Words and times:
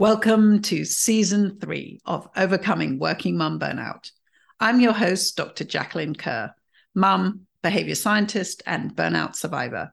Welcome 0.00 0.62
to 0.62 0.86
season 0.86 1.58
three 1.60 2.00
of 2.06 2.26
Overcoming 2.34 2.98
Working 2.98 3.36
Mum 3.36 3.58
Burnout. 3.60 4.10
I'm 4.58 4.80
your 4.80 4.94
host, 4.94 5.36
Dr. 5.36 5.64
Jacqueline 5.64 6.14
Kerr, 6.14 6.54
mum, 6.94 7.42
behavior 7.62 7.94
scientist, 7.94 8.62
and 8.64 8.96
burnout 8.96 9.36
survivor. 9.36 9.92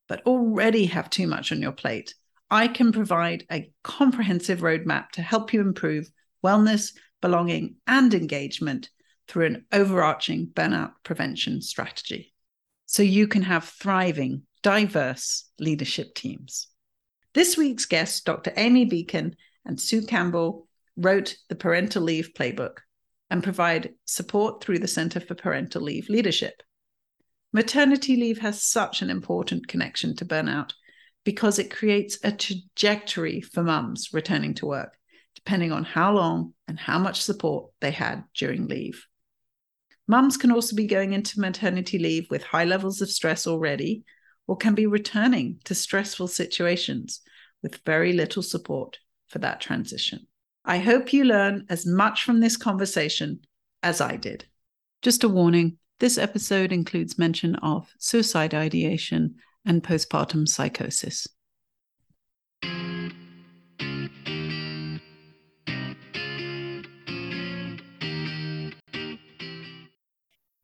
but 0.08 0.26
already 0.26 0.86
have 0.86 1.08
too 1.08 1.26
much 1.26 1.52
on 1.52 1.62
your 1.62 1.72
plate, 1.72 2.14
I 2.50 2.68
can 2.68 2.92
provide 2.92 3.46
a 3.50 3.70
comprehensive 3.82 4.60
roadmap 4.60 5.10
to 5.12 5.22
help 5.22 5.54
you 5.54 5.60
improve 5.60 6.10
wellness, 6.44 6.92
belonging, 7.20 7.76
and 7.86 8.12
engagement 8.12 8.90
through 9.32 9.46
an 9.46 9.64
overarching 9.72 10.46
burnout 10.46 10.92
prevention 11.04 11.62
strategy 11.62 12.34
so 12.84 13.02
you 13.02 13.26
can 13.26 13.40
have 13.40 13.64
thriving, 13.64 14.42
diverse 14.62 15.48
leadership 15.58 16.14
teams. 16.14 16.68
This 17.32 17.56
week's 17.56 17.86
guests, 17.86 18.20
Dr. 18.20 18.52
Amy 18.56 18.84
Beacom 18.84 19.32
and 19.64 19.80
Sue 19.80 20.02
Campbell, 20.02 20.68
wrote 20.98 21.38
the 21.48 21.54
Parental 21.54 22.02
Leave 22.02 22.34
Playbook 22.38 22.80
and 23.30 23.42
provide 23.42 23.94
support 24.04 24.62
through 24.62 24.80
the 24.80 24.86
Center 24.86 25.18
for 25.18 25.34
Parental 25.34 25.80
Leave 25.80 26.10
Leadership. 26.10 26.62
Maternity 27.54 28.16
leave 28.16 28.40
has 28.40 28.62
such 28.62 29.00
an 29.00 29.08
important 29.08 29.66
connection 29.66 30.14
to 30.16 30.26
burnout 30.26 30.72
because 31.24 31.58
it 31.58 31.74
creates 31.74 32.18
a 32.22 32.32
trajectory 32.32 33.40
for 33.40 33.62
mums 33.62 34.10
returning 34.12 34.52
to 34.54 34.66
work, 34.66 34.98
depending 35.34 35.72
on 35.72 35.84
how 35.84 36.12
long 36.12 36.52
and 36.68 36.78
how 36.78 36.98
much 36.98 37.22
support 37.22 37.70
they 37.80 37.92
had 37.92 38.24
during 38.34 38.68
leave. 38.68 39.06
Mums 40.08 40.36
can 40.36 40.50
also 40.50 40.74
be 40.76 40.86
going 40.86 41.12
into 41.12 41.40
maternity 41.40 41.98
leave 41.98 42.28
with 42.30 42.42
high 42.42 42.64
levels 42.64 43.00
of 43.00 43.10
stress 43.10 43.46
already, 43.46 44.04
or 44.46 44.56
can 44.56 44.74
be 44.74 44.86
returning 44.86 45.58
to 45.64 45.74
stressful 45.74 46.28
situations 46.28 47.20
with 47.62 47.80
very 47.86 48.12
little 48.12 48.42
support 48.42 48.98
for 49.28 49.38
that 49.38 49.60
transition. 49.60 50.26
I 50.64 50.78
hope 50.78 51.12
you 51.12 51.24
learn 51.24 51.66
as 51.68 51.86
much 51.86 52.24
from 52.24 52.40
this 52.40 52.56
conversation 52.56 53.40
as 53.82 54.00
I 54.00 54.16
did. 54.16 54.44
Just 55.00 55.24
a 55.24 55.28
warning 55.28 55.78
this 56.00 56.18
episode 56.18 56.72
includes 56.72 57.18
mention 57.18 57.54
of 57.56 57.92
suicide 57.98 58.54
ideation 58.54 59.36
and 59.64 59.82
postpartum 59.82 60.48
psychosis. 60.48 61.28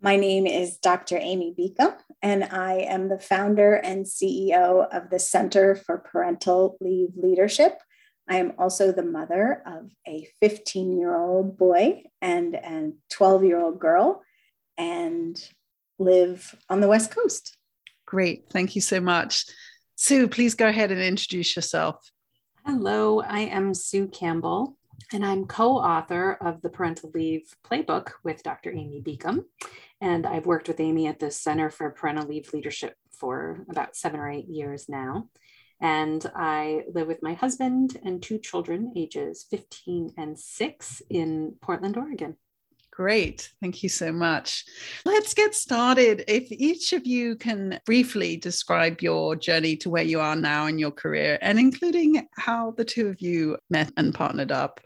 My 0.00 0.14
name 0.14 0.46
is 0.46 0.76
Dr. 0.76 1.18
Amy 1.18 1.52
Beacom, 1.58 1.92
and 2.22 2.44
I 2.44 2.74
am 2.88 3.08
the 3.08 3.18
founder 3.18 3.74
and 3.74 4.06
CEO 4.06 4.86
of 4.94 5.10
the 5.10 5.18
Center 5.18 5.74
for 5.74 5.98
Parental 5.98 6.76
Leave 6.80 7.16
Leadership. 7.16 7.80
I 8.28 8.36
am 8.36 8.52
also 8.58 8.92
the 8.92 9.02
mother 9.02 9.60
of 9.66 9.90
a 10.06 10.28
15 10.40 10.96
year 10.96 11.16
old 11.16 11.58
boy 11.58 12.04
and 12.22 12.54
a 12.54 12.92
12 13.10 13.42
year 13.42 13.60
old 13.60 13.80
girl 13.80 14.22
and 14.76 15.36
live 15.98 16.54
on 16.68 16.80
the 16.80 16.88
West 16.88 17.10
Coast. 17.10 17.56
Great. 18.06 18.44
Thank 18.52 18.76
you 18.76 18.80
so 18.80 19.00
much. 19.00 19.46
Sue, 19.96 20.28
please 20.28 20.54
go 20.54 20.68
ahead 20.68 20.92
and 20.92 21.00
introduce 21.00 21.56
yourself. 21.56 22.08
Hello, 22.64 23.20
I 23.20 23.40
am 23.40 23.74
Sue 23.74 24.06
Campbell, 24.06 24.76
and 25.12 25.26
I'm 25.26 25.46
co 25.46 25.76
author 25.76 26.38
of 26.40 26.62
the 26.62 26.68
Parental 26.68 27.10
Leave 27.12 27.52
Playbook 27.68 28.12
with 28.22 28.44
Dr. 28.44 28.70
Amy 28.70 29.02
Beacom. 29.04 29.44
And 30.00 30.26
I've 30.26 30.46
worked 30.46 30.68
with 30.68 30.80
Amy 30.80 31.06
at 31.06 31.18
the 31.18 31.30
Center 31.30 31.70
for 31.70 31.90
Parental 31.90 32.28
Leave 32.28 32.52
Leadership 32.52 32.94
for 33.10 33.64
about 33.68 33.96
seven 33.96 34.20
or 34.20 34.30
eight 34.30 34.48
years 34.48 34.88
now. 34.88 35.28
And 35.80 36.24
I 36.34 36.82
live 36.92 37.06
with 37.06 37.22
my 37.22 37.34
husband 37.34 37.98
and 38.04 38.22
two 38.22 38.38
children, 38.38 38.92
ages 38.96 39.46
15 39.50 40.14
and 40.16 40.38
six, 40.38 41.02
in 41.08 41.54
Portland, 41.60 41.96
Oregon. 41.96 42.36
Great. 42.90 43.52
Thank 43.60 43.84
you 43.84 43.88
so 43.88 44.10
much. 44.10 44.64
Let's 45.04 45.32
get 45.32 45.54
started. 45.54 46.24
If 46.26 46.50
each 46.50 46.92
of 46.92 47.06
you 47.06 47.36
can 47.36 47.78
briefly 47.86 48.36
describe 48.36 49.00
your 49.00 49.36
journey 49.36 49.76
to 49.76 49.90
where 49.90 50.02
you 50.02 50.18
are 50.18 50.34
now 50.34 50.66
in 50.66 50.80
your 50.80 50.90
career 50.90 51.38
and 51.40 51.60
including 51.60 52.26
how 52.32 52.72
the 52.76 52.84
two 52.84 53.06
of 53.06 53.20
you 53.20 53.56
met 53.70 53.92
and 53.96 54.12
partnered 54.12 54.50
up. 54.50 54.80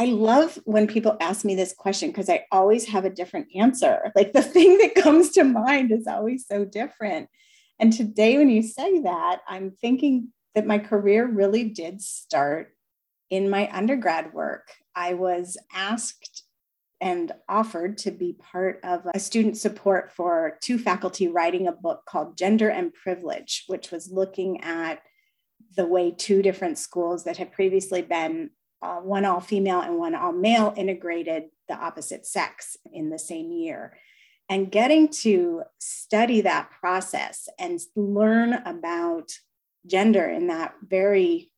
I 0.00 0.06
love 0.06 0.58
when 0.64 0.86
people 0.86 1.18
ask 1.20 1.44
me 1.44 1.54
this 1.54 1.74
question 1.74 2.08
because 2.08 2.30
I 2.30 2.46
always 2.50 2.86
have 2.86 3.04
a 3.04 3.10
different 3.10 3.48
answer. 3.54 4.10
Like 4.16 4.32
the 4.32 4.40
thing 4.54 4.78
that 4.78 4.94
comes 4.94 5.28
to 5.32 5.44
mind 5.44 5.92
is 5.92 6.06
always 6.06 6.46
so 6.46 6.64
different. 6.64 7.28
And 7.78 7.92
today, 7.92 8.38
when 8.38 8.48
you 8.48 8.62
say 8.62 9.02
that, 9.02 9.40
I'm 9.46 9.72
thinking 9.72 10.28
that 10.54 10.66
my 10.66 10.78
career 10.78 11.26
really 11.26 11.64
did 11.64 12.00
start 12.00 12.74
in 13.28 13.50
my 13.50 13.68
undergrad 13.70 14.32
work. 14.32 14.68
I 14.94 15.12
was 15.12 15.58
asked 15.70 16.44
and 17.02 17.32
offered 17.46 17.98
to 17.98 18.10
be 18.10 18.32
part 18.32 18.80
of 18.82 19.06
a 19.12 19.20
student 19.20 19.58
support 19.58 20.12
for 20.12 20.56
two 20.62 20.78
faculty 20.78 21.28
writing 21.28 21.68
a 21.68 21.72
book 21.72 22.04
called 22.08 22.38
Gender 22.38 22.70
and 22.70 22.94
Privilege, 22.94 23.64
which 23.66 23.90
was 23.90 24.10
looking 24.10 24.62
at 24.62 25.02
the 25.76 25.84
way 25.86 26.10
two 26.10 26.40
different 26.40 26.78
schools 26.78 27.24
that 27.24 27.36
had 27.36 27.52
previously 27.52 28.00
been 28.00 28.48
uh, 28.82 28.96
one 28.96 29.24
all 29.24 29.40
female 29.40 29.80
and 29.80 29.98
one 29.98 30.14
all 30.14 30.32
male 30.32 30.72
integrated 30.76 31.44
the 31.68 31.74
opposite 31.74 32.26
sex 32.26 32.76
in 32.92 33.10
the 33.10 33.18
same 33.18 33.50
year. 33.50 33.96
And 34.48 34.70
getting 34.72 35.08
to 35.20 35.62
study 35.78 36.40
that 36.40 36.70
process 36.80 37.48
and 37.58 37.78
learn 37.94 38.54
about 38.54 39.30
gender 39.86 40.24
in 40.28 40.48
that 40.48 40.74
very 40.82 41.50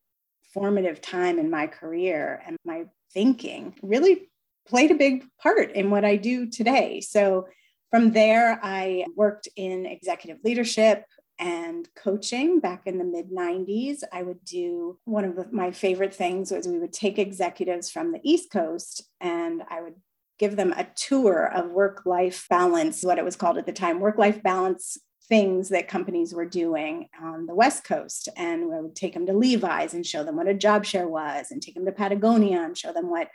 formative 0.52 1.00
time 1.00 1.38
in 1.38 1.50
my 1.50 1.66
career 1.66 2.42
and 2.46 2.56
my 2.64 2.84
thinking 3.14 3.74
really 3.82 4.28
played 4.68 4.90
a 4.90 4.96
big 4.96 5.24
part 5.42 5.72
in 5.72 5.90
what 5.90 6.04
I 6.04 6.16
do 6.16 6.46
today. 6.46 7.00
So 7.00 7.48
from 7.90 8.12
there, 8.12 8.60
I 8.62 9.06
worked 9.16 9.48
in 9.56 9.86
executive 9.86 10.38
leadership 10.44 11.04
and 11.42 11.88
coaching 11.96 12.60
back 12.60 12.82
in 12.86 12.98
the 12.98 13.04
mid 13.04 13.30
90s. 13.30 14.04
I 14.12 14.22
would 14.22 14.44
do 14.44 14.98
one 15.04 15.24
of 15.24 15.52
my 15.52 15.72
favorite 15.72 16.14
things 16.14 16.52
was 16.52 16.68
we 16.68 16.78
would 16.78 16.92
take 16.92 17.18
executives 17.18 17.90
from 17.90 18.12
the 18.12 18.20
East 18.22 18.52
Coast 18.52 19.02
and 19.20 19.62
I 19.68 19.82
would 19.82 19.94
give 20.38 20.54
them 20.54 20.72
a 20.72 20.86
tour 20.94 21.50
of 21.52 21.72
work 21.72 22.02
life 22.06 22.46
balance, 22.48 23.02
what 23.02 23.18
it 23.18 23.24
was 23.24 23.34
called 23.34 23.58
at 23.58 23.66
the 23.66 23.72
time, 23.72 23.98
work 23.98 24.18
life 24.18 24.40
balance 24.40 24.96
things 25.28 25.70
that 25.70 25.88
companies 25.88 26.32
were 26.32 26.46
doing 26.46 27.08
on 27.20 27.46
the 27.46 27.54
West 27.54 27.82
Coast. 27.82 28.28
And 28.36 28.68
we 28.68 28.80
would 28.80 28.94
take 28.94 29.14
them 29.14 29.26
to 29.26 29.32
Levi's 29.32 29.94
and 29.94 30.06
show 30.06 30.22
them 30.22 30.36
what 30.36 30.46
a 30.46 30.54
job 30.54 30.84
share 30.84 31.08
was, 31.08 31.50
and 31.50 31.60
take 31.60 31.74
them 31.74 31.86
to 31.86 31.92
Patagonia 31.92 32.62
and 32.62 32.78
show 32.78 32.92
them 32.92 33.10
what 33.10 33.28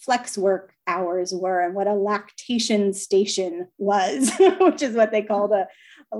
flex 0.00 0.36
work 0.36 0.74
hours 0.86 1.32
were 1.32 1.60
and 1.60 1.74
what 1.74 1.86
a 1.86 1.94
lactation 1.94 2.92
station 2.92 3.68
was, 3.78 4.30
which 4.60 4.82
is 4.82 4.94
what 4.94 5.12
they 5.12 5.22
called 5.22 5.52
a, 5.52 5.66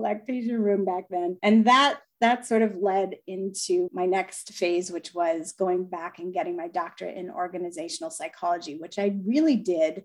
a 0.02 0.58
room 0.58 0.84
back 0.84 1.04
then. 1.10 1.38
And 1.42 1.66
that 1.66 2.00
that 2.20 2.46
sort 2.46 2.62
of 2.62 2.76
led 2.76 3.16
into 3.26 3.90
my 3.92 4.06
next 4.06 4.54
phase, 4.54 4.90
which 4.90 5.12
was 5.14 5.52
going 5.52 5.84
back 5.84 6.18
and 6.18 6.32
getting 6.32 6.56
my 6.56 6.68
doctorate 6.68 7.16
in 7.16 7.30
organizational 7.30 8.10
psychology, 8.10 8.78
which 8.78 8.98
I 8.98 9.14
really 9.26 9.56
did 9.56 10.04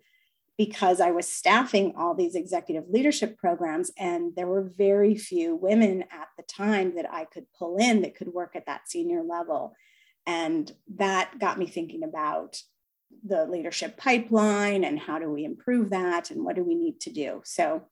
because 0.57 0.99
I 0.99 1.11
was 1.11 1.25
staffing 1.25 1.93
all 1.95 2.13
these 2.13 2.35
executive 2.35 2.89
leadership 2.89 3.37
programs, 3.37 3.91
and 3.97 4.33
there 4.35 4.47
were 4.47 4.73
very 4.77 5.15
few 5.15 5.55
women 5.55 6.03
at 6.11 6.27
the 6.35 6.43
time 6.43 6.95
that 6.97 7.09
I 7.09 7.23
could 7.23 7.45
pull 7.57 7.77
in 7.77 8.01
that 8.01 8.17
could 8.17 8.33
work 8.33 8.57
at 8.57 8.65
that 8.65 8.89
senior 8.89 9.23
level. 9.23 9.73
And 10.27 10.69
that 10.97 11.39
got 11.39 11.57
me 11.57 11.65
thinking 11.65 12.03
about 12.03 12.61
the 13.25 13.45
leadership 13.45 13.95
pipeline 13.95 14.83
and 14.83 14.99
how 14.99 15.19
do 15.19 15.29
we 15.29 15.45
improve 15.45 15.91
that 15.91 16.29
and 16.29 16.43
what 16.43 16.57
do 16.57 16.63
we 16.65 16.75
need 16.75 16.99
to 17.01 17.09
do. 17.09 17.41
So 17.45 17.83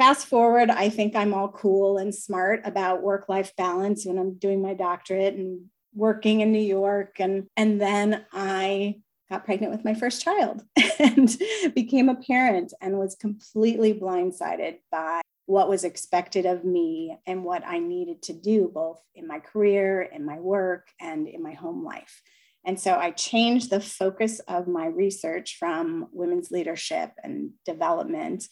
fast 0.00 0.28
forward, 0.28 0.70
I 0.70 0.88
think 0.88 1.14
I'm 1.14 1.34
all 1.34 1.48
cool 1.48 1.98
and 1.98 2.14
smart 2.14 2.62
about 2.64 3.02
work-life 3.02 3.54
balance 3.54 4.06
when 4.06 4.18
I'm 4.18 4.38
doing 4.38 4.62
my 4.62 4.72
doctorate 4.72 5.34
and 5.34 5.66
working 5.94 6.40
in 6.40 6.52
New 6.52 6.58
York. 6.58 7.16
And, 7.18 7.48
and 7.54 7.78
then 7.78 8.24
I 8.32 9.02
got 9.28 9.44
pregnant 9.44 9.72
with 9.72 9.84
my 9.84 9.92
first 9.92 10.22
child 10.22 10.62
and 10.98 11.36
became 11.74 12.08
a 12.08 12.14
parent 12.14 12.72
and 12.80 12.98
was 12.98 13.14
completely 13.14 13.92
blindsided 13.92 14.78
by 14.90 15.20
what 15.44 15.68
was 15.68 15.84
expected 15.84 16.46
of 16.46 16.64
me 16.64 17.18
and 17.26 17.44
what 17.44 17.62
I 17.66 17.78
needed 17.78 18.22
to 18.22 18.32
do, 18.32 18.70
both 18.72 19.02
in 19.14 19.26
my 19.26 19.38
career, 19.38 20.00
in 20.00 20.24
my 20.24 20.40
work, 20.40 20.88
and 20.98 21.28
in 21.28 21.42
my 21.42 21.52
home 21.52 21.84
life. 21.84 22.22
And 22.64 22.80
so 22.80 22.94
I 22.94 23.10
changed 23.10 23.68
the 23.68 23.80
focus 23.80 24.40
of 24.48 24.66
my 24.66 24.86
research 24.86 25.58
from 25.58 26.08
women's 26.10 26.50
leadership 26.50 27.12
and 27.22 27.50
development 27.66 28.48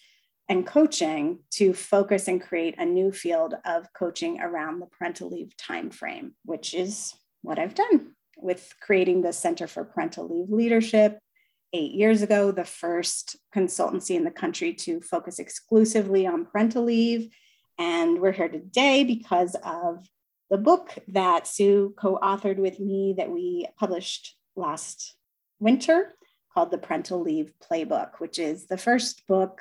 and 0.49 0.67
coaching 0.67 1.41
to 1.51 1.75
focus 1.75 2.29
and 2.29 2.41
create 2.41 2.75
a 2.79 2.85
new 2.85 3.13
field 3.13 3.55
of 3.65 3.93
coaching 3.93 4.41
around 4.41 4.81
the 4.81 4.87
parental 4.87 5.29
leave 5.29 5.53
timeframe, 5.57 6.33
which 6.45 6.75
is 6.75 7.15
what 7.43 7.59
I've 7.59 7.75
done 7.75 8.15
with 8.37 8.75
creating 8.81 9.23
the 9.23 9.33
Center 9.33 9.67
for 9.67 9.85
Parental 9.85 10.29
Leave 10.29 10.51
Leadership 10.51 11.19
eight 11.73 11.93
years 11.93 12.23
ago, 12.23 12.51
the 12.51 12.65
first 12.65 13.37
consultancy 13.55 14.17
in 14.17 14.25
the 14.25 14.31
country 14.31 14.73
to 14.73 15.01
focus 15.01 15.39
exclusively 15.39 16.27
on 16.27 16.47
parental 16.47 16.85
leave. 16.85 17.29
And 17.79 18.21
we're 18.21 18.33
here 18.33 18.49
today 18.49 19.05
because 19.05 19.55
of 19.65 20.07
the 20.51 20.57
book 20.57 20.95
that 21.09 21.47
Sue 21.47 21.95
co 21.99 22.19
authored 22.23 22.57
with 22.57 22.81
me 22.81 23.15
that 23.19 23.31
we 23.31 23.67
published 23.79 24.37
last 24.57 25.15
winter 25.61 26.15
called 26.55 26.71
The 26.71 26.79
Parental 26.79 27.21
Leave 27.21 27.53
Playbook, 27.63 28.13
which 28.19 28.39
is 28.39 28.67
the 28.67 28.79
first 28.79 29.27
book 29.27 29.61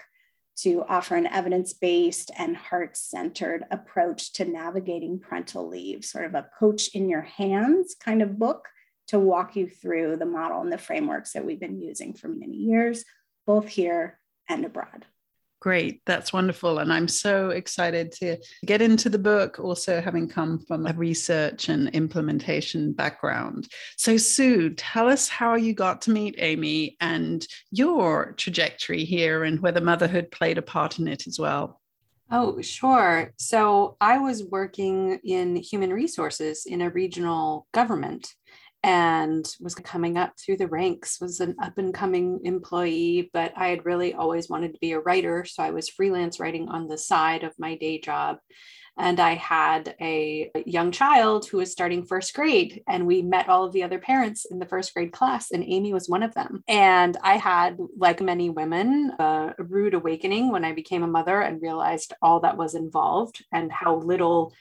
to 0.57 0.83
offer 0.87 1.15
an 1.15 1.27
evidence 1.27 1.73
based 1.73 2.31
and 2.37 2.57
heart 2.57 2.97
centered 2.97 3.63
approach 3.71 4.33
to 4.33 4.45
navigating 4.45 5.19
parental 5.19 5.67
leave, 5.67 6.03
sort 6.03 6.25
of 6.25 6.33
a 6.33 6.49
coach 6.59 6.89
in 6.89 7.09
your 7.09 7.21
hands 7.21 7.95
kind 7.99 8.21
of 8.21 8.39
book 8.39 8.67
to 9.07 9.19
walk 9.19 9.55
you 9.55 9.67
through 9.67 10.17
the 10.17 10.25
model 10.25 10.61
and 10.61 10.71
the 10.71 10.77
frameworks 10.77 11.33
that 11.33 11.45
we've 11.45 11.59
been 11.59 11.79
using 11.79 12.13
for 12.13 12.27
many 12.27 12.57
years, 12.57 13.05
both 13.45 13.67
here 13.67 14.19
and 14.49 14.65
abroad. 14.65 15.05
Great. 15.59 16.01
That's 16.05 16.31
wonderful. 16.31 16.77
And 16.77 16.93
I'm 16.93 17.07
so 17.07 17.49
excited 17.49 18.11
to 18.13 18.37
get 18.65 18.79
into 18.81 19.09
the 19.09 19.17
book, 19.17 19.59
also 19.59 20.01
having 20.01 20.29
come 20.29 20.59
from 20.59 20.85
a 20.85 20.93
research 20.93 21.69
and 21.69 21.89
implementation 21.89 22.93
background. 22.93 23.67
So, 23.97 24.17
Sue, 24.17 24.75
tell 24.75 25.09
us 25.09 25.27
how 25.27 25.55
you 25.55 25.73
got 25.73 26.03
to 26.03 26.11
meet 26.11 26.35
Amy 26.37 26.95
and 27.01 27.45
your 27.71 28.33
trajectory 28.33 29.03
here 29.03 29.43
and 29.43 29.59
whether 29.59 29.81
motherhood 29.81 30.29
played 30.29 30.59
a 30.59 30.61
part 30.61 30.99
in 30.99 31.07
it 31.07 31.25
as 31.25 31.39
well. 31.39 31.81
Oh, 32.29 32.61
sure. 32.61 33.33
So, 33.37 33.97
I 33.99 34.19
was 34.19 34.43
working 34.43 35.19
in 35.23 35.55
human 35.55 35.91
resources 35.91 36.67
in 36.67 36.81
a 36.81 36.91
regional 36.91 37.65
government 37.73 38.27
and 38.83 39.47
was 39.59 39.75
coming 39.75 40.17
up 40.17 40.33
through 40.37 40.57
the 40.57 40.67
ranks 40.67 41.19
was 41.19 41.39
an 41.39 41.55
up 41.61 41.77
and 41.77 41.93
coming 41.93 42.39
employee 42.43 43.29
but 43.33 43.51
i 43.57 43.67
had 43.67 43.85
really 43.85 44.13
always 44.13 44.49
wanted 44.49 44.73
to 44.73 44.79
be 44.79 44.91
a 44.91 44.99
writer 44.99 45.43
so 45.45 45.63
i 45.63 45.71
was 45.71 45.89
freelance 45.89 46.39
writing 46.39 46.67
on 46.69 46.87
the 46.87 46.97
side 46.97 47.43
of 47.43 47.53
my 47.57 47.75
day 47.75 47.99
job. 47.99 48.37
And 48.99 49.19
i 49.19 49.35
had 49.35 49.95
a 50.01 50.51
young 50.65 50.91
child 50.91 51.47
who 51.47 51.57
was 51.57 51.71
starting 51.71 52.05
first 52.05 52.33
grade 52.33 52.81
and 52.87 53.05
we 53.05 53.21
met 53.21 53.47
all 53.47 53.63
of 53.63 53.71
the 53.73 53.83
other 53.83 53.99
parents 53.99 54.45
in 54.49 54.57
the 54.57 54.65
first 54.65 54.93
grade 54.93 55.11
class 55.11 55.51
and 55.51 55.63
amy 55.63 55.93
was 55.93 56.09
one 56.09 56.23
of 56.23 56.33
them. 56.33 56.63
And 56.67 57.15
i 57.23 57.37
had 57.37 57.77
like 57.97 58.21
many 58.21 58.49
women 58.49 59.11
a 59.19 59.53
rude 59.59 59.93
awakening 59.93 60.51
when 60.51 60.65
i 60.65 60.73
became 60.73 61.03
a 61.03 61.07
mother 61.07 61.41
and 61.41 61.61
realized 61.61 62.13
all 62.21 62.39
that 62.39 62.57
was 62.57 62.73
involved 62.73 63.43
and 63.51 63.71
how 63.71 63.97
little 63.97 64.53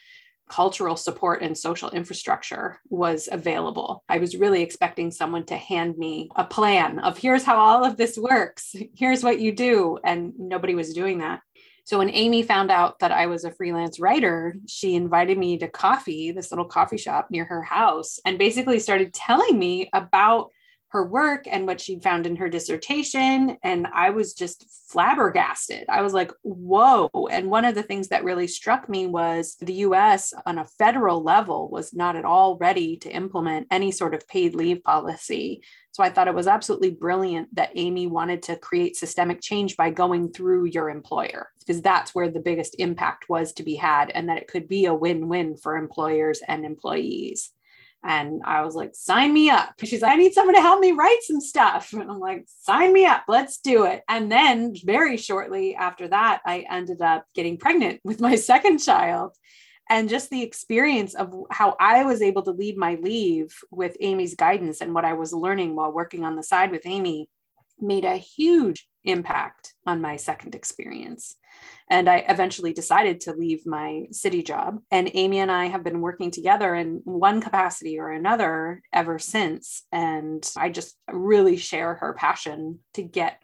cultural 0.49 0.95
support 0.95 1.41
and 1.41 1.57
social 1.57 1.89
infrastructure 1.89 2.79
was 2.89 3.29
available. 3.31 4.03
I 4.07 4.17
was 4.17 4.35
really 4.35 4.61
expecting 4.61 5.11
someone 5.11 5.45
to 5.45 5.55
hand 5.55 5.97
me 5.97 6.29
a 6.35 6.45
plan 6.45 6.99
of 6.99 7.17
here's 7.17 7.43
how 7.43 7.57
all 7.57 7.83
of 7.83 7.97
this 7.97 8.17
works, 8.17 8.75
here's 8.95 9.23
what 9.23 9.39
you 9.39 9.51
do. 9.51 9.99
And 10.03 10.33
nobody 10.37 10.75
was 10.75 10.93
doing 10.93 11.19
that. 11.19 11.41
So 11.83 11.99
when 11.99 12.09
Amy 12.09 12.43
found 12.43 12.69
out 12.69 12.99
that 12.99 13.13
I 13.13 13.27
was 13.27 13.45
a 13.45 13.51
freelance 13.51 13.97
writer, 13.97 14.57
she 14.67 14.95
invited 14.95 15.37
me 15.37 15.57
to 15.59 15.69
coffee, 15.69 16.31
this 16.31 16.51
little 16.51 16.65
coffee 16.65 16.97
shop 16.97 17.27
near 17.31 17.45
her 17.45 17.61
house, 17.61 18.19
and 18.25 18.37
basically 18.37 18.79
started 18.79 19.13
telling 19.13 19.57
me 19.57 19.89
about 19.93 20.51
her 20.97 21.05
work 21.05 21.45
and 21.47 21.67
what 21.67 21.79
she 21.79 21.99
found 21.99 22.25
in 22.25 22.35
her 22.37 22.49
dissertation. 22.49 23.55
And 23.61 23.85
I 23.93 24.09
was 24.09 24.33
just 24.33 24.65
flabbergasted. 24.89 25.85
I 25.89 26.01
was 26.01 26.11
like, 26.11 26.31
whoa. 26.41 27.09
And 27.29 27.51
one 27.51 27.65
of 27.65 27.75
the 27.75 27.83
things 27.83 28.07
that 28.07 28.23
really 28.23 28.47
struck 28.47 28.89
me 28.89 29.05
was 29.05 29.57
the 29.61 29.73
US 29.73 30.33
on 30.47 30.57
a 30.57 30.65
federal 30.65 31.21
level 31.21 31.69
was 31.69 31.93
not 31.93 32.15
at 32.15 32.25
all 32.25 32.57
ready 32.57 32.97
to 32.97 33.11
implement 33.11 33.67
any 33.69 33.91
sort 33.91 34.15
of 34.15 34.27
paid 34.27 34.55
leave 34.55 34.83
policy. 34.83 35.61
So 35.91 36.01
I 36.01 36.09
thought 36.09 36.27
it 36.27 36.33
was 36.33 36.47
absolutely 36.47 36.91
brilliant 36.91 37.53
that 37.53 37.73
Amy 37.75 38.07
wanted 38.07 38.41
to 38.43 38.55
create 38.55 38.95
systemic 38.95 39.39
change 39.39 39.77
by 39.77 39.91
going 39.91 40.31
through 40.31 40.65
your 40.65 40.89
employer, 40.89 41.49
because 41.59 41.81
that's 41.81 42.15
where 42.15 42.29
the 42.29 42.39
biggest 42.39 42.75
impact 42.79 43.29
was 43.29 43.53
to 43.53 43.63
be 43.63 43.75
had, 43.75 44.09
and 44.09 44.29
that 44.29 44.37
it 44.37 44.47
could 44.47 44.67
be 44.67 44.85
a 44.85 44.93
win 44.93 45.27
win 45.27 45.57
for 45.57 45.77
employers 45.77 46.41
and 46.47 46.65
employees. 46.65 47.51
And 48.07 48.41
I 48.45 48.61
was 48.61 48.73
like, 48.73 48.95
sign 48.95 49.33
me 49.33 49.49
up. 49.49 49.73
She's 49.83 50.01
like, 50.01 50.13
I 50.13 50.15
need 50.15 50.33
someone 50.33 50.55
to 50.55 50.61
help 50.61 50.79
me 50.79 50.93
write 50.93 51.19
some 51.23 51.41
stuff. 51.41 51.91
And 51.91 52.09
I'm 52.09 52.19
like, 52.19 52.45
sign 52.61 52.93
me 52.93 53.05
up. 53.05 53.23
Let's 53.27 53.57
do 53.57 53.83
it. 53.83 54.01
And 54.07 54.31
then 54.31 54.73
very 54.81 55.17
shortly 55.17 55.75
after 55.75 56.07
that, 56.07 56.39
I 56.45 56.65
ended 56.71 57.01
up 57.01 57.25
getting 57.35 57.57
pregnant 57.57 57.99
with 58.05 58.21
my 58.21 58.35
second 58.51 58.77
child. 58.77 59.35
And 59.89 60.07
just 60.07 60.29
the 60.29 60.41
experience 60.41 61.15
of 61.15 61.33
how 61.51 61.75
I 61.81 62.05
was 62.05 62.21
able 62.21 62.43
to 62.43 62.51
lead 62.51 62.77
my 62.77 62.95
leave 63.01 63.53
with 63.71 63.97
Amy's 63.99 64.35
guidance 64.35 64.79
and 64.79 64.93
what 64.93 65.05
I 65.05 65.13
was 65.13 65.33
learning 65.33 65.75
while 65.75 65.91
working 65.91 66.23
on 66.23 66.37
the 66.37 66.43
side 66.43 66.71
with 66.71 66.85
Amy 66.85 67.29
made 67.79 68.05
a 68.05 68.15
huge 68.15 68.87
impact 69.07 69.73
on 69.85 70.01
my 70.01 70.17
second 70.17 70.53
experience. 70.53 71.35
And 71.89 72.09
I 72.09 72.25
eventually 72.27 72.73
decided 72.73 73.21
to 73.21 73.33
leave 73.33 73.65
my 73.65 74.07
city 74.11 74.43
job. 74.43 74.79
And 74.91 75.09
Amy 75.13 75.39
and 75.39 75.51
I 75.51 75.65
have 75.65 75.83
been 75.83 76.01
working 76.01 76.31
together 76.31 76.75
in 76.75 77.01
one 77.05 77.41
capacity 77.41 77.97
or 77.97 78.11
another 78.11 78.81
ever 78.93 79.17
since. 79.17 79.83
And 79.91 80.47
I 80.57 80.69
just 80.69 80.97
really 81.11 81.57
share 81.57 81.95
her 81.95 82.13
passion 82.13 82.79
to 82.95 83.01
get 83.01 83.41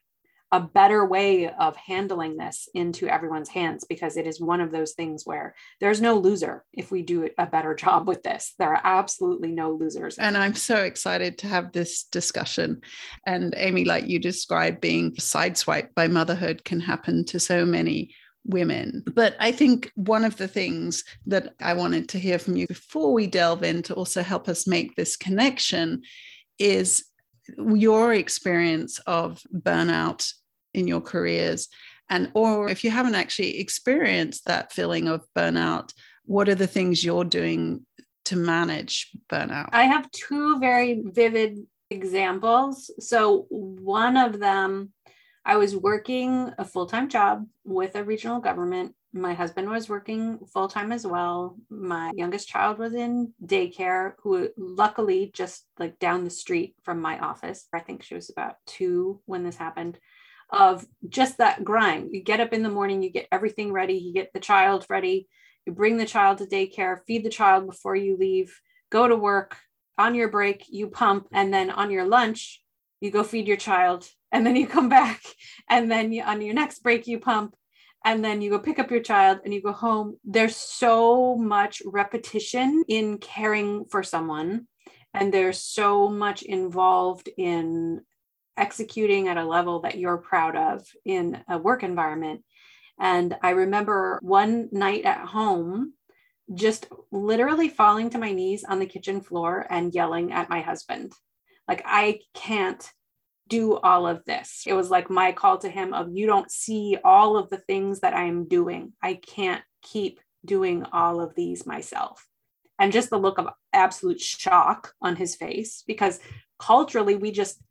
a 0.54 0.60
better 0.60 1.04
way 1.04 1.50
of 1.50 1.76
handling 1.76 2.38
this 2.38 2.70
into 2.76 3.08
everyone's 3.08 3.50
hands 3.50 3.86
because 3.90 4.18
it 4.18 4.28
is 4.28 4.40
one 4.40 4.62
of 4.62 4.72
those 4.72 4.94
things 4.94 5.26
where 5.26 5.56
there's 5.82 6.00
no 6.00 6.14
loser 6.14 6.64
if 6.72 6.92
we 6.92 7.02
do 7.02 7.28
a 7.40 7.48
better 7.48 7.74
job 7.84 8.08
with 8.08 8.22
this. 8.22 8.54
There 8.60 8.72
are 8.72 8.82
absolutely 8.84 9.52
no 9.52 9.72
losers. 9.72 10.20
And 10.20 10.38
I'm 10.38 10.54
so 10.54 10.84
excited 10.84 11.40
to 11.40 11.48
have 11.48 11.72
this 11.72 12.04
discussion. 12.04 12.82
And 13.26 13.56
Amy, 13.58 13.84
like 13.84 14.08
you 14.08 14.20
described, 14.20 14.80
being 14.80 15.14
sideswiped 15.14 15.96
by 15.96 16.08
motherhood 16.08 16.64
can 16.64 16.80
happen 16.80 17.26
to 17.26 17.40
so 17.40 17.66
many 17.66 18.14
women. 18.46 19.04
But 19.12 19.36
I 19.40 19.54
think 19.54 19.92
one 19.96 20.24
of 20.24 20.38
the 20.38 20.48
things 20.48 21.04
that 21.26 21.56
I 21.62 21.74
wanted 21.74 22.10
to 22.10 22.20
hear 22.20 22.38
from 22.38 22.58
you 22.58 22.68
before 22.68 23.12
we 23.12 23.26
delve 23.26 23.64
in 23.64 23.82
to 23.84 23.96
also 23.96 24.22
help 24.22 24.48
us 24.48 24.68
make 24.68 24.96
this 24.96 25.18
connection 25.18 26.04
is 26.60 27.06
your 27.58 28.14
experience 28.14 29.00
of 29.00 29.42
burnout 29.52 30.32
in 30.74 30.88
your 30.88 31.02
careers? 31.02 31.70
And 32.10 32.32
or 32.34 32.70
if 32.70 32.84
you 32.84 32.92
haven't 32.92 33.16
actually 33.16 33.60
experienced 33.60 34.46
that 34.46 34.72
feeling 34.72 35.08
of 35.08 35.26
burnout 35.36 35.92
what 36.26 36.50
are 36.50 36.56
the 36.56 36.68
things 36.68 37.04
you're 37.04 37.26
doing 37.26 37.86
to 38.26 38.36
manage 38.36 39.12
burnout? 39.30 39.70
I 39.74 39.84
have 39.84 40.10
two 40.12 40.60
very 40.60 41.02
vivid 41.06 41.60
examples. 41.90 42.90
So 43.00 43.46
one 43.50 44.18
of 44.18 44.40
them 44.40 44.94
i 45.46 45.58
was 45.58 45.76
working 45.76 46.54
a 46.58 46.64
full-time 46.64 47.10
job 47.10 47.46
with 47.66 47.96
a 47.96 48.04
regional 48.04 48.40
government. 48.40 48.96
My 49.12 49.34
husband 49.34 49.70
was 49.70 49.90
working 49.90 50.40
full 50.54 50.70
time 50.70 50.94
as 50.94 51.06
well. 51.06 51.58
My 51.70 52.14
youngest 52.16 52.48
child 52.48 52.80
was 52.80 52.94
in 52.94 53.34
daycare, 53.46 54.14
who 54.24 54.48
luckily 54.58 55.32
just 55.34 55.66
like 55.78 56.00
down 56.00 56.24
the 56.24 56.30
street 56.30 56.76
from 56.84 57.02
my 57.02 57.20
office. 57.20 57.68
I 57.74 57.80
think 57.80 58.04
she 58.04 58.16
was 58.16 58.30
about 58.30 58.56
two 58.66 59.20
when 59.26 59.44
this 59.44 59.58
happened 59.58 60.00
of 60.54 60.86
just 61.10 61.40
that 61.40 61.64
grind. 61.64 62.10
You 62.14 62.22
get 62.22 62.40
up 62.40 62.54
in 62.54 62.64
the 62.64 62.70
morning, 62.70 63.02
you 63.02 63.10
get 63.10 63.28
everything 63.32 63.74
ready, 63.74 63.96
you 63.96 64.14
get 64.14 64.32
the 64.34 64.40
child 64.40 64.86
ready, 64.88 65.28
you 65.66 65.74
bring 65.74 65.98
the 65.98 66.06
child 66.06 66.38
to 66.38 66.46
daycare, 66.46 67.00
feed 67.08 67.26
the 67.26 67.30
child 67.30 67.66
before 67.66 67.96
you 67.96 68.16
leave, 68.16 68.62
go 68.92 69.08
to 69.08 69.16
work. 69.16 69.58
On 69.96 70.16
your 70.16 70.30
break, 70.30 70.66
you 70.70 70.88
pump, 70.88 71.28
and 71.32 71.54
then 71.54 71.70
on 71.70 71.92
your 71.92 72.06
lunch, 72.06 72.64
you 73.00 73.12
go 73.12 73.24
feed 73.24 73.48
your 73.48 73.58
child, 73.58 74.08
and 74.32 74.44
then 74.44 74.56
you 74.56 74.66
come 74.66 74.90
back, 75.00 75.22
and 75.70 75.92
then 75.92 76.12
you, 76.12 76.24
on 76.24 76.42
your 76.42 76.56
next 76.56 76.80
break, 76.80 77.06
you 77.06 77.20
pump, 77.20 77.56
and 78.06 78.26
then 78.26 78.42
you 78.42 78.50
go 78.50 78.60
pick 78.60 78.80
up 78.80 78.92
your 78.92 79.02
child 79.02 79.40
and 79.44 79.54
you 79.54 79.62
go 79.62 79.72
home. 79.72 80.18
There's 80.26 80.56
so 80.56 81.36
much 81.36 81.82
repetition 81.86 82.84
in 82.88 83.18
caring 83.20 83.86
for 83.86 84.04
someone, 84.04 84.68
and 85.14 85.34
there's 85.34 85.60
so 85.60 86.10
much 86.10 86.42
involved 86.42 87.30
in 87.38 88.02
executing 88.58 89.28
at 89.28 89.38
a 89.38 89.46
level 89.46 89.82
that 89.82 89.98
you're 89.98 90.18
proud 90.18 90.56
of 90.56 90.86
in 91.06 91.42
a 91.50 91.58
work 91.58 91.84
environment. 91.84 92.44
And 93.00 93.36
I 93.42 93.52
remember 93.52 94.20
one 94.22 94.70
night 94.72 95.06
at 95.06 95.26
home, 95.26 95.94
just 96.54 96.88
literally 97.12 97.70
falling 97.70 98.10
to 98.12 98.18
my 98.18 98.32
knees 98.32 98.64
on 98.64 98.80
the 98.80 98.86
kitchen 98.86 99.22
floor 99.22 99.66
and 99.70 99.94
yelling 99.94 100.32
at 100.32 100.50
my 100.50 100.62
husband. 100.62 101.14
Like, 101.68 101.82
I 101.86 102.20
can't 102.34 102.88
do 103.48 103.78
all 103.78 104.08
of 104.08 104.24
this. 104.26 104.64
It 104.66 104.74
was 104.74 104.90
like 104.90 105.10
my 105.10 105.32
call 105.32 105.58
to 105.60 105.70
him 105.70 105.94
of 105.94 106.10
you 106.12 106.26
don't 106.26 106.52
see 106.52 106.98
all 107.04 107.38
of 107.38 107.50
the 107.50 107.58
things 107.58 108.02
that 108.02 108.16
I'm 108.16 108.48
doing. 108.48 108.94
I 109.02 109.16
can't 109.16 109.64
keep 109.82 110.20
doing 110.46 110.86
all 110.92 111.22
of 111.22 111.36
these 111.36 111.66
myself. 111.66 112.26
And 112.80 112.92
just 112.92 113.10
the 113.10 113.18
look 113.18 113.38
of 113.38 113.50
absolute 113.72 114.20
shock 114.20 114.94
on 115.02 115.16
his 115.16 115.36
face 115.36 115.84
because 115.86 116.20
culturally 116.60 117.16
we 117.16 117.32
just 117.32 117.62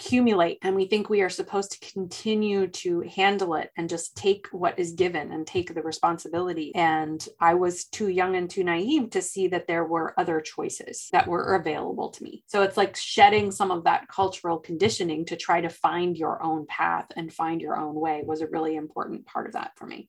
accumulate 0.00 0.58
and 0.62 0.74
we 0.74 0.86
think 0.86 1.10
we 1.10 1.20
are 1.20 1.28
supposed 1.28 1.72
to 1.72 1.92
continue 1.92 2.66
to 2.66 3.00
handle 3.02 3.54
it 3.54 3.70
and 3.76 3.88
just 3.88 4.16
take 4.16 4.46
what 4.50 4.78
is 4.78 4.92
given 4.92 5.30
and 5.30 5.46
take 5.46 5.74
the 5.74 5.82
responsibility. 5.82 6.74
And 6.74 7.26
I 7.38 7.54
was 7.54 7.84
too 7.84 8.08
young 8.08 8.34
and 8.34 8.48
too 8.48 8.64
naive 8.64 9.10
to 9.10 9.20
see 9.20 9.48
that 9.48 9.66
there 9.66 9.84
were 9.84 10.18
other 10.18 10.40
choices 10.40 11.08
that 11.12 11.26
were 11.26 11.54
available 11.56 12.08
to 12.10 12.24
me. 12.24 12.42
So 12.46 12.62
it's 12.62 12.78
like 12.78 12.96
shedding 12.96 13.50
some 13.50 13.70
of 13.70 13.84
that 13.84 14.08
cultural 14.08 14.58
conditioning 14.58 15.26
to 15.26 15.36
try 15.36 15.60
to 15.60 15.68
find 15.68 16.16
your 16.16 16.42
own 16.42 16.66
path 16.66 17.06
and 17.16 17.32
find 17.32 17.60
your 17.60 17.76
own 17.76 17.94
way 17.94 18.22
was 18.24 18.40
a 18.40 18.46
really 18.46 18.76
important 18.76 19.26
part 19.26 19.46
of 19.46 19.52
that 19.52 19.72
for 19.76 19.86
me. 19.86 20.08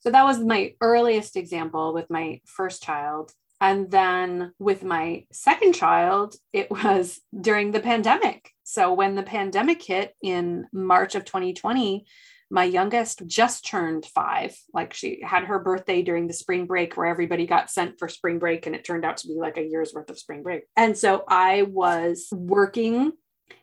So 0.00 0.10
that 0.10 0.24
was 0.24 0.38
my 0.38 0.74
earliest 0.80 1.36
example 1.36 1.92
with 1.92 2.08
my 2.10 2.40
first 2.44 2.82
child. 2.82 3.32
And 3.62 3.92
then 3.92 4.52
with 4.58 4.82
my 4.82 5.24
second 5.30 5.74
child, 5.74 6.34
it 6.52 6.68
was 6.68 7.20
during 7.40 7.70
the 7.70 7.78
pandemic. 7.78 8.50
So 8.64 8.92
when 8.92 9.14
the 9.14 9.22
pandemic 9.22 9.80
hit 9.80 10.16
in 10.20 10.66
March 10.72 11.14
of 11.14 11.24
2020, 11.24 12.04
my 12.50 12.64
youngest 12.64 13.24
just 13.24 13.64
turned 13.64 14.04
five. 14.04 14.52
Like 14.74 14.92
she 14.92 15.22
had 15.24 15.44
her 15.44 15.60
birthday 15.60 16.02
during 16.02 16.26
the 16.26 16.34
spring 16.34 16.66
break 16.66 16.96
where 16.96 17.06
everybody 17.06 17.46
got 17.46 17.70
sent 17.70 18.00
for 18.00 18.08
spring 18.08 18.40
break, 18.40 18.66
and 18.66 18.74
it 18.74 18.84
turned 18.84 19.04
out 19.04 19.18
to 19.18 19.28
be 19.28 19.34
like 19.34 19.58
a 19.58 19.64
year's 19.64 19.94
worth 19.94 20.10
of 20.10 20.18
spring 20.18 20.42
break. 20.42 20.64
And 20.76 20.98
so 20.98 21.22
I 21.28 21.62
was 21.62 22.26
working. 22.32 23.12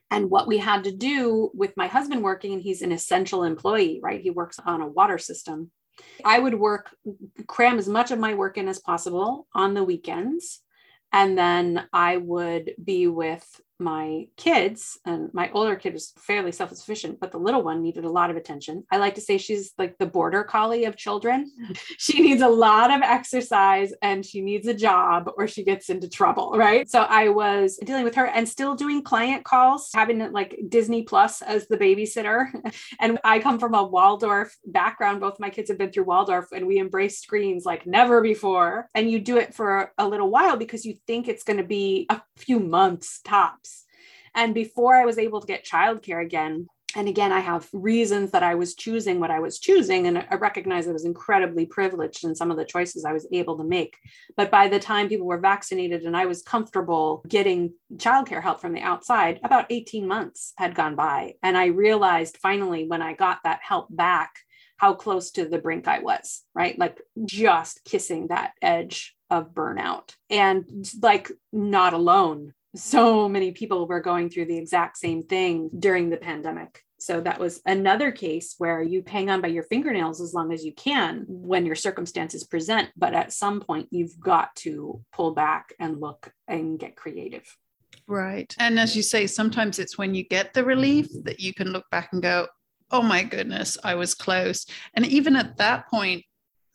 And 0.10 0.30
what 0.30 0.48
we 0.48 0.60
had 0.60 0.86
to 0.86 0.96
do 0.96 1.52
with 1.54 1.76
my 1.76 1.88
husband 1.88 2.24
working, 2.24 2.54
and 2.54 2.62
he's 2.62 2.82
an 2.82 2.94
essential 2.94 3.44
employee, 3.44 4.00
right? 4.02 4.22
He 4.22 4.30
works 4.30 4.60
on 4.66 4.80
a 4.80 4.88
water 4.88 5.18
system. 5.18 5.72
I 6.24 6.40
would 6.40 6.56
work, 6.56 6.96
cram 7.48 7.78
as 7.78 7.88
much 7.88 8.12
of 8.12 8.20
my 8.20 8.34
work 8.34 8.58
in 8.58 8.68
as 8.68 8.80
possible 8.80 9.48
on 9.54 9.74
the 9.74 9.84
weekends. 9.84 10.62
And 11.12 11.38
then 11.38 11.88
I 11.92 12.18
would 12.18 12.76
be 12.84 13.08
with 13.08 13.46
my 13.80 14.28
kids 14.36 15.00
and 15.06 15.34
my 15.34 15.50
older 15.52 15.76
kid 15.76 15.94
was 15.94 16.14
fairly 16.18 16.52
self-sufficient 16.52 17.20
but 17.20 17.32
the 17.32 17.38
little 17.38 17.64
one 17.64 17.82
needed 17.82 18.04
a 18.04 18.10
lot 18.10 18.30
of 18.30 18.36
attention. 18.36 18.84
I 18.92 18.98
like 18.98 19.16
to 19.16 19.22
say 19.22 19.38
she's 19.38 19.72
like 19.78 19.98
the 19.98 20.06
border 20.06 20.44
collie 20.44 20.86
of 20.86 20.98
children. 20.98 21.52
She 21.98 22.22
needs 22.22 22.42
a 22.42 22.48
lot 22.48 22.92
of 22.92 23.02
exercise 23.02 23.94
and 24.02 24.26
she 24.26 24.42
needs 24.42 24.68
a 24.68 24.74
job 24.74 25.30
or 25.38 25.48
she 25.48 25.64
gets 25.64 25.90
into 25.90 26.10
trouble 26.10 26.54
right? 26.56 26.90
So 26.90 27.02
i 27.02 27.30
was 27.30 27.78
dealing 27.78 28.04
with 28.04 28.16
her 28.16 28.26
and 28.26 28.48
still 28.48 28.76
doing 28.76 29.04
client 29.04 29.44
calls 29.44 29.90
having 29.94 30.32
like 30.32 30.58
disney 30.68 31.04
plus 31.04 31.42
as 31.42 31.68
the 31.68 31.78
babysitter. 31.78 32.48
And 33.00 33.20
i 33.24 33.40
come 33.40 33.60
from 33.60 33.76
a 33.76 33.84
waldorf 33.84 34.56
background. 34.66 35.22
Both 35.22 35.40
my 35.40 35.50
kids 35.50 35.70
have 35.70 35.78
been 35.78 35.92
through 35.92 36.06
waldorf 36.06 36.48
and 36.52 36.68
we 36.68 36.78
embrace 36.78 37.20
screens 37.20 37.66
like 37.66 37.86
never 37.86 38.22
before. 38.22 38.90
And 38.96 39.10
you 39.10 39.20
do 39.20 39.38
it 39.38 39.54
for 39.54 39.92
a 39.98 40.08
little 40.08 40.30
while 40.30 40.58
because 40.58 40.86
you 40.86 40.96
think 41.08 41.28
it's 41.28 41.44
going 41.44 41.58
to 41.58 41.64
be 41.64 42.08
a 42.10 42.22
few 42.38 42.60
months 42.60 43.22
tops 43.24 43.69
and 44.36 44.54
before 44.54 44.96
I 44.96 45.06
was 45.06 45.18
able 45.18 45.42
to 45.42 45.48
get 45.48 45.66
childcare 45.66 46.24
again, 46.24 46.68
and 46.96 47.08
again, 47.08 47.32
I 47.32 47.40
have 47.40 47.70
reasons 47.72 48.32
that 48.32 48.42
I 48.42 48.56
was 48.56 48.74
choosing 48.74 49.20
what 49.20 49.30
I 49.30 49.40
was 49.40 49.60
choosing. 49.60 50.08
And 50.08 50.26
I 50.30 50.36
recognize 50.36 50.88
I 50.88 50.92
was 50.92 51.06
incredibly 51.06 51.66
privileged 51.66 52.24
in 52.24 52.36
some 52.36 52.50
of 52.50 52.58
the 52.58 52.66
choices 52.66 53.06
I 53.06 53.14
was 53.14 53.28
able 53.32 53.58
to 53.58 53.64
make. 53.64 53.96
But 54.36 54.50
by 54.50 54.68
the 54.68 54.80
time 54.80 55.08
people 55.08 55.28
were 55.28 55.38
vaccinated 55.38 56.04
and 56.04 56.18
I 56.18 56.26
was 56.26 56.42
comfortable 56.42 57.24
getting 57.28 57.74
childcare 57.98 58.42
help 58.42 58.60
from 58.60 58.74
the 58.74 58.82
outside, 58.82 59.40
about 59.44 59.68
18 59.70 60.08
months 60.08 60.54
had 60.58 60.74
gone 60.74 60.96
by. 60.96 61.36
And 61.44 61.56
I 61.56 61.68
realized 61.68 62.38
finally 62.38 62.88
when 62.88 63.04
I 63.04 63.14
got 63.14 63.40
that 63.44 63.60
help 63.62 63.88
back, 63.96 64.32
how 64.78 64.94
close 64.94 65.32
to 65.32 65.46
the 65.46 65.60
brink 65.60 65.88
I 65.88 66.00
was, 66.00 66.42
right? 66.56 66.80
Like 66.80 67.02
just 67.26 67.84
kissing 67.84 68.28
that 68.28 68.54
edge 68.62 69.14
of 69.30 69.54
burnout 69.54 70.16
and 70.30 70.66
like 71.02 71.32
not 71.52 71.94
alone 71.94 72.54
so 72.76 73.28
many 73.28 73.52
people 73.52 73.88
were 73.88 74.00
going 74.00 74.30
through 74.30 74.46
the 74.46 74.58
exact 74.58 74.98
same 74.98 75.24
thing 75.24 75.70
during 75.78 76.10
the 76.10 76.18
pandemic. 76.18 76.84
So 77.00 77.22
that 77.22 77.40
was 77.40 77.62
another 77.66 78.12
case 78.12 78.56
where 78.58 78.82
you 78.82 79.04
hang 79.08 79.30
on 79.30 79.42
by 79.42 79.48
your 79.48 79.64
fingernails 79.64 80.20
as 80.20 80.34
long 80.34 80.52
as 80.52 80.66
you 80.66 80.74
can 80.74 81.26
when 81.28 81.66
your 81.66 81.76
circumstances 81.76 82.44
present. 82.44 82.90
But 82.98 83.14
at 83.14 83.32
some 83.32 83.62
point, 83.62 83.88
you've 83.90 84.20
got 84.20 84.54
to 84.58 85.02
pull 85.14 85.34
back 85.34 85.74
and 85.80 86.02
look 86.02 86.32
and 86.48 86.78
get 86.78 86.98
creative. 86.98 87.46
Right. 88.06 88.54
And 88.60 88.80
as 88.80 88.96
you 88.96 89.02
say, 89.02 89.28
sometimes 89.28 89.80
it's 89.80 89.98
when 89.98 90.14
you 90.14 90.24
get 90.24 90.54
the 90.54 90.64
relief 90.64 91.08
that 91.24 91.40
you 91.40 91.54
can 91.54 91.70
look 91.70 91.86
back 91.90 92.10
and 92.12 92.22
go, 92.22 92.48
oh 92.92 93.02
my 93.02 93.24
goodness, 93.24 93.78
I 93.84 93.96
was 93.96 94.14
close. 94.14 94.66
And 94.94 95.06
even 95.06 95.36
at 95.36 95.58
that 95.58 95.88
point, 95.90 96.26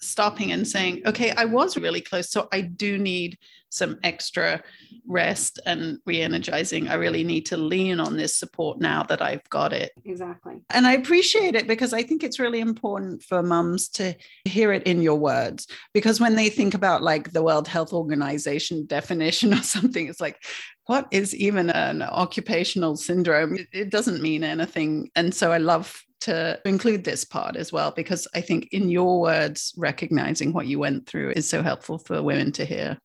stopping 0.05 0.53
and 0.53 0.67
saying, 0.67 1.03
okay, 1.07 1.31
I 1.33 1.45
was 1.45 1.77
really 1.77 2.01
close. 2.01 2.31
So 2.31 2.49
I 2.53 2.61
do 2.63 2.99
need 2.99 3.39
some 3.75 3.99
extra 4.05 4.63
rest 5.07 5.59
and 5.67 5.99
re-energizing. 6.07 6.89
I 6.89 6.95
really 6.95 7.25
need 7.25 7.45
to 7.47 7.57
lean 7.57 7.99
on 7.99 8.17
this 8.17 8.37
support 8.37 8.81
now 8.81 9.03
that 9.03 9.21
i've 9.21 9.47
got 9.51 9.73
it. 9.73 9.93
Exactly. 10.05 10.61
And 10.71 10.87
i 10.87 10.93
appreciate 10.93 11.55
it 11.55 11.67
because 11.67 11.93
i 11.93 12.03
think 12.03 12.23
it's 12.23 12.39
really 12.39 12.61
important 12.61 13.23
for 13.23 13.43
mums 13.43 13.89
to 13.89 14.15
hear 14.45 14.73
it 14.73 14.85
in 14.85 15.03
your 15.03 15.17
words 15.17 15.67
because 15.93 16.21
when 16.21 16.37
they 16.37 16.49
think 16.49 16.73
about 16.75 17.03
like 17.03 17.33
the 17.33 17.43
world 17.43 17.69
health 17.69 17.93
organization 17.93 18.87
definition 18.99 19.53
or 19.53 19.63
something 19.63 20.09
it's 20.09 20.21
like 20.21 20.43
what 20.87 21.09
is 21.11 21.35
even 21.35 21.71
an 21.71 22.03
occupational 22.03 22.95
syndrome? 22.95 23.57
It 23.73 23.89
doesn't 23.89 24.21
mean 24.21 24.45
anything. 24.45 25.11
And 25.17 25.35
so 25.35 25.51
i 25.51 25.59
love 25.59 26.05
to 26.25 26.59
include 26.65 27.05
this 27.05 27.25
part 27.25 27.57
as 27.57 27.73
well 27.73 27.91
because 27.91 28.27
i 28.35 28.41
think 28.41 28.69
in 28.73 28.89
your 28.89 29.21
words 29.21 29.73
recognizing 29.77 30.53
what 30.53 30.67
you 30.67 30.79
went 30.79 31.07
through 31.07 31.31
is 31.31 31.49
so 31.49 31.63
helpful 31.63 31.99
for 31.99 32.23
women 32.23 32.51
to 32.53 32.65
hear 32.65 32.99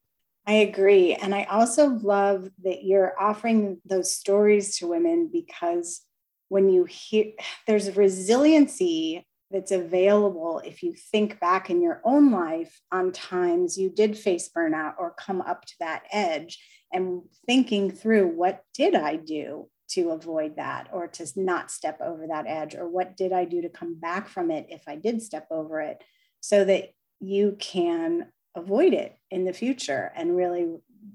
I 0.48 0.54
agree. 0.54 1.14
And 1.14 1.36
I 1.36 1.44
also 1.44 1.90
love 1.90 2.50
that 2.64 2.84
you're 2.84 3.14
offering 3.22 3.80
those 3.86 4.10
stories 4.16 4.78
to 4.78 4.88
women 4.88 5.30
because 5.32 6.02
when 6.48 6.70
you 6.70 6.86
hear 6.86 7.26
there's 7.68 7.96
resiliency 7.96 9.28
that's 9.52 9.72
available 9.72 10.60
if 10.66 10.82
you 10.84 10.94
think 10.94 11.40
back 11.40 11.70
in 11.70 11.82
your 11.82 12.02
own 12.04 12.32
life 12.32 12.82
on 12.92 13.12
times 13.12 13.78
you 13.78 13.90
did 13.90 14.18
face 14.18 14.50
burnout 14.50 14.94
or 15.00 15.14
come 15.18 15.42
up 15.42 15.66
to 15.66 15.74
that 15.80 16.04
edge 16.12 16.60
and 16.92 17.22
thinking 17.46 17.92
through 17.92 18.28
what 18.28 18.64
did 18.74 18.96
I 18.96 19.16
do 19.16 19.70
to 19.90 20.12
avoid 20.12 20.56
that 20.56 20.88
or 20.92 21.08
to 21.08 21.28
not 21.36 21.72
step 21.72 22.00
over 22.02 22.28
that 22.28 22.46
edge 22.48 22.76
or 22.76 22.88
what 22.88 23.18
did 23.18 23.34
I 23.34 23.46
do 23.46 23.62
to 23.62 23.70
come 23.70 23.96
back 23.96 24.30
from 24.30 24.52
it 24.52 24.68
if 24.70 24.84
I 24.88 24.96
did 24.96 25.22
step 25.22 25.48
over 25.52 25.82
it 25.82 26.04
so 26.42 26.64
that 26.66 26.94
you 27.20 27.56
can 27.60 28.28
avoid 28.56 28.94
it 28.94 29.16
in 29.32 29.46
the 29.46 29.54
future 29.54 30.12
and 30.16 30.36
really 30.36 30.68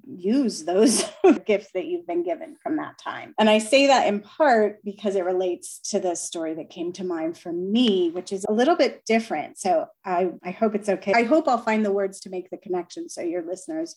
use 0.06 0.64
those 0.64 1.04
gifts 1.46 1.70
that 1.74 1.86
you've 1.86 2.06
been 2.06 2.22
given 2.22 2.56
from 2.62 2.76
that 2.76 2.98
time. 2.98 3.34
And 3.38 3.50
I 3.50 3.58
say 3.58 3.86
that 3.86 4.06
in 4.06 4.20
part 4.20 4.82
because 4.84 5.16
it 5.16 5.24
relates 5.24 5.78
to 5.90 6.00
the 6.00 6.14
story 6.14 6.54
that 6.54 6.70
came 6.70 6.92
to 6.94 7.04
mind 7.04 7.38
for 7.38 7.52
me, 7.52 8.10
which 8.10 8.32
is 8.32 8.44
a 8.48 8.52
little 8.52 8.76
bit 8.76 9.04
different. 9.04 9.58
So 9.58 9.86
I, 10.04 10.30
I 10.42 10.50
hope 10.50 10.74
it's 10.74 10.88
okay. 10.88 11.12
I 11.14 11.24
hope 11.24 11.48
I'll 11.48 11.58
find 11.58 11.84
the 11.84 11.92
words 11.92 12.20
to 12.20 12.30
make 12.30 12.50
the 12.50 12.56
connection 12.56 13.08
so 13.08 13.20
your 13.20 13.44
listeners 13.44 13.96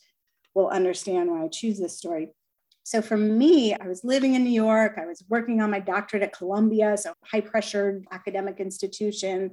will 0.54 0.70
understand 0.70 1.30
why 1.30 1.44
I 1.44 1.48
choose 1.48 1.80
this 1.80 1.98
story. 1.98 2.30
So 2.88 3.02
for 3.02 3.18
me, 3.18 3.74
I 3.74 3.86
was 3.86 4.06
living 4.06 4.36
in 4.36 4.46
New 4.46 4.50
York. 4.50 4.94
I 4.98 5.06
was 5.06 5.22
working 5.28 5.60
on 5.60 5.70
my 5.70 5.82
doctorate 5.82 6.24
at 6.24 6.32
Columbia, 6.32 6.96
so 6.96 7.12
high 7.22 7.42
pressured 7.42 8.06
academic 8.14 8.62
institution. 8.62 9.52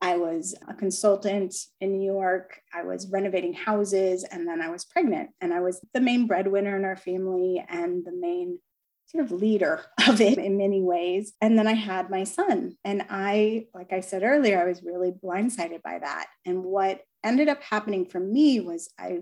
I 0.00 0.16
was 0.16 0.56
a 0.66 0.74
consultant 0.74 1.54
in 1.80 1.92
New 1.92 2.04
York. 2.04 2.60
I 2.74 2.82
was 2.82 3.08
renovating 3.08 3.52
houses 3.52 4.24
and 4.24 4.48
then 4.48 4.60
I 4.60 4.68
was 4.68 4.84
pregnant 4.84 5.30
and 5.40 5.54
I 5.54 5.60
was 5.60 5.80
the 5.94 6.00
main 6.00 6.26
breadwinner 6.26 6.76
in 6.76 6.84
our 6.84 6.96
family 6.96 7.64
and 7.68 8.04
the 8.04 8.10
main 8.10 8.58
sort 9.06 9.26
of 9.26 9.30
leader 9.30 9.84
of 10.08 10.20
it 10.20 10.38
in 10.38 10.56
many 10.56 10.82
ways. 10.82 11.34
And 11.40 11.56
then 11.56 11.68
I 11.68 11.74
had 11.74 12.10
my 12.10 12.24
son. 12.24 12.76
And 12.84 13.06
I, 13.08 13.66
like 13.72 13.92
I 13.92 14.00
said 14.00 14.24
earlier, 14.24 14.60
I 14.60 14.66
was 14.66 14.82
really 14.82 15.12
blindsided 15.12 15.82
by 15.82 16.00
that. 16.00 16.26
And 16.44 16.64
what 16.64 17.02
ended 17.22 17.48
up 17.48 17.62
happening 17.62 18.06
for 18.06 18.18
me 18.18 18.58
was 18.58 18.90
I 18.98 19.20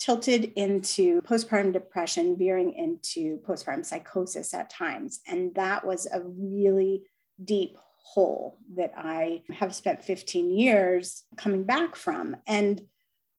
tilted 0.00 0.52
into 0.56 1.20
postpartum 1.22 1.72
depression, 1.72 2.36
veering 2.36 2.72
into 2.72 3.38
postpartum 3.46 3.84
psychosis 3.84 4.54
at 4.54 4.70
times. 4.70 5.20
And 5.28 5.54
that 5.54 5.86
was 5.86 6.06
a 6.06 6.22
really 6.22 7.02
deep 7.44 7.76
hole 7.98 8.58
that 8.76 8.92
I 8.96 9.42
have 9.50 9.74
spent 9.74 10.02
15 10.02 10.50
years 10.50 11.22
coming 11.36 11.64
back 11.64 11.94
from. 11.94 12.36
And 12.46 12.80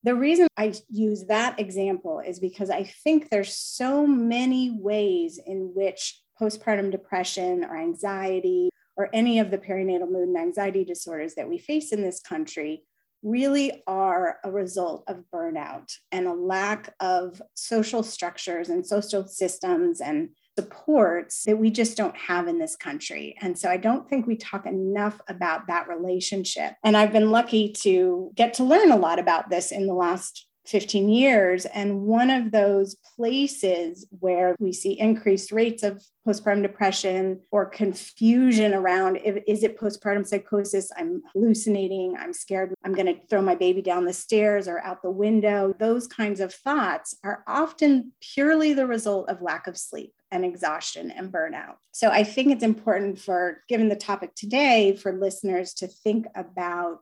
the 0.03 0.15
reason 0.15 0.47
I 0.55 0.73
use 0.89 1.25
that 1.25 1.59
example 1.59 2.21
is 2.25 2.39
because 2.39 2.69
I 2.69 2.83
think 3.03 3.29
there's 3.29 3.55
so 3.55 4.07
many 4.07 4.71
ways 4.71 5.39
in 5.45 5.71
which 5.75 6.21
postpartum 6.39 6.91
depression 6.91 7.63
or 7.65 7.77
anxiety 7.77 8.69
or 8.97 9.09
any 9.13 9.39
of 9.39 9.51
the 9.51 9.57
perinatal 9.57 10.09
mood 10.09 10.27
and 10.27 10.37
anxiety 10.37 10.83
disorders 10.83 11.35
that 11.35 11.49
we 11.49 11.57
face 11.57 11.91
in 11.91 12.01
this 12.01 12.19
country 12.19 12.83
really 13.23 13.83
are 13.87 14.37
a 14.43 14.51
result 14.51 15.03
of 15.07 15.23
burnout 15.33 15.91
and 16.11 16.27
a 16.27 16.33
lack 16.33 16.93
of 16.99 17.41
social 17.55 18.03
structures 18.03 18.69
and 18.69 18.85
social 18.85 19.27
systems 19.27 20.01
and 20.01 20.29
supports 20.57 21.43
that 21.45 21.57
we 21.57 21.69
just 21.69 21.95
don't 21.95 22.15
have 22.15 22.47
in 22.47 22.59
this 22.59 22.75
country. 22.75 23.35
And 23.41 23.57
so 23.57 23.69
I 23.69 23.77
don't 23.77 24.09
think 24.09 24.27
we 24.27 24.35
talk 24.35 24.65
enough 24.65 25.19
about 25.27 25.67
that 25.67 25.87
relationship. 25.87 26.73
And 26.83 26.97
I've 26.97 27.13
been 27.13 27.31
lucky 27.31 27.71
to 27.81 28.31
get 28.35 28.53
to 28.55 28.63
learn 28.63 28.91
a 28.91 28.97
lot 28.97 29.19
about 29.19 29.49
this 29.49 29.71
in 29.71 29.87
the 29.87 29.93
last 29.93 30.47
15 30.71 31.09
years. 31.09 31.65
And 31.65 32.03
one 32.03 32.29
of 32.29 32.51
those 32.51 32.95
places 33.15 34.07
where 34.19 34.55
we 34.59 34.71
see 34.71 34.97
increased 34.97 35.51
rates 35.51 35.83
of 35.83 36.01
postpartum 36.25 36.61
depression 36.61 37.41
or 37.51 37.65
confusion 37.65 38.73
around 38.73 39.19
if, 39.23 39.43
is 39.47 39.63
it 39.63 39.77
postpartum 39.77 40.25
psychosis? 40.25 40.89
I'm 40.97 41.21
hallucinating. 41.33 42.15
I'm 42.17 42.31
scared. 42.31 42.73
I'm 42.85 42.93
going 42.93 43.07
to 43.07 43.19
throw 43.29 43.41
my 43.41 43.55
baby 43.55 43.81
down 43.81 44.05
the 44.05 44.13
stairs 44.13 44.67
or 44.67 44.79
out 44.79 45.01
the 45.01 45.11
window. 45.11 45.75
Those 45.77 46.07
kinds 46.07 46.39
of 46.39 46.53
thoughts 46.53 47.17
are 47.23 47.43
often 47.47 48.13
purely 48.21 48.73
the 48.73 48.87
result 48.87 49.29
of 49.29 49.41
lack 49.41 49.67
of 49.67 49.77
sleep 49.77 50.13
and 50.31 50.45
exhaustion 50.45 51.11
and 51.11 51.31
burnout. 51.31 51.75
So 51.91 52.09
I 52.09 52.23
think 52.23 52.51
it's 52.51 52.63
important 52.63 53.19
for, 53.19 53.61
given 53.67 53.89
the 53.89 53.95
topic 53.97 54.33
today, 54.35 54.95
for 54.95 55.11
listeners 55.11 55.73
to 55.75 55.87
think 55.87 56.27
about 56.35 56.99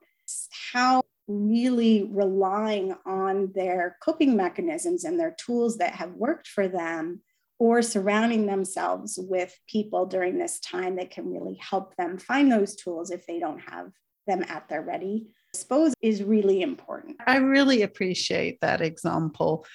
how 0.73 1.03
really 1.29 2.09
relying 2.11 2.95
on 3.05 3.51
their 3.53 3.97
coping 4.01 4.35
mechanisms 4.35 5.03
and 5.03 5.19
their 5.19 5.35
tools 5.39 5.77
that 5.77 5.93
have 5.93 6.11
worked 6.13 6.47
for 6.47 6.67
them 6.67 7.21
or 7.59 7.81
surrounding 7.81 8.45
themselves 8.45 9.19
with 9.21 9.57
people 9.67 10.05
during 10.05 10.37
this 10.37 10.59
time 10.59 10.95
that 10.95 11.11
can 11.11 11.31
really 11.31 11.55
help 11.55 11.95
them 11.95 12.17
find 12.17 12.51
those 12.51 12.75
tools 12.75 13.11
if 13.11 13.25
they 13.27 13.39
don't 13.39 13.59
have 13.59 13.91
them 14.27 14.43
at 14.49 14.67
their 14.69 14.81
ready 14.81 15.27
I 15.53 15.57
suppose 15.57 15.93
is 16.01 16.23
really 16.23 16.61
important. 16.61 17.17
I 17.25 17.37
really 17.37 17.81
appreciate 17.81 18.61
that 18.61 18.81
example 18.81 19.65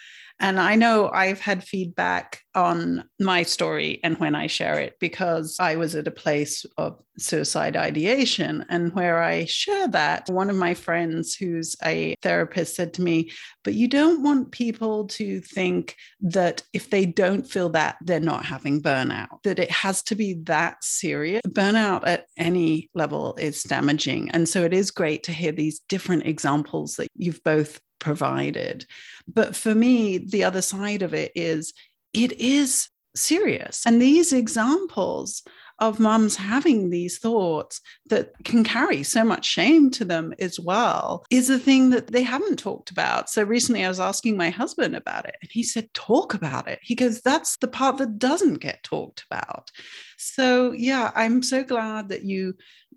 and 0.40 0.58
I 0.58 0.74
know 0.74 1.10
I've 1.10 1.40
had 1.40 1.64
feedback 1.64 2.40
on 2.54 3.04
my 3.20 3.42
story 3.42 4.00
and 4.02 4.18
when 4.18 4.34
I 4.34 4.46
share 4.46 4.78
it 4.78 4.94
because 5.00 5.56
I 5.60 5.76
was 5.76 5.94
at 5.94 6.08
a 6.08 6.12
place 6.12 6.66
of 6.76 7.00
suicide 7.18 7.76
ideation. 7.76 8.64
And 8.68 8.92
where 8.94 9.22
I 9.22 9.44
share 9.44 9.88
that, 9.88 10.28
one 10.28 10.50
of 10.50 10.56
my 10.56 10.74
friends 10.74 11.34
who's 11.34 11.76
a 11.84 12.16
therapist 12.22 12.74
said 12.74 12.94
to 12.94 13.02
me, 13.02 13.30
But 13.62 13.74
you 13.74 13.86
don't 13.88 14.22
want 14.22 14.50
people 14.50 15.06
to 15.08 15.40
think 15.40 15.96
that 16.20 16.62
if 16.72 16.90
they 16.90 17.06
don't 17.06 17.48
feel 17.48 17.68
that, 17.70 17.96
they're 18.02 18.20
not 18.20 18.44
having 18.44 18.82
burnout, 18.82 19.42
that 19.44 19.58
it 19.58 19.70
has 19.70 20.02
to 20.04 20.14
be 20.14 20.34
that 20.44 20.82
serious. 20.82 21.42
Burnout 21.48 22.02
at 22.06 22.26
any 22.36 22.90
level 22.94 23.36
is 23.38 23.62
damaging. 23.62 24.30
And 24.30 24.48
so 24.48 24.62
it 24.64 24.74
is 24.74 24.90
great 24.90 25.22
to 25.24 25.32
hear 25.32 25.52
these 25.52 25.80
different 25.88 26.26
examples 26.26 26.96
that 26.96 27.08
you've 27.14 27.42
both 27.44 27.80
provided. 28.04 28.86
But 29.26 29.56
for 29.56 29.74
me, 29.74 30.18
the 30.18 30.44
other 30.44 30.62
side 30.62 31.02
of 31.02 31.14
it 31.14 31.32
is 31.34 31.72
it 32.12 32.32
is 32.32 32.88
serious. 33.16 33.86
And 33.86 34.00
these 34.00 34.32
examples 34.32 35.42
of 35.78 35.98
mums 35.98 36.36
having 36.36 36.90
these 36.90 37.18
thoughts 37.18 37.80
that 38.06 38.32
can 38.44 38.64
carry 38.64 39.02
so 39.02 39.24
much 39.24 39.44
shame 39.44 39.90
to 39.90 40.04
them 40.04 40.32
as 40.38 40.60
well 40.60 41.24
is 41.30 41.50
a 41.50 41.58
thing 41.58 41.90
that 41.90 42.08
they 42.08 42.22
haven't 42.22 42.58
talked 42.58 42.90
about. 42.90 43.28
So 43.28 43.42
recently 43.42 43.84
I 43.84 43.88
was 43.88 44.00
asking 44.00 44.36
my 44.36 44.50
husband 44.50 44.94
about 44.94 45.26
it 45.26 45.36
and 45.42 45.50
he 45.52 45.62
said, 45.62 45.92
Talk 45.94 46.34
about 46.34 46.68
it. 46.68 46.78
He 46.82 46.94
goes, 46.94 47.20
That's 47.20 47.56
the 47.56 47.68
part 47.68 47.98
that 47.98 48.18
doesn't 48.18 48.60
get 48.60 48.82
talked 48.82 49.24
about. 49.30 49.70
So, 50.16 50.72
yeah, 50.72 51.10
I'm 51.14 51.42
so 51.42 51.64
glad 51.64 52.08
that 52.08 52.24
you 52.24 52.54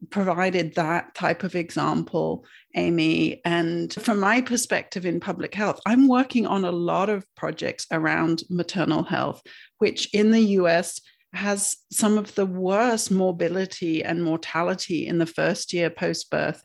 provided 0.09 0.75
that 0.75 1.15
type 1.15 1.43
of 1.43 1.55
example, 1.55 2.45
Amy. 2.75 3.41
And 3.43 3.91
from 3.93 4.19
my 4.19 4.41
perspective 4.41 5.05
in 5.05 5.19
public 5.19 5.55
health, 5.55 5.79
I'm 5.85 6.07
working 6.07 6.45
on 6.45 6.65
a 6.65 6.71
lot 6.71 7.09
of 7.09 7.25
projects 7.35 7.87
around 7.91 8.43
maternal 8.49 9.03
health, 9.03 9.41
which 9.79 10.13
in 10.13 10.31
the 10.31 10.41
US 10.59 11.01
has 11.37 11.77
some 11.91 12.17
of 12.17 12.35
the 12.35 12.45
worst 12.45 13.11
morbidity 13.11 14.03
and 14.03 14.23
mortality 14.23 15.07
in 15.07 15.17
the 15.17 15.25
first 15.25 15.73
year 15.73 15.89
post 15.89 16.29
birth 16.29 16.63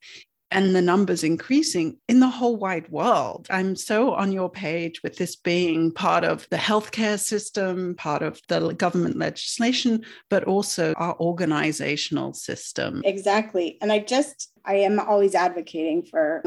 and 0.51 0.75
the 0.77 0.83
numbers 0.83 1.25
increasing 1.25 1.99
in 2.09 2.20
the 2.20 2.29
whole 2.29 2.57
wide 2.57 2.88
world. 2.90 3.47
I'm 3.49 3.75
so 3.75 4.12
on 4.12 4.33
your 4.33 4.51
page 4.51 5.03
with 5.03 5.16
this 5.16 5.35
being 5.35 5.92
part 5.92 6.25
of 6.25 6.47
the 6.51 6.59
healthcare 6.59 7.18
system, 7.18 7.94
part 7.97 8.23
of 8.23 8.38
the 8.49 8.73
government 8.75 9.16
legislation, 9.16 10.05
but 10.29 10.44
also 10.44 10.92
our 10.99 11.16
organizational 11.18 12.35
system. 12.35 13.03
Exactly. 13.05 13.79
And 13.81 13.90
I 13.90 14.01
just, 14.01 14.53
I 14.64 14.77
am 14.77 15.01
always 15.01 15.35
advocating 15.35 16.03
for 16.03 16.42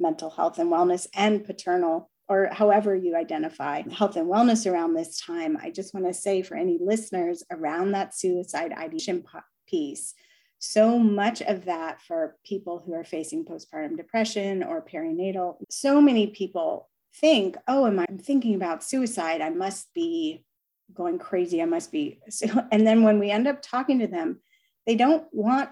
mental 0.00 0.30
health 0.30 0.58
and 0.58 0.70
wellness 0.70 1.06
and 1.14 1.44
paternal 1.44 2.10
or 2.28 2.48
however 2.52 2.94
you 2.94 3.16
identify 3.16 3.82
health 3.90 4.16
and 4.16 4.28
wellness 4.28 4.70
around 4.70 4.94
this 4.94 5.20
time. 5.20 5.56
I 5.62 5.70
just 5.70 5.94
want 5.94 6.06
to 6.06 6.14
say 6.14 6.42
for 6.42 6.56
any 6.56 6.78
listeners 6.80 7.44
around 7.50 7.92
that 7.92 8.14
suicide 8.14 8.72
ideation 8.72 9.24
piece, 9.68 10.14
so 10.58 10.98
much 10.98 11.42
of 11.42 11.66
that 11.66 12.00
for 12.02 12.36
people 12.44 12.82
who 12.84 12.94
are 12.94 13.04
facing 13.04 13.44
postpartum 13.44 13.96
depression 13.96 14.62
or 14.62 14.84
perinatal, 14.84 15.56
so 15.70 16.00
many 16.00 16.28
people 16.28 16.88
think, 17.14 17.56
oh, 17.68 17.86
am 17.86 18.00
I 18.00 18.06
thinking 18.20 18.54
about 18.54 18.82
suicide? 18.82 19.40
I 19.40 19.50
must 19.50 19.92
be 19.94 20.44
going 20.92 21.18
crazy. 21.18 21.62
I 21.62 21.66
must 21.66 21.92
be. 21.92 22.20
And 22.72 22.86
then 22.86 23.02
when 23.02 23.18
we 23.18 23.30
end 23.30 23.46
up 23.46 23.62
talking 23.62 24.00
to 24.00 24.06
them, 24.06 24.40
they 24.86 24.96
don't 24.96 25.26
want 25.32 25.70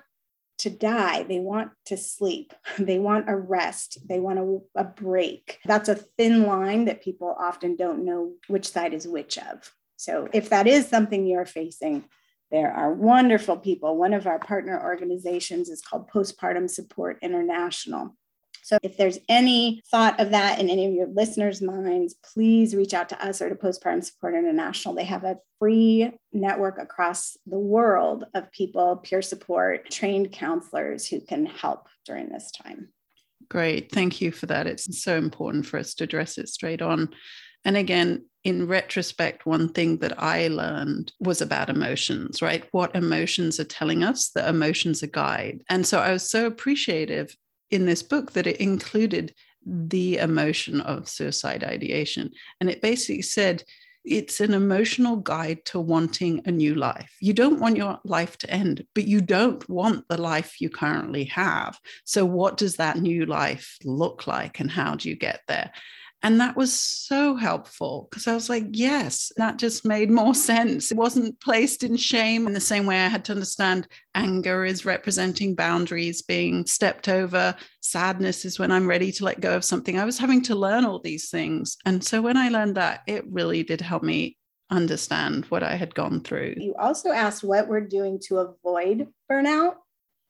to 0.65 0.71
die. 0.71 1.23
They 1.25 1.39
want 1.39 1.71
to 1.87 1.97
sleep. 1.97 2.53
They 2.79 2.99
want 2.99 3.29
a 3.29 3.37
rest. 3.37 3.99
They 4.09 4.19
want 4.19 4.39
a, 4.39 4.81
a 4.81 4.85
break. 4.85 5.59
That's 5.65 5.89
a 5.89 5.95
thin 5.95 6.47
line 6.47 6.87
that 6.87 7.03
people 7.03 7.35
often 7.39 7.77
don't 7.77 8.05
know 8.05 8.33
which 8.49 8.69
side 8.69 8.93
is 8.93 9.07
which 9.07 9.39
of. 9.39 9.73
So 9.97 10.29
if 10.33 10.49
that 10.51 10.67
is 10.67 10.89
something 10.89 11.27
you're 11.27 11.47
facing, 11.47 12.05
there 12.51 12.73
are 12.73 12.93
wonderful 12.93 13.57
people. 13.57 13.97
One 13.97 14.13
of 14.13 14.27
our 14.27 14.39
partner 14.39 14.83
organizations 14.83 15.69
is 15.69 15.83
called 15.83 16.11
Postpartum 16.11 16.69
Support 16.69 17.19
International. 17.23 18.17
So 18.65 18.79
if 18.83 18.97
there's 18.97 19.19
any 19.29 19.83
thought 19.91 20.19
of 20.19 20.31
that 20.31 20.59
in 20.59 20.71
any 20.71 20.87
of 20.87 20.95
your 20.95 21.09
listeners' 21.09 21.61
minds, 21.61 22.15
please 22.33 22.75
reach 22.75 22.95
out 22.95 23.11
to 23.11 23.23
us 23.23 23.43
or 23.43 23.51
to 23.51 23.55
Postpartum 23.55 24.03
Support 24.03 24.35
International. 24.35 24.95
They 24.95 25.05
have 25.05 25.23
a 25.23 25.37
free 25.59 26.11
network 26.33 26.79
across 26.81 27.37
the 27.47 27.59
world 27.59 28.25
of 28.35 28.51
people, 28.53 28.97
peer 28.97 29.21
support, 29.21 29.91
trained 29.91 30.33
counselors 30.33 31.07
who 31.07 31.21
can 31.21 31.45
help 31.45 31.89
during 32.07 32.31
this 32.31 32.51
time. 32.53 32.89
Great. 33.51 33.93
Thank 33.93 34.23
you 34.23 34.33
for 34.33 34.47
that. 34.47 34.67
It's 34.67 35.03
so 35.03 35.19
important 35.19 35.67
for 35.67 35.79
us 35.79 35.93
to 35.97 36.05
address 36.05 36.39
it 36.39 36.49
straight 36.49 36.81
on. 36.81 37.11
And 37.67 37.77
again, 37.77 38.25
in 38.45 38.67
retrospect, 38.67 39.45
one 39.45 39.69
thing 39.75 39.99
that 39.99 40.23
I 40.23 40.49
learned 40.49 41.13
was 41.21 41.43
about 41.43 41.69
emotions, 41.69 42.41
right? 42.41 42.65
What 42.71 42.97
emotions 42.97 43.61
are 43.61 43.65
telling 43.65 44.03
us, 44.03 44.31
the 44.31 44.49
emotions 44.49 45.03
are 45.03 45.09
guide. 45.09 45.61
And 45.69 45.87
so 45.87 46.01
I 46.01 46.13
was 46.13 46.31
so 46.31 46.47
appreciative 46.47 47.37
in 47.75 47.87
this 47.87 48.03
book 48.03 48.33
that 48.33 48.47
it 48.47 48.59
included 48.59 49.35
the 49.67 50.19
emotion 50.19 50.81
of 50.81 51.09
suicide 51.09 51.65
ideation. 51.65 52.31
And 52.61 52.71
it 52.71 52.83
basically 52.83 53.23
said, 53.23 53.65
it's 54.05 54.41
an 54.41 54.53
emotional 54.53 55.17
guide 55.17 55.65
to 55.65 55.81
wanting 55.81 56.43
a 56.45 56.51
new 56.51 56.75
life. 56.75 57.17
You 57.21 57.33
don't 57.33 57.59
want 57.59 57.79
your 57.79 57.99
life 58.05 58.37
to 58.39 58.51
end, 58.51 58.87
but 58.95 59.07
you 59.07 59.23
don't 59.23 59.67
want 59.69 60.07
the 60.09 60.21
life 60.21 60.61
you 60.61 60.69
currently 60.69 61.25
have. 61.25 61.81
So, 62.05 62.27
what 62.27 62.59
does 62.59 62.77
that 62.77 62.99
new 62.99 63.25
life 63.25 63.79
look 63.83 64.27
like, 64.27 64.61
and 64.61 64.71
how 64.71 64.95
do 64.95 65.09
you 65.09 65.17
get 65.17 65.41
there? 65.49 65.73
And 66.25 66.41
that 66.41 66.57
was 66.57 66.73
so 66.73 67.37
helpful 67.37 68.09
because 68.11 68.27
I 68.27 68.33
was 68.33 68.49
like, 68.49 68.65
yes, 68.71 69.31
that 69.37 69.59
just 69.59 69.85
made 69.85 70.11
more 70.11 70.35
sense. 70.35 70.91
It 70.91 70.97
wasn't 70.97 71.39
placed 71.39 71.85
in 71.85 71.99
shame 71.99 72.47
in 72.47 72.55
the 72.55 72.61
same 72.61 72.87
way 72.87 73.05
I 73.05 73.09
had 73.09 73.27
to 73.27 73.33
understand 73.33 73.87
anger 74.15 74.65
is 74.65 74.87
representing 74.87 75.55
boundaries 75.55 76.23
being 76.23 76.65
stepped 76.65 77.11
over. 77.11 77.55
Sadness 77.83 78.47
is 78.47 78.59
when 78.59 78.73
I'm 78.73 78.87
ready 78.87 79.13
to 79.13 79.25
let 79.25 79.43
go 79.43 79.55
of 79.55 79.67
something. 79.67 79.99
I 79.99 80.07
was 80.07 80.19
having 80.19 80.41
to 80.45 80.55
learn 80.55 80.87
all 80.87 80.99
these 80.99 81.29
things. 81.29 81.77
And 81.85 82.03
so 82.03 82.23
when 82.23 82.39
I 82.39 82.49
learned 82.49 82.77
that, 82.77 83.03
it 83.07 83.27
really 83.31 83.63
did 83.63 83.83
help 83.83 84.03
me 84.03 84.39
understand 84.71 85.45
what 85.51 85.63
I 85.63 85.77
had 85.77 85.95
gone 85.95 86.23
through. 86.23 86.55
You 86.57 86.75
also 86.79 87.11
asked 87.11 87.45
what 87.45 87.69
we're 87.69 87.83
doing 87.83 88.19
to 88.29 88.39
avoid 88.39 89.09
burnout. 89.31 89.75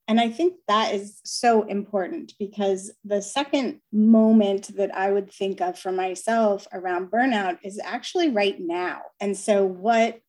And 0.07 0.21
I 0.21 0.29
think 0.29 0.57
that 0.69 0.95
is 0.95 1.21
so 1.25 1.63
important 1.63 2.35
because 2.39 2.93
the 3.05 3.23
second 3.23 3.81
moment 3.91 4.77
that 4.77 4.95
I 4.95 5.11
would 5.11 5.33
think 5.33 5.61
of 5.63 5.79
for 5.79 5.93
myself 5.93 6.67
around 6.73 7.11
burnout 7.11 7.59
is 7.63 7.81
actually 7.83 8.31
right 8.31 8.57
now. 8.61 9.01
And 9.19 9.37
so, 9.37 9.65
what 9.65 10.21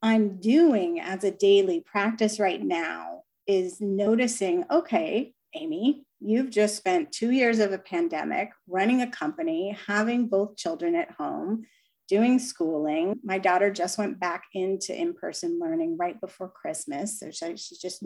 I'm 0.00 0.38
doing 0.38 1.00
as 1.00 1.24
a 1.24 1.32
daily 1.32 1.80
practice 1.80 2.38
right 2.38 2.62
now 2.62 3.22
is 3.48 3.80
noticing 3.80 4.64
okay, 4.70 5.32
Amy, 5.54 6.04
you've 6.20 6.50
just 6.50 6.76
spent 6.76 7.10
two 7.10 7.30
years 7.30 7.58
of 7.58 7.72
a 7.72 7.78
pandemic 7.78 8.50
running 8.68 9.02
a 9.02 9.10
company, 9.10 9.76
having 9.86 10.28
both 10.28 10.56
children 10.56 10.94
at 10.94 11.10
home, 11.12 11.66
doing 12.08 12.38
schooling. 12.38 13.18
My 13.24 13.38
daughter 13.38 13.70
just 13.72 13.98
went 13.98 14.20
back 14.20 14.44
into 14.52 14.94
in 14.96 15.14
person 15.14 15.58
learning 15.60 15.96
right 15.98 16.20
before 16.20 16.48
Christmas. 16.48 17.18
So 17.18 17.30
she's 17.30 17.78
just 17.78 18.04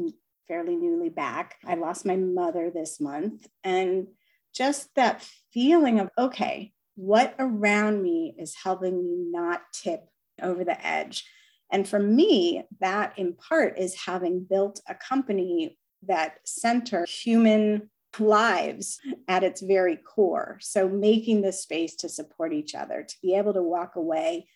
fairly 0.51 0.75
newly 0.75 1.09
back. 1.09 1.55
I 1.65 1.77
lost 1.77 2.05
my 2.05 2.17
mother 2.17 2.73
this 2.75 3.01
month. 3.01 3.47
And 3.63 4.09
just 4.53 4.93
that 4.97 5.25
feeling 5.53 6.01
of, 6.01 6.11
okay, 6.19 6.73
what 6.97 7.37
around 7.39 8.03
me 8.03 8.35
is 8.37 8.57
helping 8.57 8.99
me 9.01 9.31
not 9.31 9.63
tip 9.73 10.01
over 10.43 10.65
the 10.65 10.85
edge? 10.85 11.25
And 11.71 11.89
for 11.89 12.01
me, 12.01 12.65
that 12.81 13.17
in 13.17 13.35
part 13.35 13.79
is 13.79 13.95
having 14.07 14.45
built 14.45 14.81
a 14.89 14.97
company 14.97 15.79
that 16.09 16.39
center 16.45 17.07
human 17.07 17.89
lives 18.19 18.99
at 19.29 19.45
its 19.45 19.61
very 19.61 19.97
core. 19.97 20.59
So 20.61 20.89
making 20.89 21.43
the 21.43 21.53
space 21.53 21.95
to 21.97 22.09
support 22.09 22.53
each 22.53 22.75
other, 22.75 23.05
to 23.09 23.17
be 23.23 23.37
able 23.37 23.55
to 23.55 23.63
walk 23.63 23.95
away 23.95 24.49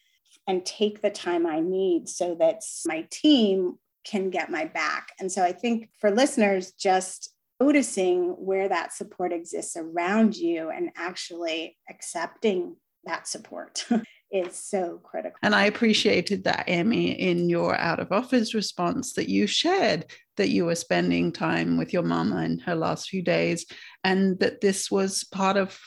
and 0.49 0.67
take 0.67 1.03
the 1.03 1.11
time 1.11 1.47
I 1.47 1.61
need 1.61 2.09
so 2.09 2.35
that 2.41 2.63
my 2.85 3.07
team 3.13 3.79
can 4.05 4.31
get 4.31 4.51
my 4.51 4.65
back. 4.65 5.09
And 5.19 5.31
so 5.31 5.43
I 5.43 5.53
think 5.53 5.91
for 6.01 6.11
listeners, 6.11 6.73
just 6.73 7.35
noticing 7.61 8.31
where 8.31 8.69
that 8.69 8.93
support 8.93 9.33
exists 9.33 9.77
around 9.77 10.37
you 10.37 10.71
and 10.71 10.91
actually 10.97 11.77
accepting 11.89 12.77
that 13.05 13.29
support 13.29 13.87
is 14.31 14.57
so 14.57 15.01
critical. 15.03 15.39
And 15.43 15.55
I 15.55 15.67
appreciated 15.67 16.45
that, 16.45 16.65
Amy, 16.67 17.13
in 17.13 17.49
your 17.49 17.77
out 17.77 18.01
of 18.01 18.13
office 18.13 18.55
response 18.55 19.13
that 19.15 19.29
you 19.29 19.47
shared 19.47 20.07
that 20.37 20.49
you 20.49 20.65
were 20.65 20.75
spending 20.75 21.31
time 21.31 21.77
with 21.77 21.93
your 21.93 22.03
mama 22.03 22.43
in 22.43 22.59
her 22.59 22.75
last 22.75 23.09
few 23.09 23.23
days, 23.23 23.67
and 24.03 24.39
that 24.41 24.61
this 24.61 24.91
was 24.91 25.25
part 25.25 25.57
of 25.57 25.79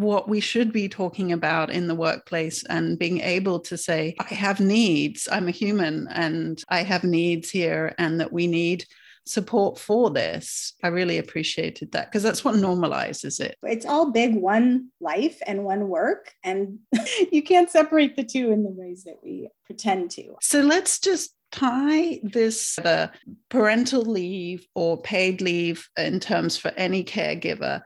what 0.00 0.28
we 0.28 0.40
should 0.40 0.72
be 0.72 0.88
talking 0.88 1.30
about 1.30 1.70
in 1.70 1.86
the 1.86 1.94
workplace 1.94 2.64
and 2.64 2.98
being 2.98 3.20
able 3.20 3.60
to 3.60 3.76
say, 3.76 4.16
I 4.18 4.34
have 4.34 4.58
needs, 4.58 5.28
I'm 5.30 5.46
a 5.46 5.52
human, 5.52 6.08
and 6.08 6.62
I 6.68 6.82
have 6.82 7.04
needs 7.04 7.50
here, 7.50 7.94
and 7.98 8.18
that 8.20 8.32
we 8.32 8.46
need 8.46 8.86
support 9.26 9.78
for 9.78 10.10
this. 10.10 10.72
I 10.82 10.88
really 10.88 11.18
appreciated 11.18 11.92
that 11.92 12.10
because 12.10 12.22
that's 12.22 12.44
what 12.44 12.54
normalizes 12.54 13.40
it. 13.40 13.56
It's 13.62 13.86
all 13.86 14.10
big 14.10 14.34
one 14.34 14.88
life 15.00 15.40
and 15.46 15.64
one 15.64 15.88
work, 15.88 16.32
and 16.42 16.78
you 17.30 17.42
can't 17.42 17.70
separate 17.70 18.16
the 18.16 18.24
two 18.24 18.50
in 18.50 18.64
the 18.64 18.70
ways 18.70 19.04
that 19.04 19.18
we 19.22 19.48
pretend 19.66 20.10
to. 20.12 20.36
So 20.40 20.60
let's 20.60 20.98
just 20.98 21.34
tie 21.52 22.20
this 22.22 22.76
the 22.76 23.10
parental 23.48 24.02
leave 24.02 24.66
or 24.74 25.02
paid 25.02 25.40
leave 25.40 25.88
in 25.96 26.20
terms 26.20 26.56
for 26.56 26.72
any 26.76 27.04
caregiver 27.04 27.82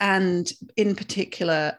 and 0.00 0.52
in 0.76 0.94
particular 0.94 1.78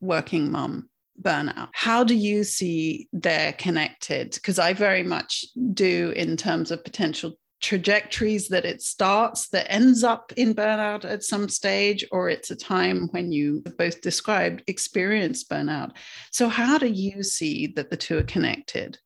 working 0.00 0.50
mom 0.50 0.88
burnout 1.20 1.68
how 1.72 2.04
do 2.04 2.14
you 2.14 2.44
see 2.44 3.08
they're 3.12 3.54
connected 3.54 4.32
because 4.34 4.58
i 4.58 4.72
very 4.72 5.02
much 5.02 5.46
do 5.72 6.12
in 6.14 6.36
terms 6.36 6.70
of 6.70 6.84
potential 6.84 7.38
trajectories 7.60 8.48
that 8.48 8.64
it 8.64 8.82
starts 8.82 9.48
that 9.48 9.70
ends 9.72 10.04
up 10.04 10.32
in 10.36 10.54
burnout 10.54 11.04
at 11.04 11.24
some 11.24 11.48
stage, 11.48 12.04
or 12.12 12.28
it's 12.28 12.50
a 12.50 12.56
time 12.56 13.08
when 13.10 13.32
you 13.32 13.62
both 13.78 14.00
described 14.00 14.62
experience 14.66 15.44
burnout. 15.44 15.92
So, 16.30 16.48
how 16.48 16.78
do 16.78 16.86
you 16.86 17.22
see 17.22 17.68
that 17.68 17.90
the 17.90 17.96
two 17.96 18.18
are 18.18 18.24
connected? 18.24 18.98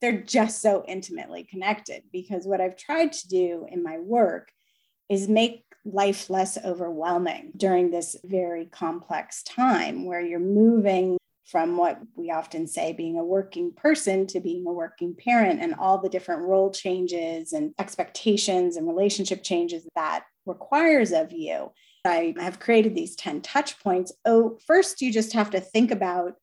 They're 0.00 0.22
just 0.22 0.62
so 0.62 0.82
intimately 0.88 1.44
connected 1.44 2.04
because 2.10 2.46
what 2.46 2.60
I've 2.60 2.76
tried 2.76 3.12
to 3.12 3.28
do 3.28 3.66
in 3.70 3.82
my 3.82 3.98
work 3.98 4.50
is 5.10 5.28
make 5.28 5.64
life 5.84 6.28
less 6.28 6.58
overwhelming 6.64 7.52
during 7.56 7.90
this 7.90 8.16
very 8.24 8.66
complex 8.66 9.42
time 9.42 10.04
where 10.04 10.20
you're 10.20 10.38
moving 10.38 11.16
from 11.46 11.76
what 11.76 11.98
we 12.14 12.30
often 12.30 12.66
say 12.66 12.92
being 12.92 13.18
a 13.18 13.24
working 13.24 13.72
person 13.72 14.26
to 14.26 14.40
being 14.40 14.64
a 14.66 14.72
working 14.72 15.16
parent 15.16 15.60
and 15.60 15.74
all 15.74 15.98
the 15.98 16.08
different 16.08 16.42
role 16.42 16.70
changes 16.70 17.52
and 17.52 17.74
expectations 17.78 18.76
and 18.76 18.86
relationship 18.86 19.42
changes 19.42 19.84
that 19.96 20.24
requires 20.46 21.12
of 21.12 21.32
you. 21.32 21.72
I 22.04 22.34
have 22.38 22.60
created 22.60 22.94
these 22.94 23.16
10 23.16 23.42
touch 23.42 23.78
points. 23.80 24.12
Oh, 24.24 24.58
first, 24.66 25.02
you 25.02 25.12
just 25.12 25.32
have 25.32 25.50
to 25.50 25.60
think 25.60 25.90
about 25.90 26.34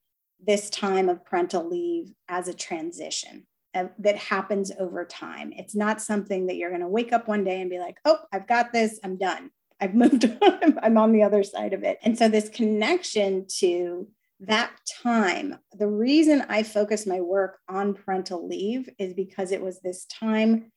this 0.45 0.69
time 0.69 1.09
of 1.09 1.25
parental 1.25 1.67
leave 1.67 2.13
as 2.27 2.47
a 2.47 2.53
transition 2.53 3.47
that 3.73 4.15
happens 4.15 4.71
over 4.79 5.05
time. 5.05 5.53
It's 5.55 5.75
not 5.75 6.01
something 6.01 6.47
that 6.47 6.55
you're 6.55 6.69
going 6.69 6.81
to 6.81 6.87
wake 6.87 7.13
up 7.13 7.27
one 7.27 7.43
day 7.43 7.61
and 7.61 7.69
be 7.69 7.79
like, 7.79 7.97
oh, 8.05 8.19
I've 8.33 8.47
got 8.47 8.73
this, 8.73 8.99
I'm 9.03 9.17
done. 9.17 9.51
I've 9.79 9.93
moved 9.93 10.25
on, 10.41 10.79
I'm 10.81 10.97
on 10.97 11.11
the 11.11 11.23
other 11.23 11.43
side 11.43 11.73
of 11.73 11.83
it. 11.83 11.99
And 12.03 12.17
so, 12.17 12.27
this 12.27 12.49
connection 12.49 13.45
to 13.59 14.07
that 14.41 14.71
time, 15.03 15.57
the 15.73 15.87
reason 15.87 16.45
I 16.47 16.63
focus 16.63 17.07
my 17.07 17.21
work 17.21 17.59
on 17.67 17.93
parental 17.93 18.47
leave 18.47 18.89
is 18.99 19.13
because 19.13 19.51
it 19.51 19.61
was 19.61 19.81
this 19.81 20.05
time 20.05 20.71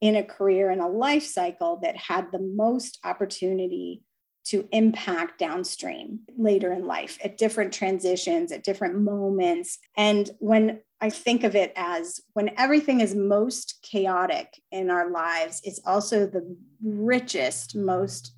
in 0.00 0.16
a 0.16 0.24
career 0.24 0.70
and 0.70 0.80
a 0.80 0.88
life 0.88 1.24
cycle 1.24 1.78
that 1.82 1.96
had 1.96 2.30
the 2.30 2.40
most 2.40 2.98
opportunity 3.04 4.02
to 4.46 4.68
impact 4.72 5.38
downstream 5.38 6.20
later 6.36 6.72
in 6.72 6.86
life 6.86 7.18
at 7.24 7.38
different 7.38 7.72
transitions, 7.72 8.52
at 8.52 8.64
different 8.64 8.98
moments. 9.00 9.78
And 9.96 10.30
when 10.38 10.80
I 11.04 11.10
think 11.10 11.44
of 11.44 11.54
it 11.54 11.70
as 11.76 12.18
when 12.32 12.52
everything 12.56 13.02
is 13.02 13.14
most 13.14 13.78
chaotic 13.82 14.58
in 14.72 14.88
our 14.88 15.10
lives, 15.10 15.60
it's 15.62 15.82
also 15.84 16.26
the 16.26 16.56
richest, 16.82 17.76
most 17.76 18.34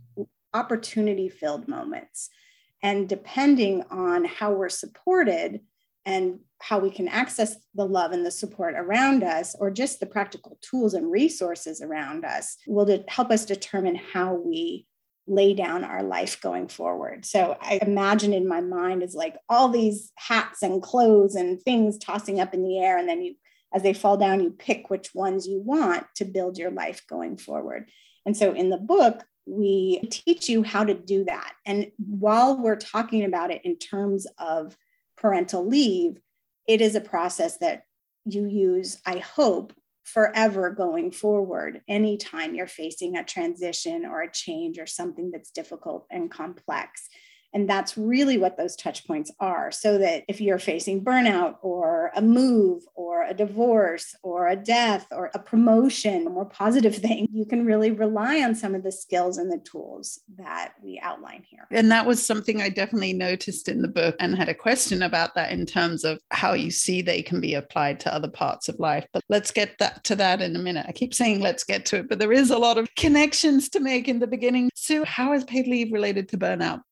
opportunity 0.52 1.29
filled 1.29 1.68
moments. 1.68 2.29
And 2.83 3.09
depending 3.09 3.85
on 3.88 4.24
how 4.24 4.50
we're 4.50 4.68
supported 4.68 5.61
and 6.05 6.40
how 6.61 6.81
we 6.81 6.90
can 6.90 7.07
access 7.07 7.55
the 7.76 7.87
love 7.87 8.11
and 8.11 8.26
the 8.26 8.33
support 8.33 8.74
around 8.76 9.22
us, 9.22 9.55
or 9.61 9.70
just 9.70 10.00
the 10.00 10.07
practical 10.07 10.59
tools 10.61 10.94
and 10.94 11.09
resources 11.09 11.81
around 11.81 12.24
us, 12.24 12.57
will 12.66 13.05
help 13.07 13.31
us 13.31 13.44
determine 13.44 13.94
how 13.94 14.35
we 14.35 14.87
lay 15.26 15.54
down 15.54 15.84
our 15.84 16.02
life 16.02 16.40
going 16.40 16.68
forward. 16.68 17.24
So 17.24 17.56
I 17.60 17.78
imagine 17.82 18.32
in 18.32 18.46
my 18.46 18.60
mind 18.60 19.02
is 19.02 19.14
like 19.14 19.36
all 19.48 19.68
these 19.68 20.12
hats 20.16 20.62
and 20.62 20.82
clothes 20.82 21.34
and 21.34 21.60
things 21.60 21.98
tossing 21.98 22.40
up 22.40 22.54
in 22.54 22.62
the 22.62 22.78
air. 22.78 22.96
And 22.98 23.08
then 23.08 23.22
you, 23.22 23.34
as 23.74 23.82
they 23.82 23.92
fall 23.92 24.16
down, 24.16 24.40
you 24.40 24.50
pick 24.50 24.88
which 24.88 25.14
ones 25.14 25.46
you 25.46 25.60
want 25.60 26.06
to 26.16 26.24
build 26.24 26.58
your 26.58 26.70
life 26.70 27.02
going 27.08 27.36
forward. 27.36 27.90
And 28.24 28.36
so 28.36 28.52
in 28.52 28.70
the 28.70 28.76
book, 28.76 29.24
we 29.46 30.00
teach 30.10 30.48
you 30.48 30.62
how 30.62 30.84
to 30.84 30.94
do 30.94 31.24
that. 31.24 31.52
And 31.64 31.90
while 31.98 32.60
we're 32.60 32.76
talking 32.76 33.24
about 33.24 33.50
it 33.50 33.64
in 33.64 33.78
terms 33.78 34.26
of 34.38 34.76
parental 35.16 35.66
leave, 35.66 36.18
it 36.66 36.80
is 36.80 36.94
a 36.94 37.00
process 37.00 37.58
that 37.58 37.84
you 38.24 38.44
use, 38.46 39.00
I 39.06 39.18
hope, 39.18 39.72
forever 40.07 40.71
going 40.71 41.11
forward 41.11 41.83
anytime 41.88 42.55
you're 42.55 42.66
facing 42.66 43.16
a 43.16 43.25
transition 43.25 44.07
or 44.07 44.23
a 44.23 44.33
change 44.33 44.79
or 44.79 44.87
something 44.87 45.31
that's 45.33 45.51
difficult 45.51 46.07
and 46.11 46.31
complex. 46.31 47.09
And 47.57 47.66
that's 47.66 47.97
really 47.97 48.37
what 48.37 48.59
those 48.59 48.77
touch 48.77 49.07
points 49.07 49.33
are. 49.40 49.73
So 49.73 49.97
that 49.97 50.25
if 50.29 50.42
you're 50.42 50.59
facing 50.59 51.03
burnout 51.03 51.55
or 51.62 52.11
a 52.14 52.21
move 52.21 52.83
or 52.95 53.25
a 53.25 53.33
divorce 53.33 54.14
or 54.23 54.49
a 54.49 54.57
death 54.57 55.07
or 55.11 55.31
a 55.33 55.38
promotion, 55.38 56.27
a 56.27 56.31
more 56.31 56.45
positive 56.45 56.95
thing, 57.07 57.27
you 57.33 57.47
can 57.47 57.64
really 57.64 57.92
rely 57.92 58.42
on 58.42 58.55
some 58.55 58.75
of 58.75 58.83
the 58.83 58.92
skills 58.92 59.38
and 59.38 59.51
the 59.51 59.57
tools 59.57 60.21
that 60.37 60.75
we 60.85 61.01
outline 61.03 61.45
here. 61.49 61.66
And 61.71 61.90
that 61.90 62.05
was 62.05 62.23
something 62.23 62.61
I 62.61 62.69
definitely 62.69 63.14
noticed 63.14 63.71
in 63.71 63.81
the 63.81 63.88
book 63.88 64.16
and 64.21 64.37
had 64.37 64.51
a 64.51 64.55
question 64.55 65.03
about 65.03 65.35
that 65.37 65.51
in 65.51 65.64
terms 65.64 66.05
of 66.05 66.21
how 66.33 66.53
you 66.53 66.71
see 66.71 67.01
they 67.01 67.23
can 67.23 67.40
be 67.40 67.55
applied 67.55 68.01
to 68.01 68.12
other 68.12 68.29
parts 68.29 68.69
of 68.69 68.79
life. 68.79 69.07
But 69.14 69.23
let's 69.31 69.51
get 69.51 69.79
that 69.79 70.05
to 70.05 70.16
that 70.16 70.42
in 70.42 70.55
a 70.57 70.59
minute. 70.59 70.85
I 70.87 70.92
keep 70.92 71.14
saying 71.14 71.40
let's 71.40 71.64
get 71.64 71.87
to 71.87 71.97
it, 72.01 72.11
but 72.11 72.19
there 72.19 72.33
is 72.33 72.51
a 72.51 72.59
lot 72.59 72.77
of 72.77 72.95
connections 72.97 73.71
to 73.71 73.81
make 73.81 74.09
in 74.09 74.19
the 74.19 74.27
beginning. 74.27 74.69
Sue, 74.75 75.05
how 75.05 75.33
is 75.33 75.45
paid 75.45 75.66
leave 75.66 75.90
related 75.90 76.29
to 76.29 76.37
burnout? 76.37 76.83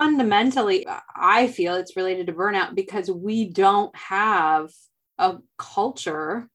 Fundamentally, 0.00 0.86
I 1.14 1.48
feel 1.48 1.74
it's 1.74 1.94
related 1.94 2.26
to 2.28 2.32
burnout 2.32 2.74
because 2.74 3.10
we 3.10 3.50
don't 3.50 3.94
have 3.94 4.70
a 5.18 5.36
culture 5.58 6.48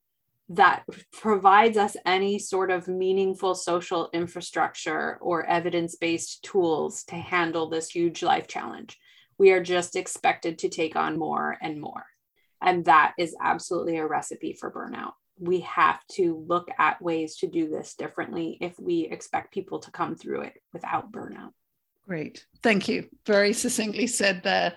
that 0.50 0.84
provides 1.14 1.78
us 1.78 1.96
any 2.08 2.40
sort 2.40 2.72
of 2.72 2.88
meaningful 2.88 3.54
social 3.54 4.10
infrastructure 4.14 5.20
or 5.22 5.46
evidence 5.46 5.96
based 5.96 6.42
tools 6.42 7.04
to 7.04 7.16
handle 7.16 7.70
this 7.70 7.92
huge 7.92 8.24
life 8.24 8.48
challenge. 8.48 8.98
We 9.38 9.52
are 9.52 9.62
just 9.62 9.96
expected 9.96 10.58
to 10.60 10.70
take 10.70 10.96
on 10.96 11.20
more 11.20 11.56
and 11.62 11.80
more. 11.80 12.06
And 12.64 12.86
that 12.86 13.14
is 13.20 13.36
absolutely 13.40 13.98
a 13.98 14.08
recipe 14.08 14.54
for 14.54 14.72
burnout. 14.72 15.12
We 15.38 15.60
have 15.62 16.00
to 16.14 16.44
look 16.48 16.70
at 16.80 17.02
ways 17.02 17.36
to 17.38 17.48
do 17.48 17.70
this 17.70 17.94
differently 17.94 18.58
if 18.60 18.80
we 18.80 19.02
expect 19.02 19.54
people 19.54 19.80
to 19.82 19.92
come 19.92 20.16
through 20.16 20.42
it 20.42 20.54
without 20.74 21.12
burnout. 21.12 21.52
Great. 22.08 22.46
Thank 22.62 22.88
you. 22.88 23.10
Very 23.26 23.54
succinctly 23.54 24.08
said 24.08 24.44
there. 24.44 24.74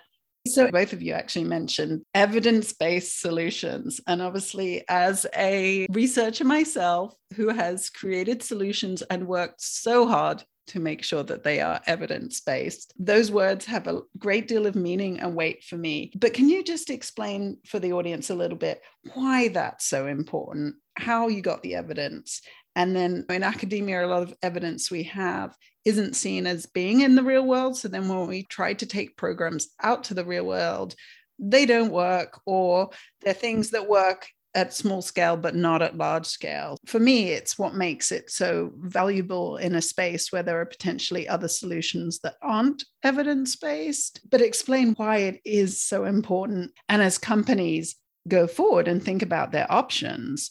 So, 0.47 0.71
both 0.71 0.95
of 0.95 1.03
you 1.03 1.13
actually 1.13 1.45
mentioned 1.45 2.03
evidence 2.15 2.73
based 2.73 3.21
solutions. 3.21 4.01
And 4.07 4.23
obviously, 4.23 4.83
as 4.89 5.27
a 5.37 5.87
researcher 5.91 6.45
myself 6.45 7.13
who 7.35 7.49
has 7.49 7.91
created 7.91 8.43
solutions 8.43 9.03
and 9.03 9.27
worked 9.27 9.61
so 9.61 10.07
hard 10.07 10.43
to 10.69 10.81
make 10.81 11.03
sure 11.03 11.23
that 11.23 11.45
they 11.45 11.61
are 11.61 11.81
evidence 11.87 12.41
based, 12.41 12.95
those 12.99 13.31
words 13.31 13.67
have 13.67 13.87
a 13.87 14.01
great 14.19 14.49
deal 14.49 14.67
of 14.67 14.75
meaning 14.75 15.21
and 15.21 15.35
weight 15.35 15.65
for 15.65 15.77
me. 15.77 16.13
But 16.19 16.35
can 16.35 16.49
you 16.49 16.65
just 16.65 16.89
explain 16.89 17.59
for 17.67 17.79
the 17.79 17.93
audience 17.93 18.31
a 18.31 18.35
little 18.35 18.57
bit 18.57 18.81
why 19.15 19.49
that's 19.49 19.85
so 19.85 20.07
important, 20.07 20.77
how 20.97 21.29
you 21.29 21.43
got 21.43 21.63
the 21.63 21.75
evidence, 21.75 22.41
and 22.79 22.95
then 22.95 23.25
in 23.29 23.43
academia, 23.43 24.05
a 24.05 24.07
lot 24.07 24.23
of 24.23 24.35
evidence 24.41 24.89
we 24.89 25.03
have 25.03 25.53
isn't 25.89 26.17
seen 26.17 26.47
as 26.47 26.67
being 26.67 27.01
in 27.01 27.15
the 27.15 27.23
real 27.23 27.47
world. 27.47 27.77
So 27.77 27.89
then 27.89 28.09
when 28.09 28.27
we 28.27 28.45
try 28.45 28.75
to 28.75 28.87
take 28.87 29.17
programs 29.17 29.69
out 29.83 30.05
to 30.05 30.15
the 30.15 30.25
real 30.25 30.45
world, 30.45 30.95
they 31.39 31.65
don't 31.65 31.91
work, 31.91 32.41
or 32.45 32.91
they're 33.23 33.33
things 33.33 33.71
that 33.71 33.89
work 33.89 34.29
at 34.55 34.75
small 34.75 35.01
scale, 35.01 35.37
but 35.37 35.55
not 35.55 35.81
at 35.81 35.97
large 35.97 36.27
scale. 36.27 36.77
For 36.85 36.99
me, 36.99 37.31
it's 37.31 37.59
what 37.59 37.75
makes 37.75 38.13
it 38.13 38.31
so 38.31 38.73
valuable 38.77 39.57
in 39.57 39.75
a 39.77 39.83
space 39.83 40.31
where 40.31 40.43
there 40.43 40.61
are 40.61 40.67
potentially 40.67 41.27
other 41.27 41.49
solutions 41.49 42.19
that 42.21 42.37
aren't 42.43 42.85
evidence 43.03 43.57
based, 43.57 44.21
but 44.29 44.43
explain 44.43 44.95
why 44.97 45.19
it 45.19 45.41
is 45.45 45.81
so 45.81 46.05
important. 46.05 46.73
And 46.89 47.01
as 47.01 47.17
companies 47.19 47.97
go 48.27 48.47
forward 48.47 48.89
and 48.89 49.03
think 49.03 49.23
about 49.23 49.53
their 49.53 49.71
options, 49.73 50.51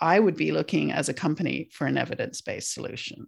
I 0.00 0.18
would 0.18 0.36
be 0.36 0.52
looking 0.52 0.92
as 0.92 1.08
a 1.08 1.14
company 1.14 1.68
for 1.72 1.86
an 1.86 1.98
evidence 1.98 2.40
based 2.40 2.72
solution. 2.72 3.26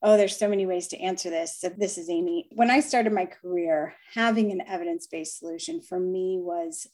Oh, 0.00 0.16
there's 0.16 0.36
so 0.36 0.48
many 0.48 0.64
ways 0.64 0.88
to 0.88 0.98
answer 0.98 1.28
this. 1.28 1.58
So 1.58 1.70
this 1.70 1.98
is 1.98 2.08
Amy. 2.08 2.48
When 2.52 2.70
I 2.70 2.80
started 2.80 3.12
my 3.12 3.26
career, 3.26 3.94
having 4.14 4.52
an 4.52 4.62
evidence 4.66 5.06
based 5.06 5.38
solution 5.38 5.80
for 5.80 5.98
me 5.98 6.38
was 6.40 6.86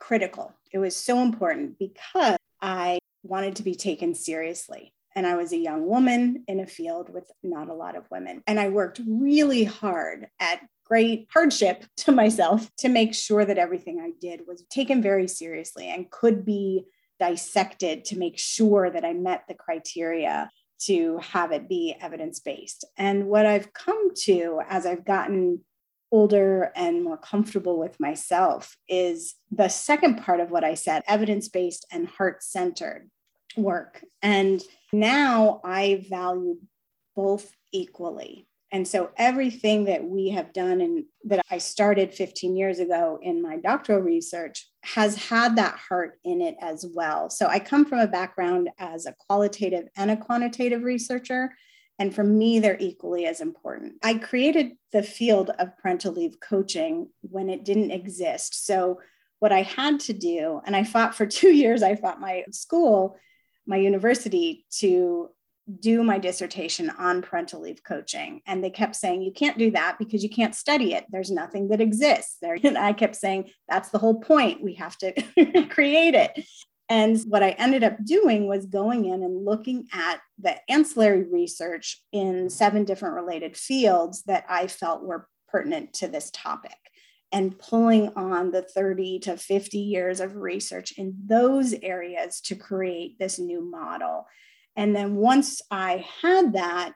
critical. 0.00 0.52
It 0.72 0.78
was 0.78 0.96
so 0.96 1.20
important 1.20 1.78
because 1.78 2.38
I 2.60 2.98
wanted 3.22 3.56
to 3.56 3.62
be 3.62 3.74
taken 3.74 4.14
seriously. 4.14 4.92
And 5.14 5.26
I 5.26 5.36
was 5.36 5.52
a 5.52 5.58
young 5.58 5.86
woman 5.86 6.44
in 6.48 6.60
a 6.60 6.66
field 6.66 7.12
with 7.12 7.30
not 7.42 7.68
a 7.68 7.74
lot 7.74 7.96
of 7.96 8.10
women. 8.10 8.42
And 8.46 8.58
I 8.58 8.68
worked 8.68 9.00
really 9.06 9.64
hard 9.64 10.28
at 10.38 10.60
great 10.84 11.28
hardship 11.32 11.84
to 11.98 12.12
myself 12.12 12.68
to 12.78 12.88
make 12.88 13.14
sure 13.14 13.44
that 13.44 13.58
everything 13.58 14.00
I 14.00 14.12
did 14.20 14.42
was 14.46 14.64
taken 14.70 15.00
very 15.00 15.28
seriously 15.28 15.88
and 15.88 16.10
could 16.10 16.44
be 16.44 16.84
dissected 17.20 18.04
to 18.06 18.18
make 18.18 18.38
sure 18.38 18.90
that 18.90 19.04
I 19.04 19.12
met 19.12 19.44
the 19.46 19.54
criteria 19.54 20.50
to 20.86 21.18
have 21.18 21.52
it 21.52 21.68
be 21.68 21.94
evidence 22.00 22.40
based. 22.40 22.84
And 22.96 23.26
what 23.26 23.46
I've 23.46 23.72
come 23.72 24.14
to 24.24 24.60
as 24.68 24.86
I've 24.86 25.04
gotten 25.04 25.64
older 26.12 26.72
and 26.74 27.04
more 27.04 27.16
comfortable 27.16 27.78
with 27.78 27.98
myself 28.00 28.76
is 28.88 29.36
the 29.50 29.68
second 29.68 30.16
part 30.16 30.40
of 30.40 30.50
what 30.50 30.64
I 30.64 30.74
said 30.74 31.02
evidence 31.06 31.48
based 31.48 31.86
and 31.92 32.08
heart 32.08 32.42
centered 32.42 33.08
work. 33.56 34.04
And 34.22 34.62
now 34.92 35.60
I 35.64 36.04
value 36.08 36.56
both 37.14 37.52
equally. 37.72 38.48
And 38.72 38.86
so 38.86 39.10
everything 39.16 39.84
that 39.86 40.04
we 40.04 40.28
have 40.28 40.52
done 40.52 40.80
and 40.80 41.04
that 41.24 41.44
I 41.50 41.58
started 41.58 42.14
15 42.14 42.56
years 42.56 42.78
ago 42.78 43.18
in 43.20 43.42
my 43.42 43.56
doctoral 43.56 44.00
research 44.00 44.68
has 44.84 45.16
had 45.16 45.56
that 45.56 45.76
heart 45.76 46.18
in 46.24 46.40
it 46.40 46.54
as 46.60 46.86
well. 46.94 47.30
So 47.30 47.46
I 47.46 47.58
come 47.58 47.84
from 47.84 47.98
a 47.98 48.06
background 48.06 48.70
as 48.78 49.06
a 49.06 49.14
qualitative 49.26 49.88
and 49.96 50.10
a 50.10 50.16
quantitative 50.16 50.84
researcher. 50.84 51.50
And 51.98 52.14
for 52.14 52.22
me, 52.22 52.60
they're 52.60 52.78
equally 52.78 53.26
as 53.26 53.40
important. 53.40 53.94
I 54.02 54.14
created 54.14 54.72
the 54.92 55.02
field 55.02 55.50
of 55.58 55.76
parental 55.78 56.12
leave 56.12 56.38
coaching 56.40 57.08
when 57.22 57.50
it 57.50 57.64
didn't 57.64 57.90
exist. 57.90 58.64
So 58.66 59.00
what 59.40 59.52
I 59.52 59.62
had 59.62 59.98
to 60.00 60.12
do, 60.12 60.60
and 60.64 60.76
I 60.76 60.84
fought 60.84 61.16
for 61.16 61.26
two 61.26 61.50
years, 61.50 61.82
I 61.82 61.96
fought 61.96 62.20
my 62.20 62.44
school, 62.52 63.16
my 63.66 63.76
university 63.76 64.64
to 64.78 65.30
do 65.78 66.02
my 66.02 66.18
dissertation 66.18 66.90
on 66.90 67.22
parental 67.22 67.60
leave 67.60 67.82
coaching. 67.84 68.40
And 68.46 68.62
they 68.62 68.70
kept 68.70 68.96
saying, 68.96 69.22
you 69.22 69.32
can't 69.32 69.58
do 69.58 69.70
that 69.72 69.98
because 69.98 70.22
you 70.22 70.30
can't 70.30 70.54
study 70.54 70.94
it. 70.94 71.04
There's 71.10 71.30
nothing 71.30 71.68
that 71.68 71.80
exists 71.80 72.38
there. 72.40 72.58
And 72.64 72.78
I 72.78 72.92
kept 72.92 73.16
saying, 73.16 73.50
that's 73.68 73.90
the 73.90 73.98
whole 73.98 74.20
point. 74.20 74.62
We 74.62 74.74
have 74.74 74.96
to 74.98 75.12
create 75.70 76.14
it. 76.14 76.44
And 76.88 77.18
what 77.28 77.42
I 77.42 77.50
ended 77.50 77.84
up 77.84 78.04
doing 78.04 78.48
was 78.48 78.66
going 78.66 79.04
in 79.04 79.22
and 79.22 79.44
looking 79.44 79.86
at 79.92 80.20
the 80.38 80.56
ancillary 80.68 81.22
research 81.22 82.02
in 82.10 82.50
seven 82.50 82.84
different 82.84 83.14
related 83.14 83.56
fields 83.56 84.24
that 84.24 84.44
I 84.48 84.66
felt 84.66 85.04
were 85.04 85.28
pertinent 85.48 85.92
to 85.94 86.08
this 86.08 86.30
topic 86.32 86.76
and 87.32 87.58
pulling 87.58 88.08
on 88.16 88.50
the 88.50 88.62
30 88.62 89.20
to 89.20 89.36
50 89.36 89.78
years 89.78 90.20
of 90.20 90.36
research 90.36 90.92
in 90.98 91.16
those 91.26 91.74
areas 91.74 92.40
to 92.42 92.56
create 92.56 93.18
this 93.18 93.38
new 93.38 93.62
model. 93.62 94.26
And 94.80 94.96
then 94.96 95.16
once 95.16 95.60
I 95.70 96.06
had 96.22 96.54
that, 96.54 96.94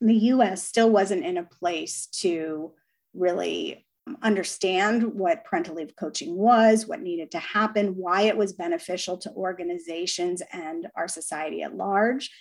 the 0.00 0.16
US 0.32 0.66
still 0.66 0.90
wasn't 0.90 1.24
in 1.24 1.36
a 1.36 1.44
place 1.44 2.06
to 2.22 2.72
really 3.14 3.86
understand 4.20 5.14
what 5.14 5.44
parental 5.44 5.76
leave 5.76 5.94
coaching 5.94 6.34
was, 6.34 6.88
what 6.88 7.00
needed 7.00 7.30
to 7.30 7.38
happen, 7.38 7.94
why 7.94 8.22
it 8.22 8.36
was 8.36 8.52
beneficial 8.52 9.16
to 9.18 9.30
organizations 9.30 10.42
and 10.52 10.88
our 10.96 11.06
society 11.06 11.62
at 11.62 11.76
large. 11.76 12.32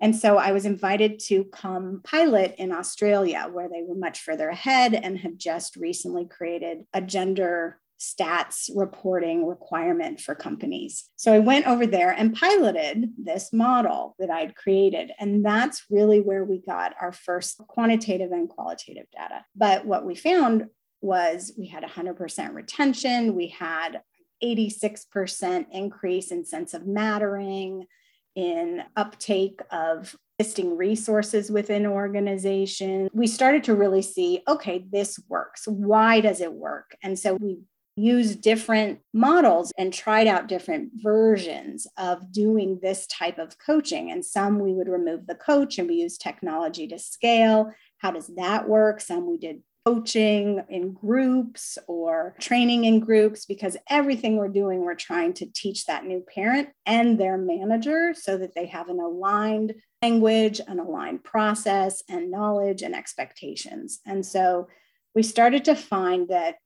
And 0.00 0.14
so 0.14 0.36
I 0.36 0.52
was 0.52 0.64
invited 0.64 1.18
to 1.24 1.42
come 1.46 2.00
pilot 2.04 2.54
in 2.56 2.70
Australia, 2.70 3.48
where 3.50 3.68
they 3.68 3.82
were 3.82 3.96
much 3.96 4.20
further 4.20 4.48
ahead 4.48 4.94
and 4.94 5.18
had 5.18 5.40
just 5.40 5.74
recently 5.74 6.24
created 6.24 6.84
a 6.94 7.00
gender 7.00 7.80
stats 7.98 8.70
reporting 8.74 9.46
requirement 9.46 10.20
for 10.20 10.34
companies. 10.34 11.08
So 11.16 11.32
I 11.32 11.38
went 11.38 11.66
over 11.66 11.86
there 11.86 12.10
and 12.10 12.34
piloted 12.34 13.10
this 13.16 13.52
model 13.52 14.14
that 14.18 14.30
I'd 14.30 14.54
created. 14.54 15.12
And 15.18 15.44
that's 15.44 15.84
really 15.90 16.20
where 16.20 16.44
we 16.44 16.58
got 16.58 16.94
our 17.00 17.12
first 17.12 17.58
quantitative 17.68 18.32
and 18.32 18.48
qualitative 18.48 19.06
data. 19.12 19.44
But 19.54 19.86
what 19.86 20.04
we 20.04 20.14
found 20.14 20.66
was 21.00 21.52
we 21.58 21.66
had 21.66 21.84
100% 21.84 22.54
retention, 22.54 23.34
we 23.34 23.48
had 23.48 24.02
86% 24.42 25.66
increase 25.72 26.30
in 26.30 26.44
sense 26.44 26.74
of 26.74 26.86
mattering, 26.86 27.86
in 28.34 28.82
uptake 28.96 29.60
of 29.70 30.14
existing 30.38 30.76
resources 30.76 31.50
within 31.50 31.86
organization. 31.86 33.08
We 33.14 33.26
started 33.26 33.64
to 33.64 33.74
really 33.74 34.02
see, 34.02 34.42
okay, 34.46 34.84
this 34.90 35.18
works. 35.28 35.66
Why 35.66 36.20
does 36.20 36.42
it 36.42 36.52
work? 36.52 36.94
And 37.02 37.18
so 37.18 37.36
we 37.36 37.60
used 37.96 38.42
different 38.42 39.00
models 39.14 39.72
and 39.78 39.92
tried 39.92 40.26
out 40.26 40.48
different 40.48 40.90
versions 40.96 41.86
of 41.96 42.30
doing 42.30 42.78
this 42.82 43.06
type 43.06 43.38
of 43.38 43.56
coaching. 43.58 44.10
And 44.10 44.24
some 44.24 44.58
we 44.58 44.74
would 44.74 44.88
remove 44.88 45.26
the 45.26 45.34
coach 45.34 45.78
and 45.78 45.88
we 45.88 45.96
use 45.96 46.18
technology 46.18 46.86
to 46.88 46.98
scale. 46.98 47.72
How 47.98 48.10
does 48.10 48.26
that 48.36 48.68
work? 48.68 49.00
Some 49.00 49.26
we 49.26 49.38
did 49.38 49.62
coaching 49.86 50.62
in 50.68 50.92
groups 50.92 51.78
or 51.86 52.34
training 52.40 52.84
in 52.84 52.98
groups 52.98 53.46
because 53.46 53.76
everything 53.88 54.36
we're 54.36 54.48
doing, 54.48 54.80
we're 54.80 54.96
trying 54.96 55.32
to 55.32 55.46
teach 55.54 55.86
that 55.86 56.04
new 56.04 56.22
parent 56.34 56.68
and 56.84 57.18
their 57.18 57.38
manager 57.38 58.12
so 58.12 58.36
that 58.36 58.54
they 58.54 58.66
have 58.66 58.88
an 58.88 58.98
aligned 58.98 59.72
language, 60.02 60.60
an 60.66 60.80
aligned 60.80 61.22
process, 61.22 62.02
and 62.08 62.32
knowledge 62.32 62.82
and 62.82 62.96
expectations. 62.96 64.00
And 64.04 64.26
so 64.26 64.66
we 65.14 65.22
started 65.22 65.64
to 65.66 65.76
find 65.76 66.28
that 66.28 66.56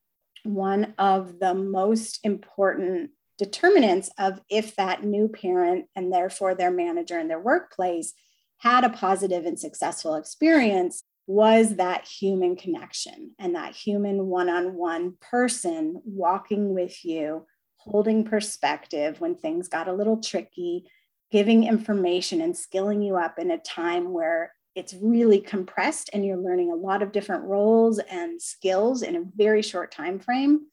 one 0.44 0.94
of 0.98 1.38
the 1.38 1.55
most 1.55 2.20
important 2.24 3.11
determinants 3.38 4.11
of 4.18 4.40
if 4.50 4.76
that 4.76 5.03
new 5.03 5.29
parent 5.29 5.87
and 5.96 6.12
therefore 6.12 6.55
their 6.55 6.70
manager 6.70 7.18
in 7.18 7.29
their 7.29 7.40
workplace 7.40 8.12
had 8.59 8.85
a 8.85 8.90
positive 8.90 9.46
and 9.46 9.59
successful 9.59 10.14
experience 10.14 11.03
was 11.26 11.76
that 11.76 12.07
human 12.07 12.57
connection 12.57 13.33
and 13.38 13.55
that 13.55 13.74
human 13.74 14.26
one 14.26 14.50
on 14.50 14.74
one 14.74 15.14
person 15.20 16.03
walking 16.05 16.74
with 16.74 17.05
you, 17.05 17.46
holding 17.76 18.24
perspective 18.24 19.20
when 19.20 19.35
things 19.35 19.68
got 19.68 19.88
a 19.88 19.92
little 19.92 20.20
tricky, 20.20 20.85
giving 21.31 21.64
information 21.64 22.40
and 22.40 22.57
skilling 22.57 23.00
you 23.00 23.16
up 23.16 23.38
in 23.38 23.50
a 23.50 23.59
time 23.59 24.12
where 24.12 24.53
it's 24.74 24.94
really 24.94 25.40
compressed 25.40 26.11
and 26.12 26.24
you're 26.24 26.37
learning 26.37 26.70
a 26.70 26.76
lot 26.76 27.02
of 27.02 27.12
different 27.12 27.44
roles 27.44 27.98
and 27.98 28.40
skills 28.40 29.02
in 29.02 29.16
a 29.16 29.24
very 29.37 29.62
short 29.62 29.90
time 29.90 30.18
frame. 30.18 30.66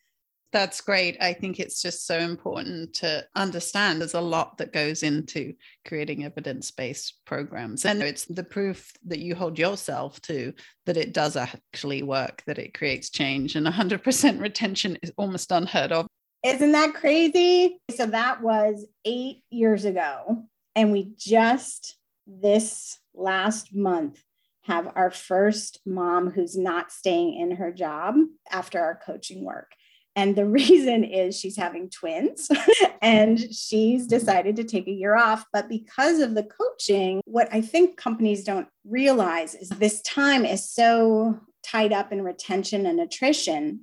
That's 0.54 0.80
great. 0.80 1.18
I 1.20 1.34
think 1.34 1.60
it's 1.60 1.82
just 1.82 2.08
so 2.08 2.18
important 2.18 2.94
to 2.96 3.26
understand 3.36 4.00
there's 4.00 4.14
a 4.14 4.22
lot 4.22 4.58
that 4.58 4.72
goes 4.72 5.04
into 5.04 5.54
creating 5.86 6.24
evidence-based 6.24 7.16
programs. 7.26 7.86
And 7.86 8.02
it's 8.02 8.26
the 8.26 8.46
proof 8.46 8.92
that 9.06 9.20
you 9.20 9.36
hold 9.36 9.60
yourself 9.60 10.22
to 10.22 10.54
that 10.86 10.96
it 10.96 11.14
does 11.14 11.36
actually 11.36 12.02
work 12.02 12.44
that 12.48 12.60
it 12.60 12.74
creates 12.74 13.10
change 13.10 13.56
and 13.56 13.68
100% 13.68 14.42
retention 14.42 14.98
is 15.04 15.12
almost 15.18 15.52
unheard 15.52 15.92
of. 15.92 16.08
Isn't 16.46 16.72
that 16.72 16.94
crazy? 16.94 17.80
So 17.92 18.06
that 18.06 18.42
was 18.42 18.86
eight 19.04 19.42
years 19.50 19.84
ago 19.84 20.46
and 20.76 20.94
we 20.94 21.12
just 21.18 21.98
this 22.26 23.00
last 23.18 23.74
month 23.74 24.22
have 24.64 24.92
our 24.96 25.10
first 25.10 25.80
mom 25.86 26.30
who's 26.30 26.58
not 26.58 26.92
staying 26.92 27.40
in 27.40 27.52
her 27.56 27.72
job 27.72 28.16
after 28.52 28.80
our 28.80 29.00
coaching 29.06 29.44
work. 29.44 29.72
And 30.16 30.36
the 30.36 30.46
reason 30.60 31.04
is 31.04 31.40
she's 31.40 31.56
having 31.56 31.90
twins 31.90 32.50
and 33.02 33.40
she's 33.54 34.08
decided 34.08 34.58
to 34.58 34.64
take 34.64 34.88
a 34.88 34.92
year 34.92 35.16
off. 35.16 35.46
But 35.54 35.70
because 35.70 36.20
of 36.20 36.36
the 36.36 36.44
coaching, 36.44 37.22
what 37.26 37.48
I 37.52 37.62
think 37.62 37.98
companies 37.98 38.44
don't 38.44 38.68
realize 38.86 39.56
is 39.56 39.70
this 39.70 40.02
time 40.02 40.46
is 40.46 40.70
so 40.70 41.40
tied 41.64 41.94
up 41.94 42.12
in 42.12 42.22
retention 42.22 42.86
and 42.86 43.00
attrition. 43.00 43.82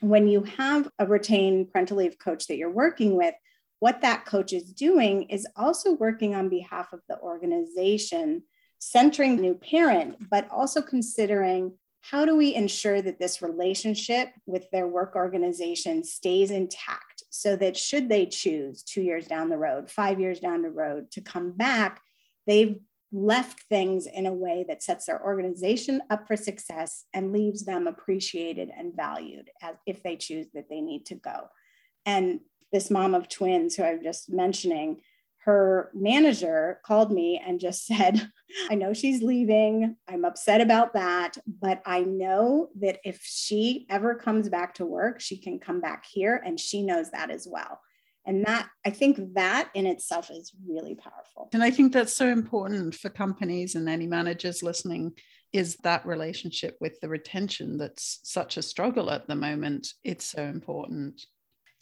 When 0.00 0.26
you 0.26 0.44
have 0.44 0.88
a 0.98 1.06
retained 1.06 1.70
parental 1.72 1.98
leave 1.98 2.18
coach 2.18 2.46
that 2.46 2.56
you're 2.56 2.70
working 2.70 3.16
with, 3.16 3.34
what 3.80 4.00
that 4.00 4.24
coach 4.24 4.52
is 4.52 4.72
doing 4.72 5.24
is 5.24 5.46
also 5.56 5.92
working 5.92 6.34
on 6.34 6.48
behalf 6.48 6.92
of 6.92 7.00
the 7.08 7.18
organization 7.18 8.44
centering 8.82 9.36
new 9.36 9.54
parent, 9.54 10.16
but 10.28 10.48
also 10.50 10.82
considering 10.82 11.72
how 12.00 12.24
do 12.24 12.36
we 12.36 12.52
ensure 12.52 13.00
that 13.00 13.20
this 13.20 13.40
relationship 13.40 14.30
with 14.44 14.68
their 14.72 14.88
work 14.88 15.14
organization 15.14 16.02
stays 16.02 16.50
intact 16.50 17.22
so 17.30 17.54
that 17.54 17.76
should 17.76 18.08
they 18.08 18.26
choose 18.26 18.82
two 18.82 19.00
years 19.00 19.28
down 19.28 19.48
the 19.48 19.56
road, 19.56 19.88
five 19.88 20.18
years 20.18 20.40
down 20.40 20.62
the 20.62 20.70
road 20.70 21.12
to 21.12 21.20
come 21.20 21.52
back, 21.52 22.00
they've 22.48 22.76
left 23.12 23.60
things 23.68 24.06
in 24.06 24.26
a 24.26 24.32
way 24.32 24.64
that 24.66 24.82
sets 24.82 25.06
their 25.06 25.22
organization 25.22 26.02
up 26.10 26.26
for 26.26 26.36
success 26.36 27.04
and 27.14 27.32
leaves 27.32 27.64
them 27.64 27.86
appreciated 27.86 28.68
and 28.76 28.96
valued 28.96 29.48
as 29.62 29.76
if 29.86 30.02
they 30.02 30.16
choose 30.16 30.48
that 30.54 30.68
they 30.68 30.80
need 30.80 31.06
to 31.06 31.14
go. 31.14 31.48
And 32.04 32.40
this 32.72 32.90
mom 32.90 33.14
of 33.14 33.28
twins 33.28 33.76
who 33.76 33.84
I'm 33.84 34.02
just 34.02 34.28
mentioning, 34.28 35.02
her 35.44 35.90
manager 35.92 36.80
called 36.84 37.12
me 37.12 37.42
and 37.44 37.60
just 37.60 37.86
said, 37.86 38.30
I 38.70 38.74
know 38.74 38.92
she's 38.92 39.22
leaving. 39.22 39.96
I'm 40.08 40.24
upset 40.24 40.60
about 40.60 40.94
that, 40.94 41.36
but 41.46 41.82
I 41.84 42.00
know 42.00 42.68
that 42.80 42.98
if 43.04 43.20
she 43.22 43.86
ever 43.90 44.14
comes 44.14 44.48
back 44.48 44.74
to 44.74 44.86
work, 44.86 45.20
she 45.20 45.36
can 45.36 45.58
come 45.58 45.80
back 45.80 46.04
here 46.10 46.40
and 46.44 46.58
she 46.58 46.82
knows 46.82 47.10
that 47.10 47.30
as 47.30 47.46
well. 47.50 47.80
And 48.24 48.46
that, 48.46 48.68
I 48.86 48.90
think 48.90 49.18
that 49.34 49.70
in 49.74 49.84
itself 49.84 50.30
is 50.30 50.52
really 50.68 50.94
powerful. 50.94 51.48
And 51.52 51.62
I 51.62 51.72
think 51.72 51.92
that's 51.92 52.16
so 52.16 52.28
important 52.28 52.94
for 52.94 53.08
companies 53.08 53.74
and 53.74 53.88
any 53.88 54.06
managers 54.06 54.62
listening 54.62 55.14
is 55.52 55.76
that 55.78 56.06
relationship 56.06 56.76
with 56.80 57.00
the 57.00 57.08
retention 57.08 57.76
that's 57.76 58.20
such 58.22 58.56
a 58.56 58.62
struggle 58.62 59.10
at 59.10 59.26
the 59.26 59.34
moment. 59.34 59.88
It's 60.04 60.24
so 60.24 60.42
important 60.42 61.20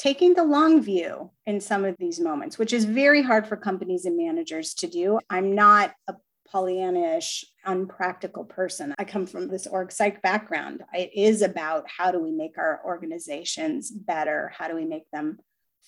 taking 0.01 0.33
the 0.33 0.43
long 0.43 0.83
view 0.83 1.31
in 1.45 1.61
some 1.61 1.85
of 1.85 1.95
these 1.99 2.19
moments, 2.19 2.59
which 2.59 2.73
is 2.73 2.87
very 2.87 3.21
hard 3.21 3.47
for 3.47 3.55
companies 3.55 4.07
and 4.07 4.17
managers 4.17 4.73
to 4.73 4.87
do. 4.87 5.19
I'm 5.29 5.55
not 5.55 5.93
a 6.09 6.15
Pollyannish, 6.53 7.45
unpractical 7.67 8.45
person. 8.45 8.95
I 8.99 9.05
come 9.05 9.27
from 9.27 9.49
this 9.49 9.67
org 9.67 9.93
psych 9.93 10.23
background. 10.23 10.83
It 10.95 11.11
is 11.15 11.43
about 11.43 11.85
how 11.87 12.11
do 12.11 12.19
we 12.19 12.33
make 12.33 12.57
our 12.57 12.81
organizations 12.85 13.91
better? 13.91 14.51
How 14.57 14.69
do 14.69 14.75
we 14.75 14.87
make 14.87 15.09
them 15.13 15.39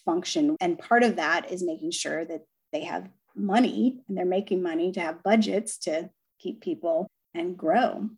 function? 0.04 0.56
And 0.60 0.78
part 0.78 1.02
of 1.02 1.16
that 1.16 1.50
is 1.50 1.64
making 1.64 1.92
sure 1.92 2.22
that 2.26 2.42
they 2.70 2.84
have 2.84 3.08
money 3.34 4.02
and 4.06 4.18
they're 4.18 4.26
making 4.26 4.62
money 4.62 4.92
to 4.92 5.00
have 5.00 5.22
budgets 5.22 5.78
to 5.78 6.10
keep 6.38 6.60
people 6.60 7.08
and 7.34 7.56
grow. 7.56 8.10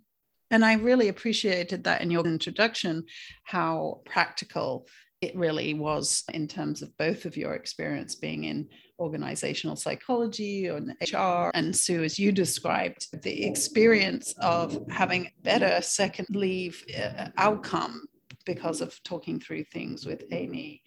And 0.50 0.64
I 0.64 0.74
really 0.74 1.08
appreciated 1.08 1.84
that 1.84 2.02
in 2.02 2.10
your 2.10 2.26
introduction, 2.26 3.04
how 3.44 4.02
practical 4.04 4.86
it 5.24 5.36
really 5.36 5.74
was 5.74 6.22
in 6.32 6.46
terms 6.46 6.82
of 6.82 6.96
both 6.98 7.24
of 7.24 7.36
your 7.36 7.54
experience 7.54 8.14
being 8.14 8.44
in 8.44 8.68
organizational 8.98 9.74
psychology 9.74 10.68
or 10.68 10.78
HR. 11.00 11.50
And 11.54 11.74
Sue, 11.74 12.04
as 12.04 12.18
you 12.18 12.30
described, 12.30 13.22
the 13.22 13.46
experience 13.46 14.34
of 14.38 14.78
having 14.90 15.26
a 15.26 15.32
better 15.42 15.80
second 15.80 16.28
leave 16.30 16.84
uh, 16.96 17.28
outcome 17.38 18.04
because 18.44 18.82
of 18.82 19.02
talking 19.02 19.40
through 19.40 19.64
things 19.64 20.04
with 20.04 20.24
Amy. 20.30 20.82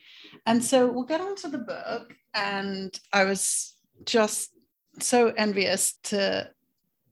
And 0.46 0.64
so 0.64 0.88
we'll 0.92 1.04
get 1.04 1.22
on 1.22 1.36
to 1.38 1.48
the 1.48 1.58
book. 1.58 2.14
And 2.36 2.98
I 3.12 3.26
was 3.26 3.76
just 4.06 4.52
so 5.00 5.34
envious 5.36 5.96
to 6.04 6.52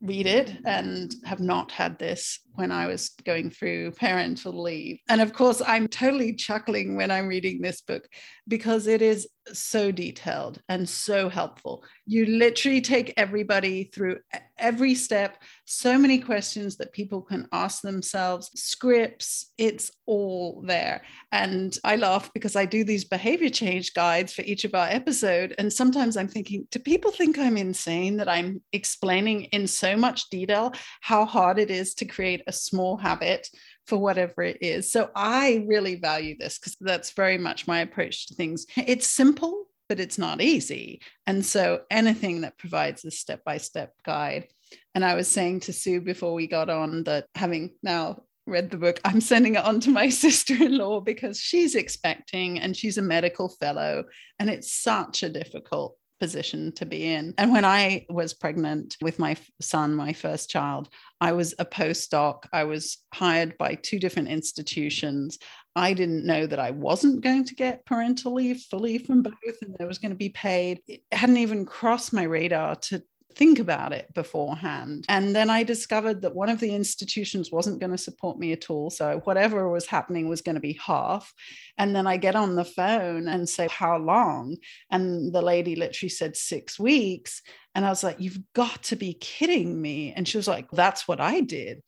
read 0.01 0.27
it 0.27 0.55
and 0.65 1.13
have 1.25 1.39
not 1.39 1.71
had 1.71 1.97
this 1.97 2.39
when 2.55 2.71
I 2.71 2.87
was 2.87 3.09
going 3.25 3.49
through 3.49 3.91
parental 3.91 4.61
leave. 4.61 4.99
And 5.09 5.21
of 5.21 5.33
course, 5.33 5.61
I'm 5.65 5.87
totally 5.87 6.33
chuckling 6.33 6.95
when 6.95 7.11
I'm 7.11 7.27
reading 7.27 7.61
this 7.61 7.81
book 7.81 8.07
because 8.47 8.87
it 8.87 9.01
is 9.01 9.27
so 9.53 9.91
detailed 9.91 10.59
and 10.69 10.87
so 10.87 11.29
helpful. 11.29 11.83
You 12.05 12.25
literally 12.25 12.81
take 12.81 13.13
everybody 13.17 13.85
through 13.85 14.19
every 14.57 14.95
step, 14.95 15.37
so 15.65 15.97
many 15.97 16.19
questions 16.19 16.77
that 16.77 16.93
people 16.93 17.21
can 17.21 17.47
ask 17.51 17.81
themselves, 17.81 18.49
scripts, 18.55 19.51
it's 19.57 19.91
all 20.05 20.63
there. 20.65 21.03
And 21.31 21.77
I 21.83 21.95
laugh 21.95 22.31
because 22.33 22.55
I 22.55 22.65
do 22.65 22.83
these 22.83 23.05
behavior 23.05 23.49
change 23.49 23.93
guides 23.93 24.33
for 24.33 24.41
each 24.41 24.63
of 24.65 24.73
our 24.73 24.87
episode 24.87 25.53
and 25.57 25.71
sometimes 25.71 26.17
I'm 26.17 26.27
thinking, 26.27 26.67
do 26.71 26.79
people 26.79 27.11
think 27.11 27.37
I'm 27.37 27.57
insane 27.57 28.17
that 28.17 28.29
I'm 28.29 28.61
explaining 28.73 29.45
in 29.45 29.67
so 29.67 29.95
much 29.95 30.29
detail 30.29 30.73
how 31.01 31.25
hard 31.25 31.59
it 31.59 31.69
is 31.69 31.93
to 31.95 32.05
create 32.05 32.41
a 32.47 32.53
small 32.53 32.97
habit 32.97 33.47
for 33.87 33.97
whatever 33.97 34.41
it 34.43 34.57
is. 34.61 34.91
So 34.91 35.09
I 35.15 35.65
really 35.67 35.95
value 35.95 36.35
this 36.39 36.57
because 36.57 36.75
that's 36.79 37.11
very 37.11 37.37
much 37.37 37.67
my 37.67 37.81
approach 37.81 38.27
to 38.27 38.35
things. 38.35 38.65
It's 38.75 39.07
simple, 39.07 39.65
but 39.87 39.99
it's 39.99 40.17
not 40.17 40.41
easy. 40.41 41.01
And 41.27 41.45
so 41.45 41.81
anything 41.91 42.41
that 42.41 42.57
provides 42.57 43.05
a 43.05 43.11
step 43.11 43.43
by 43.43 43.57
step 43.57 43.93
guide. 44.05 44.47
And 44.93 45.05
I 45.05 45.15
was 45.15 45.27
saying 45.27 45.61
to 45.61 45.73
Sue 45.73 46.01
before 46.01 46.33
we 46.33 46.47
got 46.47 46.69
on 46.69 47.03
that 47.03 47.27
having 47.35 47.71
now 47.83 48.23
read 48.47 48.69
the 48.69 48.77
book, 48.77 48.99
I'm 49.03 49.21
sending 49.21 49.55
it 49.55 49.63
on 49.63 49.79
to 49.81 49.91
my 49.91 50.09
sister 50.25 50.53
in 50.55 50.77
law 50.77 51.01
because 51.01 51.39
she's 51.39 51.75
expecting 51.75 52.59
and 52.59 52.75
she's 52.75 52.97
a 52.97 53.03
medical 53.03 53.49
fellow. 53.49 54.05
And 54.39 54.49
it's 54.49 54.71
such 54.71 55.23
a 55.23 55.29
difficult 55.29 55.97
position 56.19 56.71
to 56.73 56.85
be 56.85 57.05
in. 57.13 57.33
And 57.37 57.51
when 57.51 57.65
I 57.65 58.05
was 58.09 58.33
pregnant 58.33 58.95
with 59.01 59.19
my 59.19 59.35
son, 59.61 59.95
my 59.95 60.13
first 60.13 60.49
child, 60.49 60.89
I 61.25 61.31
was 61.31 61.55
a 61.57 61.65
postdoc. 61.65 62.43
I 62.53 62.65
was 62.65 62.99
hired 63.11 63.57
by 63.57 63.73
two 63.73 63.97
different 63.97 64.27
institutions. 64.27 65.39
I 65.75 65.93
didn't 65.93 66.23
know 66.23 66.45
that 66.45 66.59
I 66.59 66.69
wasn't 66.69 67.23
going 67.23 67.45
to 67.45 67.55
get 67.55 67.83
parental 67.83 68.35
leave 68.35 68.61
fully 68.69 68.99
from 68.99 69.23
both 69.23 69.57
and 69.63 69.75
I 69.79 69.85
was 69.85 69.97
going 69.97 70.11
to 70.11 70.15
be 70.15 70.29
paid. 70.29 70.81
It 70.87 71.01
hadn't 71.11 71.37
even 71.37 71.65
crossed 71.65 72.13
my 72.13 72.21
radar 72.23 72.75
to 72.75 73.01
think 73.35 73.59
about 73.59 73.93
it 73.93 74.13
beforehand. 74.13 75.05
And 75.09 75.35
then 75.35 75.49
I 75.49 75.63
discovered 75.63 76.21
that 76.21 76.35
one 76.35 76.49
of 76.49 76.59
the 76.59 76.73
institutions 76.73 77.51
wasn't 77.51 77.79
going 77.79 77.91
to 77.91 77.97
support 77.97 78.39
me 78.39 78.51
at 78.53 78.69
all. 78.69 78.89
So 78.89 79.21
whatever 79.25 79.69
was 79.69 79.85
happening 79.85 80.29
was 80.29 80.41
going 80.41 80.55
to 80.55 80.61
be 80.61 80.79
half. 80.83 81.33
And 81.77 81.95
then 81.95 82.07
I 82.07 82.17
get 82.17 82.35
on 82.35 82.55
the 82.55 82.65
phone 82.65 83.27
and 83.27 83.47
say, 83.47 83.67
How 83.69 83.97
long? 83.97 84.57
And 84.89 85.33
the 85.33 85.41
lady 85.41 85.75
literally 85.75 86.09
said, 86.09 86.35
Six 86.35 86.79
weeks. 86.79 87.41
And 87.73 87.85
I 87.85 87.89
was 87.89 88.03
like, 88.03 88.19
You've 88.19 88.39
got 88.53 88.83
to 88.83 88.95
be 88.95 89.13
kidding 89.13 89.81
me. 89.81 90.13
And 90.15 90.27
she 90.27 90.37
was 90.37 90.47
like, 90.47 90.71
That's 90.71 91.07
what 91.07 91.19
I 91.19 91.41
did. 91.41 91.81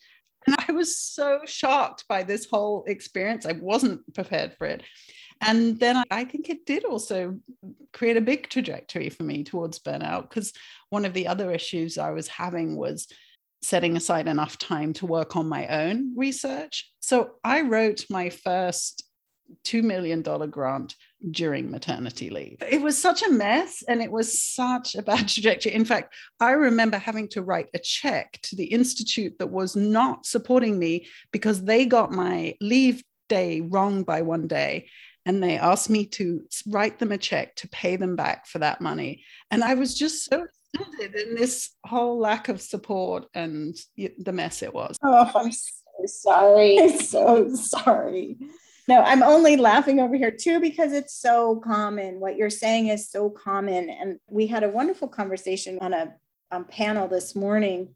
And 0.45 0.55
I 0.67 0.71
was 0.71 0.97
so 0.97 1.41
shocked 1.45 2.05
by 2.07 2.23
this 2.23 2.45
whole 2.49 2.86
experience. 2.88 3.45
I 3.45 3.53
wasn't 3.53 4.13
prepared 4.13 4.53
for 4.57 4.65
it. 4.65 4.81
And 5.41 5.80
then 5.80 6.04
I 6.12 6.23
think 6.26 6.50
it 6.50 6.65
did 6.65 6.86
also 6.86 7.39
create 7.93 8.17
a 8.17 8.21
big 8.21 8.50
trajectory 8.50 9.10
for 9.10 9.23
me 9.23 9.43
towards 9.43 9.80
burnout 9.80 10.30
because 10.30 10.54
one 10.89 11.06
of 11.06 11.13
the 11.13 11.28
other 11.28 11.52
issues 11.52 11.97
I 11.97 12.12
was 12.12 12.28
having 12.28 12.76
was 12.76 13.08
setting 13.62 13.97
aside 13.97 14.28
enough 14.28 14.58
time 14.58 14.93
to 14.93 15.06
work 15.06 15.36
on 15.36 15.50
my 15.50 15.67
own 15.67 16.13
research. 16.15 16.91
So 17.00 17.32
I 17.43 17.62
wrote 17.62 18.06
my 18.10 18.30
first 18.30 19.04
$2 19.65 19.84
million 19.84 20.21
grant 20.21 20.95
during 21.32 21.71
maternity 21.71 22.30
leave. 22.30 22.58
It 22.69 22.82
was 22.82 22.97
such 22.97 23.23
a 23.23 23.32
mess 23.32 23.84
and 23.88 24.02
it 24.02 24.12
was 24.12 24.41
such 24.41 24.95
a 24.95 25.02
bad 25.02 25.28
trajectory. 25.28 25.73
In 25.73 25.86
fact, 25.86 26.13
I 26.39 26.52
remember 26.52 26.97
having 26.97 27.28
to 27.30 27.41
write 27.41 27.69
a 27.73 27.80
check 27.80 28.39
to 28.43 28.56
the 28.56 28.65
institute 28.65 29.38
that 29.39 29.50
was 29.50 29.76
not 29.76 30.26
supporting 30.26 30.78
me 30.78 31.08
because 31.32 31.63
they 31.63 31.86
got 31.86 32.12
my 32.12 32.56
leave 32.62 33.04
day 33.30 33.62
wrong 33.62 34.04
by 34.04 34.21
one 34.21 34.47
day 34.47 34.89
and 35.27 35.43
they 35.43 35.57
asked 35.57 35.89
me 35.89 36.05
to 36.05 36.41
write 36.67 36.99
them 36.99 37.11
a 37.11 37.17
check 37.17 37.53
to 37.57 37.67
pay 37.67 37.97
them 37.97 38.15
back 38.15 38.47
for 38.47 38.59
that 38.59 38.79
money. 38.79 39.25
And 39.51 39.61
I 39.61 39.73
was 39.73 39.93
just 39.93 40.23
so 40.23 40.47
astounded 40.73 41.15
in 41.15 41.35
this 41.35 41.71
whole 41.83 42.17
lack 42.17 42.47
of 42.47 42.61
support 42.61 43.25
and 43.33 43.75
the 43.97 44.31
mess 44.31 44.63
it 44.63 44.73
was. 44.73 44.97
Oh, 45.03 45.29
I'm 45.35 45.51
so 45.51 45.69
sorry. 46.05 46.79
I'm 46.79 46.97
so 47.01 47.53
sorry. 47.55 48.37
No, 48.87 49.01
I'm 49.01 49.21
only 49.21 49.57
laughing 49.57 49.99
over 49.99 50.15
here 50.15 50.31
too 50.31 50.61
because 50.61 50.93
it's 50.93 51.19
so 51.19 51.57
common. 51.57 52.21
What 52.21 52.37
you're 52.37 52.49
saying 52.49 52.87
is 52.87 53.09
so 53.09 53.29
common. 53.29 53.89
And 53.89 54.19
we 54.29 54.47
had 54.47 54.63
a 54.63 54.69
wonderful 54.69 55.09
conversation 55.09 55.77
on 55.81 55.93
a 55.93 56.63
panel 56.69 57.09
this 57.09 57.35
morning 57.35 57.89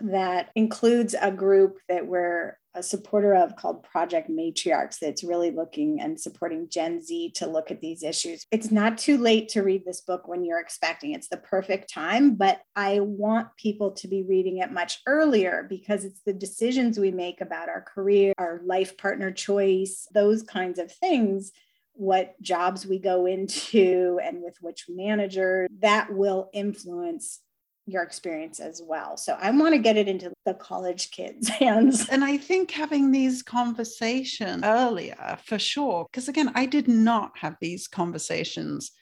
that 0.00 0.50
includes 0.56 1.14
a 1.20 1.30
group 1.30 1.78
that 1.88 2.04
we're 2.04 2.58
a 2.74 2.82
supporter 2.82 3.34
of 3.34 3.56
called 3.56 3.82
Project 3.82 4.30
Matriarchs 4.30 4.98
that's 4.98 5.24
really 5.24 5.50
looking 5.50 6.00
and 6.00 6.18
supporting 6.20 6.68
Gen 6.68 7.02
Z 7.02 7.32
to 7.36 7.46
look 7.46 7.70
at 7.70 7.80
these 7.80 8.02
issues. 8.02 8.46
It's 8.50 8.70
not 8.70 8.98
too 8.98 9.18
late 9.18 9.48
to 9.50 9.62
read 9.62 9.84
this 9.84 10.00
book 10.00 10.26
when 10.26 10.44
you're 10.44 10.60
expecting. 10.60 11.12
It's 11.12 11.28
the 11.28 11.36
perfect 11.36 11.92
time, 11.92 12.34
but 12.34 12.60
I 12.74 13.00
want 13.00 13.48
people 13.56 13.92
to 13.92 14.08
be 14.08 14.22
reading 14.22 14.58
it 14.58 14.72
much 14.72 15.00
earlier 15.06 15.66
because 15.68 16.04
it's 16.04 16.22
the 16.24 16.32
decisions 16.32 16.98
we 16.98 17.10
make 17.10 17.40
about 17.40 17.68
our 17.68 17.82
career, 17.82 18.32
our 18.38 18.60
life 18.64 18.96
partner 18.96 19.30
choice, 19.30 20.06
those 20.12 20.42
kinds 20.42 20.78
of 20.78 20.90
things 20.90 21.52
what 21.94 22.40
jobs 22.40 22.86
we 22.86 22.98
go 22.98 23.26
into 23.26 24.18
and 24.22 24.42
with 24.42 24.56
which 24.60 24.86
manager 24.88 25.68
that 25.80 26.12
will 26.12 26.48
influence 26.52 27.40
your 27.86 28.02
experience 28.02 28.60
as 28.60 28.80
well. 28.84 29.16
So 29.16 29.36
I 29.40 29.50
want 29.50 29.74
to 29.74 29.78
get 29.78 29.96
it 29.96 30.08
into 30.08 30.32
the 30.44 30.54
college 30.54 31.10
kids' 31.10 31.48
hands. 31.60 32.08
And 32.08 32.24
I 32.24 32.36
think 32.36 32.70
having 32.70 33.10
these 33.10 33.42
conversations 33.42 34.62
earlier 34.64 35.38
for 35.44 35.58
sure, 35.58 36.06
because 36.10 36.28
again, 36.28 36.52
I 36.54 36.66
did 36.66 36.88
not 36.88 37.32
have 37.38 37.56
these 37.60 37.88
conversations 37.88 38.92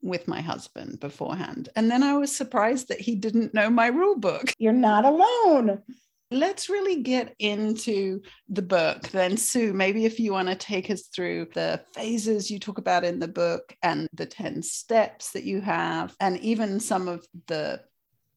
with 0.00 0.28
my 0.28 0.40
husband 0.40 1.00
beforehand. 1.00 1.68
And 1.74 1.90
then 1.90 2.02
I 2.02 2.16
was 2.16 2.34
surprised 2.34 2.88
that 2.88 3.00
he 3.00 3.16
didn't 3.16 3.54
know 3.54 3.68
my 3.68 3.88
rule 3.88 4.16
book. 4.16 4.52
You're 4.58 4.72
not 4.72 5.04
alone. 5.04 5.82
Let's 6.30 6.68
really 6.68 7.02
get 7.02 7.34
into 7.38 8.20
the 8.50 8.62
book 8.62 9.08
then, 9.08 9.38
Sue. 9.38 9.72
Maybe 9.72 10.04
if 10.04 10.20
you 10.20 10.32
want 10.32 10.48
to 10.48 10.54
take 10.54 10.90
us 10.90 11.04
through 11.04 11.48
the 11.54 11.80
phases 11.94 12.50
you 12.50 12.58
talk 12.58 12.76
about 12.76 13.02
in 13.02 13.18
the 13.18 13.28
book 13.28 13.74
and 13.82 14.08
the 14.12 14.26
10 14.26 14.62
steps 14.62 15.32
that 15.32 15.44
you 15.44 15.62
have, 15.62 16.14
and 16.20 16.38
even 16.40 16.80
some 16.80 17.08
of 17.08 17.26
the 17.46 17.80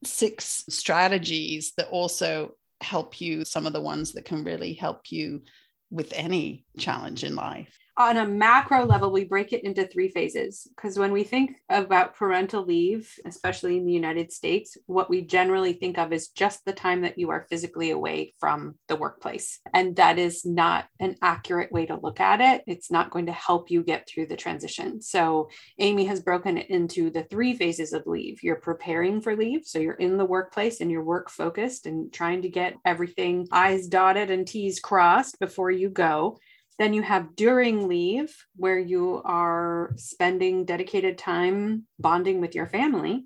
six 0.03 0.65
strategies 0.69 1.73
that 1.77 1.89
also 1.89 2.51
help 2.81 3.21
you, 3.21 3.45
some 3.45 3.67
of 3.67 3.73
the 3.73 3.81
ones 3.81 4.13
that 4.13 4.25
can 4.25 4.43
really 4.43 4.73
help 4.73 5.11
you 5.11 5.41
with 5.89 6.13
any 6.13 6.65
challenge 6.77 7.23
in 7.23 7.35
life 7.35 7.77
on 8.01 8.17
a 8.17 8.27
macro 8.27 8.85
level, 8.85 9.11
we 9.11 9.25
break 9.25 9.53
it 9.53 9.63
into 9.63 9.85
three 9.87 10.09
phases 10.09 10.67
because 10.75 10.97
when 10.97 11.11
we 11.11 11.23
think 11.23 11.55
about 11.69 12.15
parental 12.15 12.65
leave, 12.65 13.11
especially 13.25 13.77
in 13.77 13.85
the 13.85 13.93
United 13.93 14.31
States, 14.31 14.77
what 14.87 15.09
we 15.09 15.21
generally 15.21 15.73
think 15.73 15.97
of 15.97 16.11
is 16.11 16.29
just 16.29 16.65
the 16.65 16.73
time 16.73 17.01
that 17.01 17.17
you 17.17 17.29
are 17.29 17.45
physically 17.49 17.91
away 17.91 18.33
from 18.39 18.75
the 18.87 18.95
workplace. 18.95 19.59
And 19.73 19.95
that 19.97 20.17
is 20.17 20.45
not 20.45 20.87
an 20.99 21.15
accurate 21.21 21.71
way 21.71 21.85
to 21.85 21.95
look 21.95 22.19
at 22.19 22.41
it. 22.41 22.63
It's 22.67 22.91
not 22.91 23.11
going 23.11 23.27
to 23.27 23.31
help 23.31 23.69
you 23.69 23.83
get 23.83 24.07
through 24.07 24.27
the 24.27 24.35
transition. 24.35 25.01
So, 25.01 25.49
Amy 25.79 26.05
has 26.05 26.21
broken 26.21 26.57
it 26.57 26.69
into 26.69 27.09
the 27.09 27.23
three 27.23 27.55
phases 27.55 27.93
of 27.93 28.07
leave. 28.07 28.41
You're 28.41 28.55
preparing 28.55 29.21
for 29.21 29.35
leave. 29.35 29.61
So, 29.65 29.79
you're 29.79 29.93
in 29.93 30.17
the 30.17 30.25
workplace 30.25 30.81
and 30.81 30.89
you're 30.89 31.03
work 31.03 31.29
focused 31.29 31.85
and 31.85 32.11
trying 32.11 32.41
to 32.41 32.49
get 32.49 32.75
everything 32.85 33.47
I's 33.51 33.87
dotted 33.87 34.31
and 34.31 34.47
T's 34.47 34.79
crossed 34.79 35.39
before 35.39 35.71
you 35.71 35.89
go. 35.89 36.39
Then 36.81 36.95
you 36.95 37.03
have 37.03 37.35
during 37.35 37.87
leave, 37.87 38.35
where 38.55 38.79
you 38.79 39.21
are 39.23 39.91
spending 39.97 40.65
dedicated 40.65 41.15
time 41.15 41.85
bonding 41.99 42.41
with 42.41 42.55
your 42.55 42.65
family. 42.65 43.25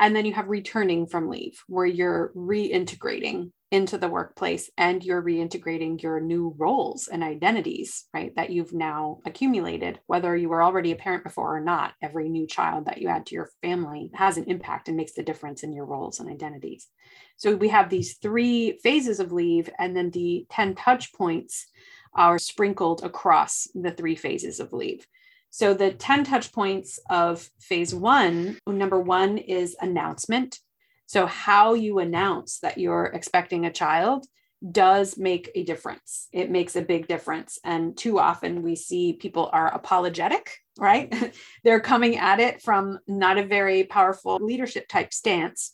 And 0.00 0.16
then 0.16 0.26
you 0.26 0.32
have 0.32 0.48
returning 0.48 1.06
from 1.06 1.28
leave, 1.28 1.62
where 1.68 1.86
you're 1.86 2.32
reintegrating 2.34 3.52
into 3.70 3.98
the 3.98 4.08
workplace 4.08 4.68
and 4.76 5.04
you're 5.04 5.22
reintegrating 5.22 6.02
your 6.02 6.20
new 6.20 6.56
roles 6.58 7.06
and 7.06 7.22
identities, 7.22 8.06
right? 8.12 8.34
That 8.34 8.50
you've 8.50 8.72
now 8.72 9.18
accumulated, 9.24 10.00
whether 10.08 10.36
you 10.36 10.48
were 10.48 10.62
already 10.64 10.90
a 10.90 10.96
parent 10.96 11.22
before 11.22 11.56
or 11.56 11.60
not. 11.60 11.92
Every 12.02 12.28
new 12.28 12.48
child 12.48 12.86
that 12.86 12.98
you 12.98 13.06
add 13.06 13.26
to 13.26 13.34
your 13.36 13.50
family 13.62 14.10
has 14.14 14.38
an 14.38 14.44
impact 14.48 14.88
and 14.88 14.96
makes 14.96 15.12
the 15.12 15.22
difference 15.22 15.62
in 15.62 15.72
your 15.72 15.84
roles 15.84 16.18
and 16.18 16.28
identities. 16.28 16.88
So 17.36 17.54
we 17.54 17.68
have 17.68 17.90
these 17.90 18.16
three 18.16 18.80
phases 18.82 19.20
of 19.20 19.30
leave 19.30 19.70
and 19.78 19.96
then 19.96 20.10
the 20.10 20.46
10 20.50 20.74
touch 20.74 21.12
points 21.12 21.66
are 22.14 22.38
sprinkled 22.38 23.02
across 23.04 23.68
the 23.74 23.90
three 23.90 24.16
phases 24.16 24.60
of 24.60 24.72
leave. 24.72 25.06
So 25.50 25.74
the 25.74 25.90
mm-hmm. 25.90 25.98
10 25.98 26.24
touch 26.24 26.52
points 26.52 26.98
of 27.08 27.48
phase 27.60 27.94
one, 27.94 28.58
number 28.66 29.00
one 29.00 29.38
is 29.38 29.76
announcement. 29.80 30.60
So, 31.06 31.24
how 31.24 31.72
you 31.72 32.00
announce 32.00 32.58
that 32.58 32.76
you're 32.76 33.06
expecting 33.06 33.64
a 33.64 33.72
child 33.72 34.26
does 34.72 35.16
make 35.16 35.50
a 35.54 35.62
difference. 35.62 36.28
It 36.32 36.50
makes 36.50 36.76
a 36.76 36.82
big 36.82 37.06
difference. 37.06 37.58
And 37.64 37.96
too 37.96 38.18
often 38.18 38.62
we 38.62 38.76
see 38.76 39.14
people 39.14 39.48
are 39.52 39.72
apologetic, 39.72 40.58
right? 40.78 41.32
They're 41.64 41.80
coming 41.80 42.18
at 42.18 42.40
it 42.40 42.60
from 42.60 42.98
not 43.06 43.38
a 43.38 43.46
very 43.46 43.84
powerful 43.84 44.38
leadership 44.40 44.88
type 44.88 45.14
stance 45.14 45.72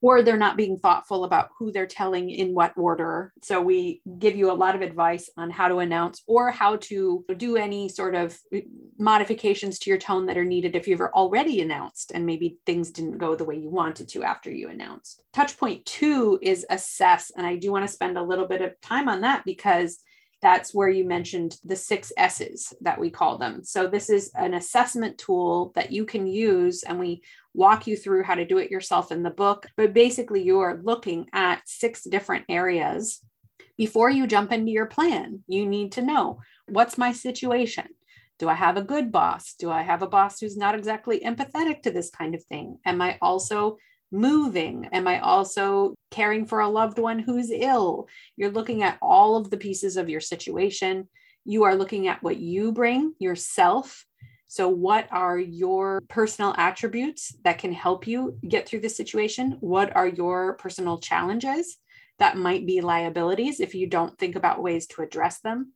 or 0.00 0.22
they're 0.22 0.36
not 0.36 0.56
being 0.56 0.78
thoughtful 0.78 1.24
about 1.24 1.50
who 1.58 1.72
they're 1.72 1.86
telling 1.86 2.30
in 2.30 2.54
what 2.54 2.76
order. 2.76 3.32
So 3.42 3.60
we 3.60 4.02
give 4.18 4.36
you 4.36 4.50
a 4.50 4.54
lot 4.54 4.74
of 4.74 4.82
advice 4.82 5.30
on 5.36 5.50
how 5.50 5.68
to 5.68 5.78
announce 5.78 6.22
or 6.26 6.50
how 6.50 6.76
to 6.76 7.24
do 7.36 7.56
any 7.56 7.88
sort 7.88 8.14
of 8.14 8.38
uh, 8.54 8.58
modifications 8.98 9.78
to 9.80 9.90
your 9.90 9.98
tone 9.98 10.26
that 10.26 10.36
are 10.36 10.44
needed 10.44 10.76
if 10.76 10.86
you've 10.86 11.00
already 11.00 11.60
announced 11.60 12.12
and 12.14 12.26
maybe 12.26 12.58
things 12.66 12.90
didn't 12.90 13.18
go 13.18 13.34
the 13.34 13.44
way 13.44 13.56
you 13.56 13.70
wanted 13.70 14.08
to 14.10 14.22
after 14.22 14.50
you 14.50 14.68
announced. 14.68 15.22
Touch 15.32 15.56
point 15.56 15.84
two 15.86 16.38
is 16.42 16.66
assess. 16.70 17.30
And 17.36 17.46
I 17.46 17.56
do 17.56 17.72
want 17.72 17.86
to 17.86 17.92
spend 17.92 18.16
a 18.16 18.22
little 18.22 18.46
bit 18.46 18.62
of 18.62 18.80
time 18.80 19.08
on 19.08 19.22
that 19.22 19.44
because 19.44 19.98
that's 20.46 20.72
where 20.72 20.88
you 20.88 21.04
mentioned 21.04 21.56
the 21.64 21.74
six 21.74 22.12
S's 22.16 22.72
that 22.80 23.00
we 23.00 23.10
call 23.10 23.36
them. 23.36 23.64
So, 23.64 23.88
this 23.88 24.08
is 24.08 24.30
an 24.36 24.54
assessment 24.54 25.18
tool 25.18 25.72
that 25.74 25.90
you 25.90 26.06
can 26.06 26.28
use, 26.28 26.84
and 26.84 27.00
we 27.00 27.22
walk 27.52 27.88
you 27.88 27.96
through 27.96 28.22
how 28.22 28.36
to 28.36 28.44
do 28.46 28.58
it 28.58 28.70
yourself 28.70 29.10
in 29.10 29.24
the 29.24 29.30
book. 29.30 29.66
But 29.76 29.92
basically, 29.92 30.44
you 30.44 30.60
are 30.60 30.80
looking 30.80 31.26
at 31.32 31.62
six 31.66 32.04
different 32.04 32.44
areas. 32.48 33.20
Before 33.76 34.08
you 34.08 34.28
jump 34.28 34.52
into 34.52 34.70
your 34.70 34.86
plan, 34.86 35.42
you 35.48 35.66
need 35.66 35.90
to 35.92 36.02
know 36.02 36.38
what's 36.68 36.96
my 36.96 37.10
situation? 37.10 37.88
Do 38.38 38.48
I 38.48 38.54
have 38.54 38.76
a 38.76 38.82
good 38.82 39.10
boss? 39.10 39.54
Do 39.58 39.72
I 39.72 39.82
have 39.82 40.02
a 40.02 40.06
boss 40.06 40.38
who's 40.38 40.56
not 40.56 40.76
exactly 40.76 41.22
empathetic 41.26 41.82
to 41.82 41.90
this 41.90 42.10
kind 42.10 42.36
of 42.36 42.44
thing? 42.44 42.78
Am 42.86 43.02
I 43.02 43.18
also 43.20 43.78
moving? 44.10 44.88
Am 44.92 45.06
I 45.08 45.20
also 45.20 45.94
caring 46.10 46.46
for 46.46 46.60
a 46.60 46.68
loved 46.68 46.98
one 46.98 47.18
who's 47.18 47.50
ill? 47.50 48.08
You're 48.36 48.50
looking 48.50 48.82
at 48.82 48.98
all 49.02 49.36
of 49.36 49.50
the 49.50 49.56
pieces 49.56 49.96
of 49.96 50.08
your 50.08 50.20
situation. 50.20 51.08
You 51.44 51.64
are 51.64 51.74
looking 51.76 52.08
at 52.08 52.22
what 52.22 52.38
you 52.38 52.72
bring 52.72 53.14
yourself. 53.18 54.04
So, 54.48 54.68
what 54.68 55.08
are 55.10 55.38
your 55.38 56.00
personal 56.08 56.54
attributes 56.56 57.36
that 57.44 57.58
can 57.58 57.72
help 57.72 58.06
you 58.06 58.38
get 58.48 58.68
through 58.68 58.80
the 58.80 58.88
situation? 58.88 59.56
What 59.60 59.94
are 59.96 60.06
your 60.06 60.54
personal 60.54 60.98
challenges 60.98 61.78
that 62.18 62.36
might 62.36 62.66
be 62.66 62.80
liabilities 62.80 63.60
if 63.60 63.74
you 63.74 63.86
don't 63.86 64.16
think 64.18 64.36
about 64.36 64.62
ways 64.62 64.86
to 64.88 65.02
address 65.02 65.40
them? 65.40 65.72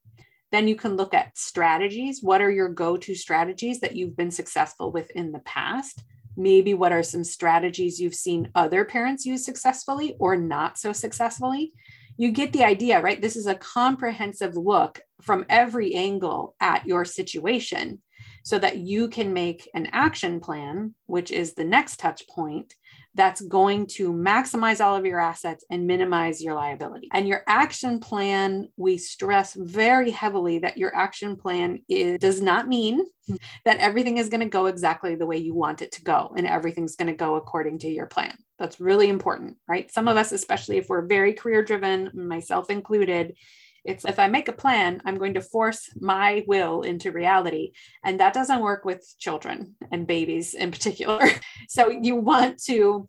Then 0.52 0.66
you 0.66 0.74
can 0.74 0.96
look 0.96 1.14
at 1.14 1.36
strategies. 1.36 2.22
What 2.22 2.40
are 2.40 2.50
your 2.50 2.68
go 2.68 2.96
to 2.96 3.14
strategies 3.14 3.80
that 3.80 3.94
you've 3.94 4.16
been 4.16 4.30
successful 4.30 4.90
with 4.90 5.10
in 5.12 5.32
the 5.32 5.40
past? 5.40 6.02
Maybe 6.36 6.74
what 6.74 6.92
are 6.92 7.02
some 7.02 7.24
strategies 7.24 8.00
you've 8.00 8.14
seen 8.14 8.50
other 8.54 8.84
parents 8.84 9.26
use 9.26 9.44
successfully 9.44 10.16
or 10.18 10.36
not 10.36 10.78
so 10.78 10.92
successfully? 10.92 11.72
You 12.16 12.32
get 12.32 12.52
the 12.52 12.64
idea 12.64 13.00
right? 13.00 13.20
This 13.20 13.36
is 13.36 13.46
a 13.46 13.54
comprehensive 13.54 14.56
look 14.56 15.00
from 15.22 15.46
every 15.48 15.94
angle 15.94 16.54
at 16.60 16.86
your 16.86 17.04
situation 17.04 18.00
so 18.42 18.58
that 18.58 18.78
you 18.78 19.08
can 19.08 19.32
make 19.32 19.68
an 19.74 19.88
action 19.92 20.40
plan 20.40 20.94
which 21.06 21.30
is 21.30 21.54
the 21.54 21.64
next 21.64 21.98
touch 21.98 22.26
point 22.28 22.74
that's 23.14 23.40
going 23.40 23.86
to 23.86 24.12
maximize 24.12 24.84
all 24.84 24.94
of 24.94 25.04
your 25.04 25.20
assets 25.20 25.64
and 25.70 25.86
minimize 25.86 26.42
your 26.42 26.54
liability. 26.54 27.08
And 27.12 27.26
your 27.26 27.42
action 27.46 27.98
plan, 27.98 28.68
we 28.76 28.98
stress 28.98 29.54
very 29.54 30.10
heavily 30.10 30.60
that 30.60 30.78
your 30.78 30.94
action 30.94 31.36
plan 31.36 31.80
is, 31.88 32.18
does 32.18 32.40
not 32.40 32.68
mean 32.68 33.04
hmm. 33.26 33.36
that 33.64 33.78
everything 33.78 34.18
is 34.18 34.28
going 34.28 34.42
to 34.42 34.48
go 34.48 34.66
exactly 34.66 35.16
the 35.16 35.26
way 35.26 35.38
you 35.38 35.54
want 35.54 35.82
it 35.82 35.92
to 35.92 36.02
go 36.02 36.32
and 36.36 36.46
everything's 36.46 36.96
going 36.96 37.08
to 37.08 37.16
go 37.16 37.34
according 37.34 37.78
to 37.80 37.88
your 37.88 38.06
plan. 38.06 38.36
That's 38.58 38.78
really 38.78 39.08
important, 39.08 39.56
right? 39.66 39.90
Some 39.90 40.06
of 40.06 40.16
us, 40.16 40.32
especially 40.32 40.76
if 40.76 40.88
we're 40.88 41.06
very 41.06 41.32
career 41.32 41.64
driven, 41.64 42.10
myself 42.14 42.70
included, 42.70 43.34
it's 43.84 44.04
if 44.04 44.18
I 44.18 44.28
make 44.28 44.48
a 44.48 44.52
plan, 44.52 45.00
I'm 45.04 45.18
going 45.18 45.34
to 45.34 45.40
force 45.40 45.90
my 45.98 46.44
will 46.46 46.82
into 46.82 47.12
reality. 47.12 47.72
And 48.04 48.20
that 48.20 48.34
doesn't 48.34 48.60
work 48.60 48.84
with 48.84 49.14
children 49.18 49.76
and 49.90 50.06
babies 50.06 50.54
in 50.54 50.70
particular. 50.70 51.20
so 51.68 51.90
you 51.90 52.16
want 52.16 52.62
to 52.64 53.08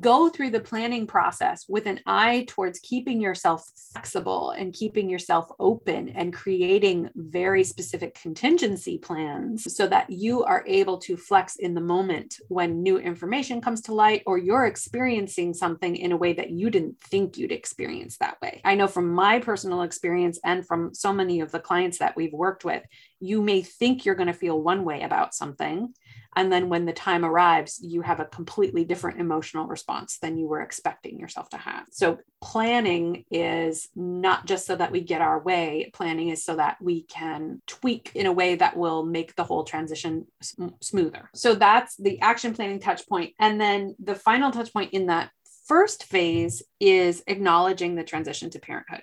go 0.00 0.28
through 0.28 0.50
the 0.50 0.60
planning 0.60 1.06
process 1.06 1.64
with 1.68 1.86
an 1.86 2.00
eye 2.06 2.44
towards 2.48 2.78
keeping 2.80 3.20
yourself 3.20 3.70
flexible 3.92 4.50
and 4.50 4.72
keeping 4.72 5.08
yourself 5.08 5.50
open 5.58 6.08
and 6.10 6.32
creating 6.32 7.08
very 7.14 7.64
specific 7.64 8.14
contingency 8.20 8.98
plans 8.98 9.74
so 9.74 9.86
that 9.86 10.10
you 10.10 10.44
are 10.44 10.64
able 10.66 10.98
to 10.98 11.16
flex 11.16 11.56
in 11.56 11.74
the 11.74 11.80
moment 11.80 12.38
when 12.48 12.82
new 12.82 12.98
information 12.98 13.60
comes 13.60 13.80
to 13.80 13.94
light 13.94 14.22
or 14.26 14.38
you're 14.38 14.66
experiencing 14.66 15.54
something 15.54 15.96
in 15.96 16.12
a 16.12 16.16
way 16.16 16.32
that 16.32 16.50
you 16.50 16.70
didn't 16.70 17.00
think 17.00 17.36
you'd 17.36 17.52
experience 17.52 18.18
that 18.18 18.40
way. 18.40 18.60
I 18.64 18.74
know 18.74 18.86
from 18.86 19.12
my 19.12 19.38
personal 19.38 19.82
experience 19.82 20.38
and 20.44 20.66
from 20.66 20.94
so 20.94 21.12
many 21.12 21.40
of 21.40 21.50
the 21.50 21.60
clients 21.60 21.98
that 21.98 22.16
we've 22.16 22.32
worked 22.32 22.64
with, 22.64 22.82
you 23.20 23.42
may 23.42 23.62
think 23.62 24.04
you're 24.04 24.14
going 24.14 24.28
to 24.28 24.32
feel 24.32 24.60
one 24.60 24.84
way 24.84 25.02
about 25.02 25.34
something 25.34 25.94
and 26.38 26.52
then 26.52 26.68
when 26.68 26.86
the 26.86 26.92
time 26.92 27.24
arrives, 27.24 27.80
you 27.82 28.00
have 28.02 28.20
a 28.20 28.24
completely 28.24 28.84
different 28.84 29.18
emotional 29.18 29.66
response 29.66 30.18
than 30.18 30.38
you 30.38 30.46
were 30.46 30.60
expecting 30.60 31.18
yourself 31.18 31.48
to 31.50 31.56
have. 31.56 31.86
So, 31.90 32.18
planning 32.40 33.24
is 33.32 33.88
not 33.96 34.46
just 34.46 34.64
so 34.64 34.76
that 34.76 34.92
we 34.92 35.00
get 35.00 35.20
our 35.20 35.40
way, 35.40 35.90
planning 35.92 36.28
is 36.28 36.44
so 36.44 36.54
that 36.54 36.76
we 36.80 37.02
can 37.02 37.60
tweak 37.66 38.12
in 38.14 38.26
a 38.26 38.32
way 38.32 38.54
that 38.54 38.76
will 38.76 39.04
make 39.04 39.34
the 39.34 39.42
whole 39.42 39.64
transition 39.64 40.28
sm- 40.40 40.68
smoother. 40.80 41.28
So, 41.34 41.56
that's 41.56 41.96
the 41.96 42.20
action 42.20 42.54
planning 42.54 42.78
touch 42.78 43.08
point. 43.08 43.34
And 43.40 43.60
then 43.60 43.96
the 43.98 44.14
final 44.14 44.52
touch 44.52 44.72
point 44.72 44.94
in 44.94 45.06
that 45.06 45.30
first 45.66 46.04
phase 46.04 46.62
is 46.78 47.24
acknowledging 47.26 47.96
the 47.96 48.04
transition 48.04 48.48
to 48.50 48.60
parenthood. 48.60 49.02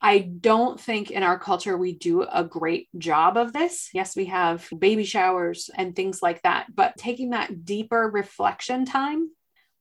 I 0.00 0.18
don't 0.18 0.80
think 0.80 1.10
in 1.10 1.22
our 1.22 1.38
culture 1.38 1.76
we 1.76 1.92
do 1.92 2.22
a 2.22 2.44
great 2.44 2.88
job 2.96 3.36
of 3.36 3.52
this. 3.52 3.90
Yes, 3.92 4.14
we 4.14 4.26
have 4.26 4.68
baby 4.76 5.04
showers 5.04 5.70
and 5.74 5.94
things 5.94 6.22
like 6.22 6.42
that, 6.42 6.74
but 6.74 6.96
taking 6.96 7.30
that 7.30 7.64
deeper 7.64 8.08
reflection 8.12 8.84
time 8.84 9.30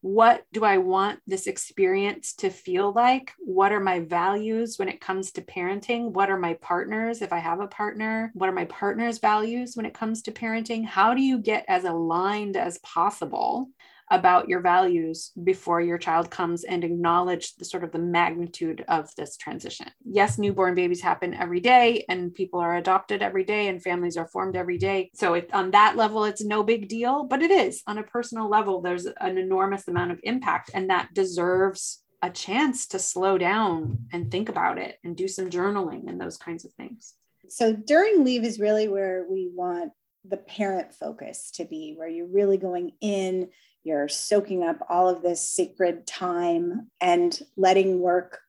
what 0.02 0.46
do 0.54 0.64
I 0.64 0.78
want 0.78 1.20
this 1.26 1.48
experience 1.48 2.34
to 2.36 2.50
feel 2.50 2.94
like? 2.94 3.34
What 3.40 3.72
are 3.72 3.80
my 3.80 4.02
values 4.02 4.78
when 4.78 4.90
it 4.90 5.02
comes 5.02 5.32
to 5.34 5.42
parenting? 5.42 6.12
What 6.12 6.30
are 6.30 6.38
my 6.38 6.54
partners, 6.56 7.22
if 7.22 7.34
I 7.34 7.40
have 7.40 7.60
a 7.60 7.68
partner? 7.68 8.32
What 8.34 8.48
are 8.48 8.54
my 8.54 8.66
partner's 8.66 9.18
values 9.18 9.76
when 9.76 9.86
it 9.86 9.96
comes 9.96 10.22
to 10.24 10.32
parenting? 10.32 10.86
How 10.86 11.14
do 11.14 11.22
you 11.22 11.40
get 11.40 11.66
as 11.68 11.84
aligned 11.84 12.58
as 12.58 12.78
possible 12.80 13.70
about 14.10 14.48
your 14.48 14.62
values 14.62 15.32
before 15.44 15.82
your 15.82 15.98
child 15.98 16.30
comes 16.30 16.64
and 16.64 16.84
acknowledge 16.84 17.56
the 17.56 17.66
sort 17.66 17.84
of 17.84 17.92
the 17.92 18.00
magnitude 18.00 18.84
of 18.88 19.14
this 19.16 19.36
transition. 19.38 19.88
Yes, 20.06 20.38
newborn 20.38 20.76
babies 20.76 21.02
happen 21.02 21.34
every 21.34 21.60
day 21.60 22.06
and 22.08 22.34
people 22.34 22.60
are 22.60 22.78
adopted 22.78 23.22
every 23.22 23.44
day 23.44 23.68
and 23.68 23.82
families 23.82 24.16
are 24.16 24.28
formed 24.28 24.56
every 24.56 24.78
day. 24.78 25.12
So 25.14 25.34
if 25.34 25.54
on 25.54 25.72
that 25.72 25.98
level 25.98 26.24
it's 26.24 26.44
no 26.44 26.64
big 26.64 26.88
deal, 26.88 27.26
but 27.26 27.42
it 27.42 27.52
is 27.52 27.84
on 27.86 27.98
a 27.98 28.04
personal 28.04 28.50
level 28.50 28.82
there's 28.82 29.06
an 29.06 29.38
enormous 29.38 29.88
amount 29.88 30.12
of 30.12 30.20
impact 30.24 30.72
and 30.74 30.90
that 30.90 31.14
deserves 31.14 32.04
a 32.22 32.30
chance 32.30 32.88
to 32.88 33.00
slow 33.00 33.38
down 33.38 34.08
and 34.12 34.32
think 34.32 34.50
about 34.50 34.78
it 34.78 34.98
and 35.04 35.16
do 35.16 35.28
some 35.28 35.50
journaling 35.50 36.08
and 36.08 36.20
those 36.20 36.38
kinds 36.38 36.66
of 36.66 36.74
things. 36.74 37.14
So 37.50 37.74
during 37.74 38.24
leave 38.24 38.44
is 38.44 38.60
really 38.60 38.88
where 38.88 39.26
we 39.30 39.50
want 39.54 39.92
the 40.28 40.38
parent 40.38 40.94
focus 40.94 41.52
to 41.52 41.66
be, 41.66 41.94
where 41.96 42.10
you're 42.10 42.28
really 42.28 42.58
going 42.58 42.92
in, 43.02 43.50
you're 43.88 44.10
soaking 44.10 44.64
up 44.64 44.86
all 44.90 45.08
of 45.08 45.22
this 45.22 45.42
sacred 45.42 46.06
time 46.06 46.90
and 47.02 47.40
letting 47.56 48.00
work 48.00 48.42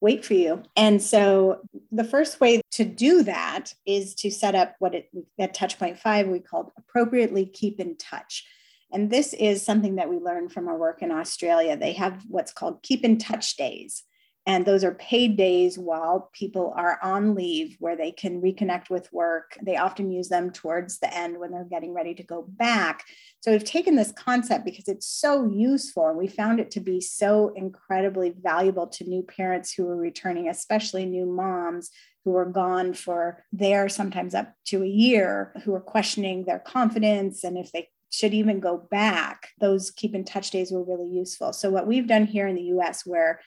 wait 0.00 0.24
for 0.24 0.34
you. 0.34 0.62
And 0.76 1.02
so 1.02 1.60
the 1.92 2.04
first 2.04 2.40
way 2.40 2.62
to 2.72 2.84
do 2.84 3.22
that 3.24 3.74
is 3.86 4.14
to 4.16 4.30
set 4.30 4.54
up 4.54 4.74
what 4.78 4.94
it 4.94 5.10
at 5.38 5.54
touch 5.54 5.78
point 5.78 5.98
five 5.98 6.26
we 6.26 6.40
called 6.40 6.70
appropriately 6.78 7.46
keep 7.46 7.80
in 7.80 7.96
touch. 7.96 8.46
And 8.92 9.10
this 9.10 9.34
is 9.34 9.62
something 9.62 9.96
that 9.96 10.08
we 10.08 10.16
learned 10.16 10.52
from 10.52 10.68
our 10.68 10.76
work 10.76 11.02
in 11.02 11.12
Australia. 11.12 11.76
They 11.76 11.92
have 11.92 12.24
what's 12.28 12.52
called 12.52 12.82
keep 12.82 13.04
in 13.04 13.18
touch 13.18 13.56
days. 13.56 14.02
And 14.46 14.64
those 14.64 14.84
are 14.84 14.94
paid 14.94 15.36
days 15.36 15.78
while 15.78 16.30
people 16.32 16.72
are 16.74 16.98
on 17.02 17.34
leave 17.34 17.76
where 17.78 17.96
they 17.96 18.10
can 18.10 18.40
reconnect 18.40 18.88
with 18.88 19.12
work. 19.12 19.56
They 19.62 19.76
often 19.76 20.10
use 20.10 20.28
them 20.28 20.50
towards 20.50 20.98
the 20.98 21.14
end 21.14 21.38
when 21.38 21.50
they're 21.50 21.64
getting 21.64 21.92
ready 21.92 22.14
to 22.14 22.22
go 22.22 22.46
back. 22.48 23.04
So 23.40 23.52
we've 23.52 23.64
taken 23.64 23.96
this 23.96 24.12
concept 24.12 24.64
because 24.64 24.88
it's 24.88 25.06
so 25.06 25.46
useful 25.46 26.08
and 26.08 26.16
we 26.16 26.26
found 26.26 26.58
it 26.58 26.70
to 26.72 26.80
be 26.80 27.00
so 27.00 27.52
incredibly 27.54 28.34
valuable 28.40 28.86
to 28.86 29.04
new 29.04 29.22
parents 29.22 29.72
who 29.72 29.86
are 29.88 29.96
returning, 29.96 30.48
especially 30.48 31.04
new 31.04 31.26
moms 31.26 31.90
who 32.24 32.34
are 32.36 32.46
gone 32.46 32.94
for 32.94 33.44
there 33.52 33.88
sometimes 33.88 34.34
up 34.34 34.52
to 34.66 34.82
a 34.82 34.88
year, 34.88 35.52
who 35.64 35.74
are 35.74 35.80
questioning 35.80 36.44
their 36.44 36.58
confidence 36.58 37.44
and 37.44 37.56
if 37.56 37.72
they 37.72 37.88
should 38.10 38.34
even 38.34 38.60
go 38.60 38.76
back. 38.90 39.48
Those 39.60 39.90
keep 39.90 40.14
in 40.14 40.24
touch 40.24 40.50
days 40.50 40.72
were 40.72 40.84
really 40.84 41.08
useful. 41.08 41.52
So 41.52 41.70
what 41.70 41.86
we've 41.86 42.08
done 42.08 42.26
here 42.26 42.46
in 42.46 42.56
the 42.56 42.74
US 42.74 43.06
where 43.06 43.40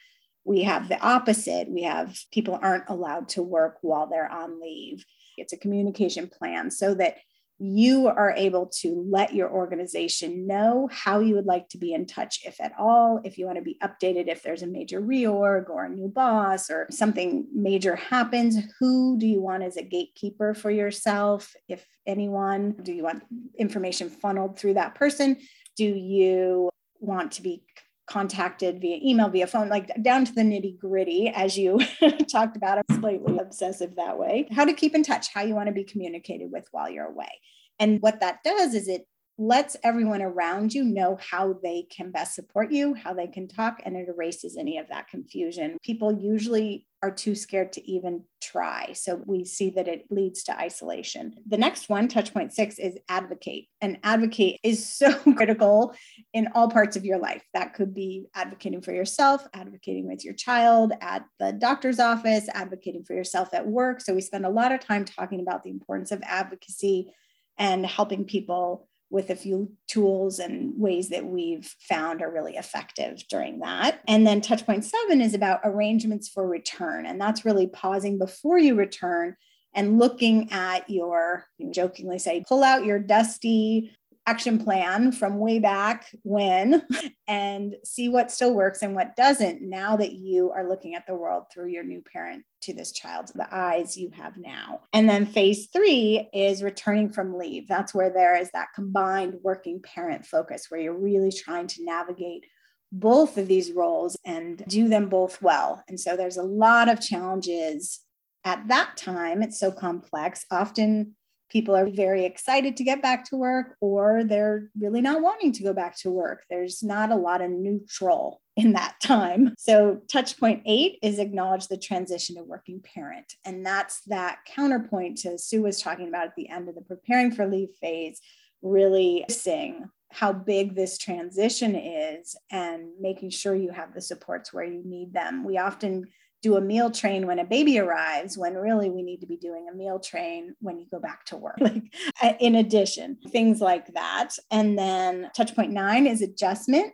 we 0.44 0.62
have 0.62 0.88
the 0.88 1.00
opposite. 1.00 1.68
We 1.68 1.82
have 1.82 2.18
people 2.32 2.58
aren't 2.60 2.88
allowed 2.88 3.28
to 3.30 3.42
work 3.42 3.78
while 3.80 4.06
they're 4.06 4.30
on 4.30 4.60
leave. 4.60 5.04
It's 5.36 5.52
a 5.52 5.58
communication 5.58 6.28
plan 6.28 6.70
so 6.70 6.94
that 6.94 7.16
you 7.58 8.08
are 8.08 8.34
able 8.36 8.66
to 8.66 9.06
let 9.08 9.32
your 9.32 9.48
organization 9.48 10.46
know 10.46 10.88
how 10.92 11.20
you 11.20 11.36
would 11.36 11.46
like 11.46 11.68
to 11.68 11.78
be 11.78 11.94
in 11.94 12.04
touch, 12.04 12.40
if 12.44 12.60
at 12.60 12.72
all, 12.78 13.20
if 13.24 13.38
you 13.38 13.46
want 13.46 13.56
to 13.58 13.62
be 13.62 13.78
updated, 13.82 14.26
if 14.26 14.42
there's 14.42 14.62
a 14.62 14.66
major 14.66 15.00
reorg 15.00 15.70
or 15.70 15.84
a 15.84 15.88
new 15.88 16.08
boss 16.08 16.68
or 16.68 16.88
something 16.90 17.46
major 17.54 17.94
happens. 17.94 18.58
Who 18.80 19.16
do 19.18 19.26
you 19.26 19.40
want 19.40 19.62
as 19.62 19.76
a 19.76 19.82
gatekeeper 19.82 20.52
for 20.52 20.70
yourself, 20.70 21.54
if 21.68 21.86
anyone? 22.06 22.74
Do 22.82 22.92
you 22.92 23.04
want 23.04 23.22
information 23.56 24.10
funneled 24.10 24.58
through 24.58 24.74
that 24.74 24.96
person? 24.96 25.36
Do 25.76 25.84
you 25.84 26.70
want 26.98 27.32
to 27.32 27.42
be 27.42 27.62
contacted 28.06 28.80
via 28.80 28.98
email, 29.02 29.28
via 29.28 29.46
phone, 29.46 29.68
like 29.68 29.90
down 30.02 30.24
to 30.24 30.32
the 30.32 30.42
nitty 30.42 30.78
gritty, 30.78 31.28
as 31.28 31.56
you 31.56 31.80
talked 32.30 32.56
about. 32.56 32.78
I'm 32.78 33.00
slightly 33.00 33.38
obsessive 33.38 33.96
that 33.96 34.18
way. 34.18 34.48
How 34.52 34.64
to 34.64 34.72
keep 34.72 34.94
in 34.94 35.02
touch, 35.02 35.28
how 35.32 35.42
you 35.42 35.54
want 35.54 35.68
to 35.68 35.72
be 35.72 35.84
communicated 35.84 36.50
with 36.50 36.68
while 36.70 36.90
you're 36.90 37.06
away. 37.06 37.40
And 37.78 38.00
what 38.00 38.20
that 38.20 38.42
does 38.44 38.74
is 38.74 38.88
it 38.88 39.06
lets 39.36 39.76
everyone 39.82 40.22
around 40.22 40.72
you 40.72 40.84
know 40.84 41.18
how 41.20 41.58
they 41.62 41.86
can 41.90 42.10
best 42.10 42.34
support 42.34 42.70
you, 42.70 42.94
how 42.94 43.12
they 43.12 43.26
can 43.26 43.48
talk, 43.48 43.82
and 43.84 43.96
it 43.96 44.08
erases 44.08 44.56
any 44.56 44.78
of 44.78 44.88
that 44.88 45.08
confusion. 45.08 45.76
People 45.82 46.12
usually 46.12 46.86
are 47.02 47.10
too 47.10 47.34
scared 47.34 47.70
to 47.70 47.90
even 47.90 48.24
try. 48.40 48.92
So 48.94 49.20
we 49.26 49.44
see 49.44 49.68
that 49.70 49.88
it 49.88 50.06
leads 50.08 50.44
to 50.44 50.58
isolation. 50.58 51.34
The 51.46 51.58
next 51.58 51.90
one, 51.90 52.08
touch 52.08 52.32
point 52.32 52.54
six, 52.54 52.78
is 52.78 52.96
advocate. 53.08 53.66
And 53.80 53.98
advocate 54.02 54.60
is 54.62 54.88
so 54.98 55.12
critical 55.34 55.94
in 56.32 56.48
all 56.54 56.70
parts 56.70 56.96
of 56.96 57.04
your 57.04 57.18
life. 57.18 57.42
That 57.52 57.74
could 57.74 57.92
be 57.92 58.26
advocating 58.34 58.80
for 58.80 58.92
yourself, 58.92 59.46
advocating 59.52 60.06
with 60.06 60.24
your 60.24 60.34
child 60.34 60.92
at 61.00 61.26
the 61.38 61.52
doctor's 61.52 62.00
office, 62.00 62.48
advocating 62.54 63.04
for 63.04 63.14
yourself 63.14 63.52
at 63.52 63.66
work. 63.66 64.00
So 64.00 64.14
we 64.14 64.20
spend 64.20 64.46
a 64.46 64.50
lot 64.50 64.72
of 64.72 64.80
time 64.80 65.04
talking 65.04 65.40
about 65.40 65.64
the 65.64 65.70
importance 65.70 66.12
of 66.12 66.22
advocacy 66.22 67.12
and 67.58 67.84
helping 67.84 68.24
people 68.24 68.88
with 69.14 69.30
a 69.30 69.36
few 69.36 69.70
tools 69.86 70.40
and 70.40 70.72
ways 70.76 71.08
that 71.10 71.24
we've 71.24 71.72
found 71.88 72.20
are 72.20 72.32
really 72.32 72.56
effective 72.56 73.22
during 73.30 73.60
that. 73.60 74.00
And 74.08 74.26
then 74.26 74.40
touch 74.40 74.66
point 74.66 74.84
seven 74.84 75.20
is 75.20 75.34
about 75.34 75.60
arrangements 75.62 76.28
for 76.28 76.44
return. 76.44 77.06
And 77.06 77.20
that's 77.20 77.44
really 77.44 77.68
pausing 77.68 78.18
before 78.18 78.58
you 78.58 78.74
return 78.74 79.36
and 79.72 80.00
looking 80.00 80.50
at 80.50 80.90
your, 80.90 81.46
you 81.58 81.70
jokingly 81.70 82.18
say, 82.18 82.44
pull 82.48 82.64
out 82.64 82.84
your 82.84 82.98
dusty 82.98 83.96
action 84.26 84.58
plan 84.58 85.12
from 85.12 85.38
way 85.38 85.58
back 85.58 86.06
when 86.22 86.82
and 87.28 87.74
see 87.84 88.08
what 88.08 88.30
still 88.30 88.54
works 88.54 88.82
and 88.82 88.94
what 88.94 89.16
doesn't 89.16 89.60
now 89.62 89.96
that 89.96 90.12
you 90.12 90.50
are 90.50 90.68
looking 90.68 90.94
at 90.94 91.06
the 91.06 91.14
world 91.14 91.44
through 91.52 91.68
your 91.68 91.84
new 91.84 92.02
parent 92.12 92.44
to 92.62 92.72
this 92.72 92.92
child, 92.92 93.30
the 93.34 93.46
eyes 93.54 93.96
you 93.96 94.10
have 94.14 94.36
now. 94.38 94.80
And 94.92 95.08
then 95.08 95.26
phase 95.26 95.68
three 95.72 96.28
is 96.32 96.62
returning 96.62 97.10
from 97.10 97.36
leave. 97.36 97.68
That's 97.68 97.94
where 97.94 98.10
there 98.10 98.36
is 98.36 98.50
that 98.52 98.68
combined 98.74 99.34
working 99.42 99.82
parent 99.82 100.24
focus 100.24 100.66
where 100.68 100.80
you're 100.80 100.98
really 100.98 101.32
trying 101.32 101.66
to 101.68 101.84
navigate 101.84 102.46
both 102.90 103.36
of 103.36 103.48
these 103.48 103.72
roles 103.72 104.16
and 104.24 104.64
do 104.68 104.88
them 104.88 105.08
both 105.08 105.42
well. 105.42 105.82
And 105.88 105.98
so 105.98 106.16
there's 106.16 106.36
a 106.36 106.42
lot 106.42 106.88
of 106.88 107.00
challenges 107.00 108.00
at 108.44 108.68
that 108.68 108.96
time. 108.96 109.42
It's 109.42 109.58
so 109.58 109.72
complex. 109.72 110.46
Often 110.50 111.16
people 111.54 111.76
are 111.76 111.88
very 111.88 112.24
excited 112.24 112.76
to 112.76 112.82
get 112.82 113.00
back 113.00 113.24
to 113.24 113.36
work 113.36 113.76
or 113.80 114.24
they're 114.24 114.68
really 114.76 115.00
not 115.00 115.22
wanting 115.22 115.52
to 115.52 115.62
go 115.62 115.72
back 115.72 115.96
to 115.96 116.10
work. 116.10 116.42
There's 116.50 116.82
not 116.82 117.12
a 117.12 117.16
lot 117.16 117.40
of 117.40 117.50
neutral 117.50 118.42
in 118.56 118.72
that 118.72 118.96
time. 119.00 119.54
So, 119.56 120.00
touch 120.10 120.38
point 120.38 120.62
eight 120.66 120.98
is 121.02 121.18
acknowledge 121.18 121.68
the 121.68 121.76
transition 121.76 122.36
to 122.36 122.42
working 122.42 122.80
parent. 122.80 123.34
And 123.44 123.64
that's 123.64 124.00
that 124.06 124.38
counterpoint 124.46 125.18
to 125.18 125.38
Sue 125.38 125.62
was 125.62 125.80
talking 125.80 126.08
about 126.08 126.26
at 126.26 126.36
the 126.36 126.48
end 126.48 126.68
of 126.68 126.74
the 126.74 126.82
preparing 126.82 127.30
for 127.32 127.46
leave 127.46 127.70
phase, 127.80 128.20
really 128.62 129.24
seeing 129.30 129.88
how 130.12 130.32
big 130.32 130.76
this 130.76 130.98
transition 130.98 131.74
is 131.74 132.36
and 132.50 132.90
making 133.00 133.30
sure 133.30 133.54
you 133.54 133.72
have 133.72 133.92
the 133.94 134.00
supports 134.00 134.52
where 134.52 134.64
you 134.64 134.82
need 134.84 135.12
them. 135.12 135.44
We 135.44 135.58
often 135.58 136.04
do 136.44 136.56
a 136.56 136.60
meal 136.60 136.90
train 136.90 137.26
when 137.26 137.38
a 137.38 137.44
baby 137.44 137.78
arrives 137.78 138.36
when 138.36 138.52
really 138.52 138.90
we 138.90 139.02
need 139.02 139.22
to 139.22 139.26
be 139.26 139.38
doing 139.38 139.66
a 139.66 139.74
meal 139.74 139.98
train 139.98 140.54
when 140.60 140.78
you 140.78 140.84
go 140.90 141.00
back 141.00 141.24
to 141.24 141.38
work 141.38 141.56
like 141.60 141.82
uh, 142.22 142.34
in 142.38 142.56
addition 142.56 143.16
things 143.30 143.62
like 143.62 143.86
that. 143.94 144.36
And 144.50 144.78
then 144.78 145.30
touch 145.34 145.56
point 145.56 145.72
nine 145.72 146.06
is 146.06 146.20
adjustment. 146.20 146.92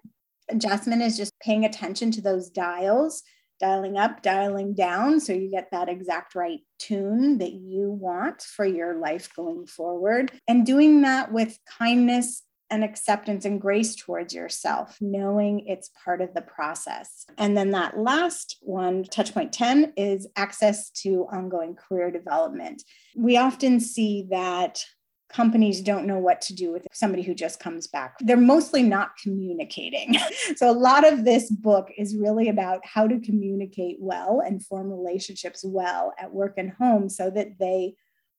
Adjustment 0.48 1.02
is 1.02 1.16
just 1.16 1.32
paying 1.40 1.64
attention 1.64 2.12
to 2.12 2.22
those 2.22 2.48
dials 2.48 3.24
dialing 3.58 3.98
up 3.98 4.22
dialing 4.22 4.72
down 4.72 5.20
so 5.20 5.34
you 5.34 5.50
get 5.50 5.68
that 5.70 5.88
exact 5.88 6.34
right 6.34 6.60
tune 6.78 7.36
that 7.38 7.52
you 7.52 7.90
want 7.90 8.40
for 8.40 8.64
your 8.64 8.94
life 8.94 9.34
going 9.34 9.66
forward. 9.66 10.32
And 10.46 10.64
doing 10.64 11.02
that 11.02 11.32
with 11.32 11.58
kindness 11.78 12.42
and 12.70 12.84
acceptance 12.84 13.44
and 13.44 13.60
grace 13.60 13.94
towards 13.94 14.34
yourself, 14.34 14.96
knowing 15.00 15.66
it's 15.66 15.90
part 16.04 16.20
of 16.20 16.34
the 16.34 16.42
process. 16.42 17.26
And 17.38 17.56
then 17.56 17.70
that 17.72 17.98
last 17.98 18.58
one, 18.60 19.04
touch 19.04 19.34
point 19.34 19.52
10, 19.52 19.94
is 19.96 20.28
access 20.36 20.90
to 21.02 21.26
ongoing 21.32 21.74
career 21.74 22.10
development. 22.10 22.82
We 23.16 23.36
often 23.36 23.80
see 23.80 24.26
that 24.30 24.84
companies 25.32 25.80
don't 25.80 26.06
know 26.06 26.18
what 26.18 26.40
to 26.42 26.54
do 26.54 26.72
with 26.72 26.86
somebody 26.92 27.22
who 27.22 27.34
just 27.34 27.60
comes 27.60 27.86
back. 27.86 28.16
They're 28.20 28.36
mostly 28.36 28.82
not 28.82 29.16
communicating. 29.22 30.16
so, 30.56 30.70
a 30.70 30.72
lot 30.72 31.10
of 31.10 31.24
this 31.24 31.50
book 31.50 31.88
is 31.96 32.16
really 32.16 32.48
about 32.48 32.84
how 32.84 33.06
to 33.06 33.20
communicate 33.20 33.96
well 34.00 34.42
and 34.44 34.64
form 34.64 34.90
relationships 34.90 35.64
well 35.64 36.12
at 36.18 36.32
work 36.32 36.54
and 36.56 36.72
home 36.72 37.08
so 37.08 37.30
that 37.30 37.58
they 37.58 37.94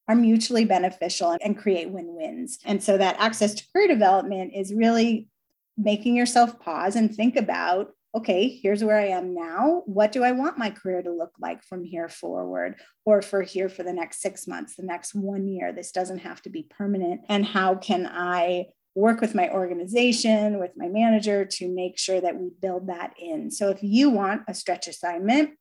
are 0.08 0.14
mutually 0.14 0.64
beneficial 0.64 1.36
and 1.42 1.56
create 1.56 1.90
win 1.90 2.14
wins. 2.14 2.58
And 2.64 2.82
so 2.82 2.98
that 2.98 3.16
access 3.18 3.54
to 3.54 3.64
career 3.72 3.88
development 3.88 4.52
is 4.54 4.74
really 4.74 5.28
making 5.76 6.16
yourself 6.16 6.60
pause 6.60 6.96
and 6.96 7.14
think 7.14 7.36
about 7.36 7.92
okay, 8.14 8.46
here's 8.62 8.84
where 8.84 8.98
I 8.98 9.06
am 9.06 9.34
now. 9.34 9.82
What 9.86 10.12
do 10.12 10.22
I 10.22 10.32
want 10.32 10.58
my 10.58 10.70
career 10.70 11.02
to 11.02 11.10
look 11.10 11.32
like 11.40 11.62
from 11.64 11.82
here 11.82 12.08
forward 12.08 12.74
or 13.06 13.22
for 13.22 13.40
here 13.40 13.70
for 13.70 13.82
the 13.82 13.92
next 13.92 14.20
six 14.20 14.46
months, 14.46 14.76
the 14.76 14.82
next 14.82 15.14
one 15.14 15.48
year? 15.48 15.72
This 15.72 15.92
doesn't 15.92 16.18
have 16.18 16.42
to 16.42 16.50
be 16.50 16.66
permanent. 16.68 17.22
And 17.30 17.44
how 17.44 17.74
can 17.76 18.06
I 18.06 18.66
work 18.94 19.22
with 19.22 19.34
my 19.34 19.48
organization, 19.48 20.58
with 20.58 20.72
my 20.76 20.88
manager 20.88 21.46
to 21.46 21.74
make 21.74 21.98
sure 21.98 22.20
that 22.20 22.38
we 22.38 22.50
build 22.60 22.88
that 22.88 23.14
in? 23.18 23.50
So 23.50 23.70
if 23.70 23.78
you 23.82 24.10
want 24.10 24.42
a 24.46 24.52
stretch 24.52 24.88
assignment 24.88 25.52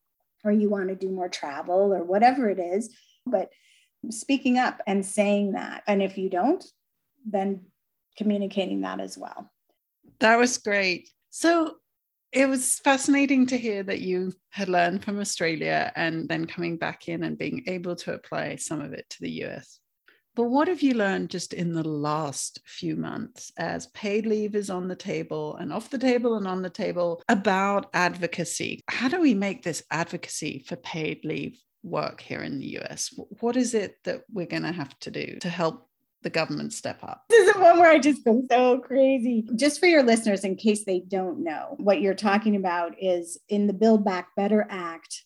or 0.43 0.51
you 0.51 0.69
want 0.69 0.89
to 0.89 0.95
do 0.95 1.09
more 1.09 1.29
travel 1.29 1.93
or 1.93 2.03
whatever 2.03 2.49
it 2.49 2.59
is, 2.59 2.93
but 3.25 3.49
speaking 4.09 4.57
up 4.57 4.81
and 4.87 5.05
saying 5.05 5.53
that. 5.53 5.83
And 5.87 6.01
if 6.01 6.17
you 6.17 6.29
don't, 6.29 6.63
then 7.25 7.61
communicating 8.17 8.81
that 8.81 8.99
as 8.99 9.17
well. 9.17 9.51
That 10.19 10.37
was 10.37 10.57
great. 10.57 11.09
So 11.29 11.75
it 12.31 12.47
was 12.47 12.79
fascinating 12.79 13.45
to 13.47 13.57
hear 13.57 13.83
that 13.83 14.01
you 14.01 14.33
had 14.49 14.69
learned 14.69 15.03
from 15.03 15.19
Australia 15.19 15.91
and 15.95 16.29
then 16.29 16.45
coming 16.45 16.77
back 16.77 17.07
in 17.07 17.23
and 17.23 17.37
being 17.37 17.63
able 17.67 17.95
to 17.97 18.13
apply 18.13 18.55
some 18.55 18.81
of 18.81 18.93
it 18.93 19.09
to 19.09 19.17
the 19.21 19.43
US. 19.45 19.79
But 20.33 20.45
what 20.45 20.69
have 20.69 20.81
you 20.81 20.93
learned 20.93 21.29
just 21.29 21.53
in 21.53 21.73
the 21.73 21.87
last 21.87 22.61
few 22.65 22.95
months 22.95 23.51
as 23.57 23.87
paid 23.87 24.25
leave 24.25 24.55
is 24.55 24.69
on 24.69 24.87
the 24.87 24.95
table 24.95 25.57
and 25.57 25.73
off 25.73 25.89
the 25.89 25.97
table 25.97 26.35
and 26.35 26.47
on 26.47 26.61
the 26.61 26.69
table 26.69 27.21
about 27.27 27.89
advocacy? 27.93 28.81
How 28.87 29.09
do 29.09 29.19
we 29.19 29.33
make 29.33 29.61
this 29.61 29.83
advocacy 29.91 30.63
for 30.65 30.77
paid 30.77 31.25
leave 31.25 31.59
work 31.83 32.21
here 32.21 32.41
in 32.41 32.59
the 32.59 32.79
US? 32.79 33.13
What 33.39 33.55
is 33.55 33.73
it 33.73 33.97
that 34.03 34.23
we're 34.31 34.45
going 34.45 34.63
to 34.63 34.71
have 34.71 34.97
to 34.99 35.11
do 35.11 35.37
to 35.41 35.49
help 35.49 35.87
the 36.21 36.29
government 36.29 36.73
step 36.73 37.03
up? 37.03 37.25
This 37.29 37.47
is 37.47 37.53
the 37.53 37.59
one 37.59 37.79
where 37.79 37.91
I 37.91 37.99
just 37.99 38.23
go 38.23 38.43
so 38.49 38.79
crazy. 38.79 39.47
Just 39.55 39.79
for 39.79 39.87
your 39.87 40.03
listeners, 40.03 40.43
in 40.43 40.55
case 40.55 40.85
they 40.85 40.99
don't 40.99 41.43
know, 41.43 41.75
what 41.77 42.01
you're 42.01 42.13
talking 42.13 42.55
about 42.55 42.93
is 43.01 43.39
in 43.49 43.67
the 43.67 43.73
Build 43.73 44.05
Back 44.05 44.29
Better 44.35 44.67
Act 44.69 45.23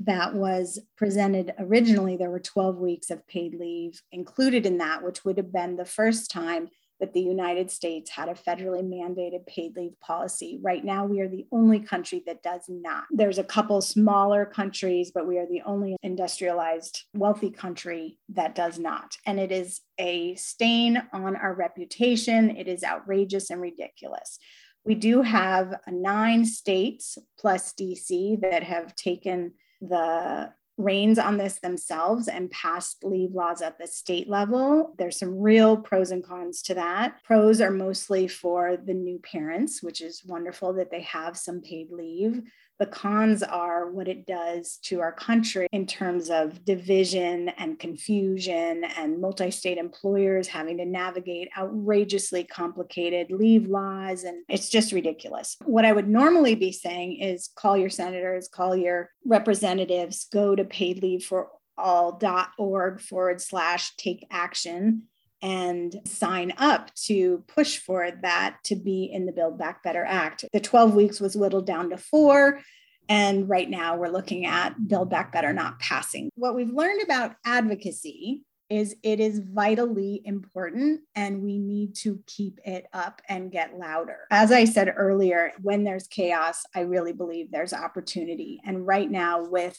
that 0.00 0.34
was 0.34 0.80
presented 0.96 1.54
originally, 1.58 2.16
there 2.16 2.30
were 2.30 2.40
12 2.40 2.76
weeks 2.78 3.10
of 3.10 3.26
paid 3.28 3.54
leave 3.54 4.02
included 4.10 4.66
in 4.66 4.78
that, 4.78 5.04
which 5.04 5.24
would 5.24 5.36
have 5.36 5.52
been 5.52 5.76
the 5.76 5.84
first 5.84 6.30
time 6.30 6.68
that 7.02 7.12
the 7.12 7.20
United 7.20 7.68
States 7.68 8.10
had 8.10 8.28
a 8.28 8.34
federally 8.34 8.80
mandated 8.80 9.44
paid 9.44 9.74
leave 9.76 9.98
policy. 9.98 10.60
Right 10.62 10.84
now, 10.84 11.04
we 11.04 11.20
are 11.20 11.26
the 11.26 11.46
only 11.50 11.80
country 11.80 12.22
that 12.26 12.44
does 12.44 12.62
not. 12.68 13.06
There's 13.10 13.38
a 13.38 13.44
couple 13.44 13.80
smaller 13.80 14.46
countries, 14.46 15.10
but 15.12 15.26
we 15.26 15.36
are 15.36 15.46
the 15.46 15.62
only 15.66 15.96
industrialized, 16.04 17.02
wealthy 17.12 17.50
country 17.50 18.20
that 18.28 18.54
does 18.54 18.78
not. 18.78 19.16
And 19.26 19.40
it 19.40 19.50
is 19.50 19.80
a 19.98 20.36
stain 20.36 21.02
on 21.12 21.34
our 21.34 21.54
reputation. 21.54 22.56
It 22.56 22.68
is 22.68 22.84
outrageous 22.84 23.50
and 23.50 23.60
ridiculous. 23.60 24.38
We 24.84 24.94
do 24.94 25.22
have 25.22 25.74
nine 25.88 26.44
states 26.44 27.18
plus 27.36 27.72
DC 27.72 28.40
that 28.42 28.62
have 28.62 28.94
taken 28.94 29.54
the 29.80 30.52
reins 30.78 31.18
on 31.18 31.36
this 31.36 31.60
themselves 31.60 32.28
and 32.28 32.50
passed 32.50 33.04
leave 33.04 33.32
laws 33.32 33.62
at 33.62 33.78
the 33.78 33.86
state 33.86 34.28
level. 34.28 34.94
There's 34.98 35.18
some 35.18 35.38
real 35.38 35.76
pros 35.76 36.10
and 36.10 36.24
cons 36.24 36.62
to 36.62 36.74
that. 36.74 37.22
Pros 37.24 37.60
are 37.60 37.70
mostly 37.70 38.26
for 38.28 38.76
the 38.76 38.94
new 38.94 39.18
parents, 39.18 39.82
which 39.82 40.00
is 40.00 40.24
wonderful 40.24 40.72
that 40.74 40.90
they 40.90 41.02
have 41.02 41.36
some 41.36 41.60
paid 41.60 41.90
leave. 41.90 42.42
The 42.82 42.86
cons 42.86 43.44
are 43.44 43.88
what 43.92 44.08
it 44.08 44.26
does 44.26 44.78
to 44.86 44.98
our 44.98 45.12
country 45.12 45.68
in 45.70 45.86
terms 45.86 46.30
of 46.30 46.64
division 46.64 47.50
and 47.50 47.78
confusion 47.78 48.82
and 48.98 49.20
multi 49.20 49.52
state 49.52 49.78
employers 49.78 50.48
having 50.48 50.78
to 50.78 50.84
navigate 50.84 51.48
outrageously 51.56 52.42
complicated 52.42 53.30
leave 53.30 53.68
laws. 53.68 54.24
And 54.24 54.42
it's 54.48 54.68
just 54.68 54.90
ridiculous. 54.90 55.56
What 55.64 55.84
I 55.84 55.92
would 55.92 56.08
normally 56.08 56.56
be 56.56 56.72
saying 56.72 57.20
is 57.20 57.50
call 57.54 57.76
your 57.76 57.88
senators, 57.88 58.48
call 58.48 58.74
your 58.74 59.10
representatives, 59.24 60.26
go 60.32 60.56
to 60.56 60.64
paid 60.64 61.04
leave 61.04 61.24
for 61.24 61.50
all.org 61.78 63.00
forward 63.00 63.40
slash 63.40 63.94
take 63.94 64.26
action 64.28 65.04
and 65.42 66.00
sign 66.06 66.52
up 66.56 66.94
to 66.94 67.44
push 67.48 67.76
for 67.76 68.08
that 68.22 68.58
to 68.64 68.76
be 68.76 69.10
in 69.12 69.26
the 69.26 69.32
Build 69.32 69.58
Back 69.58 69.82
Better 69.82 70.04
Act. 70.04 70.44
The 70.52 70.60
12 70.60 70.94
weeks 70.94 71.20
was 71.20 71.36
whittled 71.36 71.66
down 71.66 71.90
to 71.90 71.98
four. 71.98 72.60
And 73.08 73.48
right 73.48 73.68
now 73.68 73.96
we're 73.96 74.08
looking 74.08 74.46
at 74.46 74.88
Build 74.88 75.10
Back 75.10 75.32
Better 75.32 75.52
not 75.52 75.80
passing. 75.80 76.30
What 76.36 76.54
we've 76.54 76.72
learned 76.72 77.02
about 77.02 77.34
advocacy 77.44 78.42
is 78.70 78.96
it 79.02 79.20
is 79.20 79.40
vitally 79.40 80.22
important 80.24 81.02
and 81.14 81.42
we 81.42 81.58
need 81.58 81.94
to 81.94 82.18
keep 82.26 82.58
it 82.64 82.86
up 82.94 83.20
and 83.28 83.52
get 83.52 83.76
louder. 83.76 84.20
As 84.30 84.50
I 84.50 84.64
said 84.64 84.94
earlier, 84.96 85.52
when 85.60 85.84
there's 85.84 86.06
chaos, 86.06 86.64
I 86.74 86.80
really 86.80 87.12
believe 87.12 87.50
there's 87.50 87.74
opportunity. 87.74 88.62
And 88.64 88.86
right 88.86 89.10
now, 89.10 89.44
with 89.44 89.78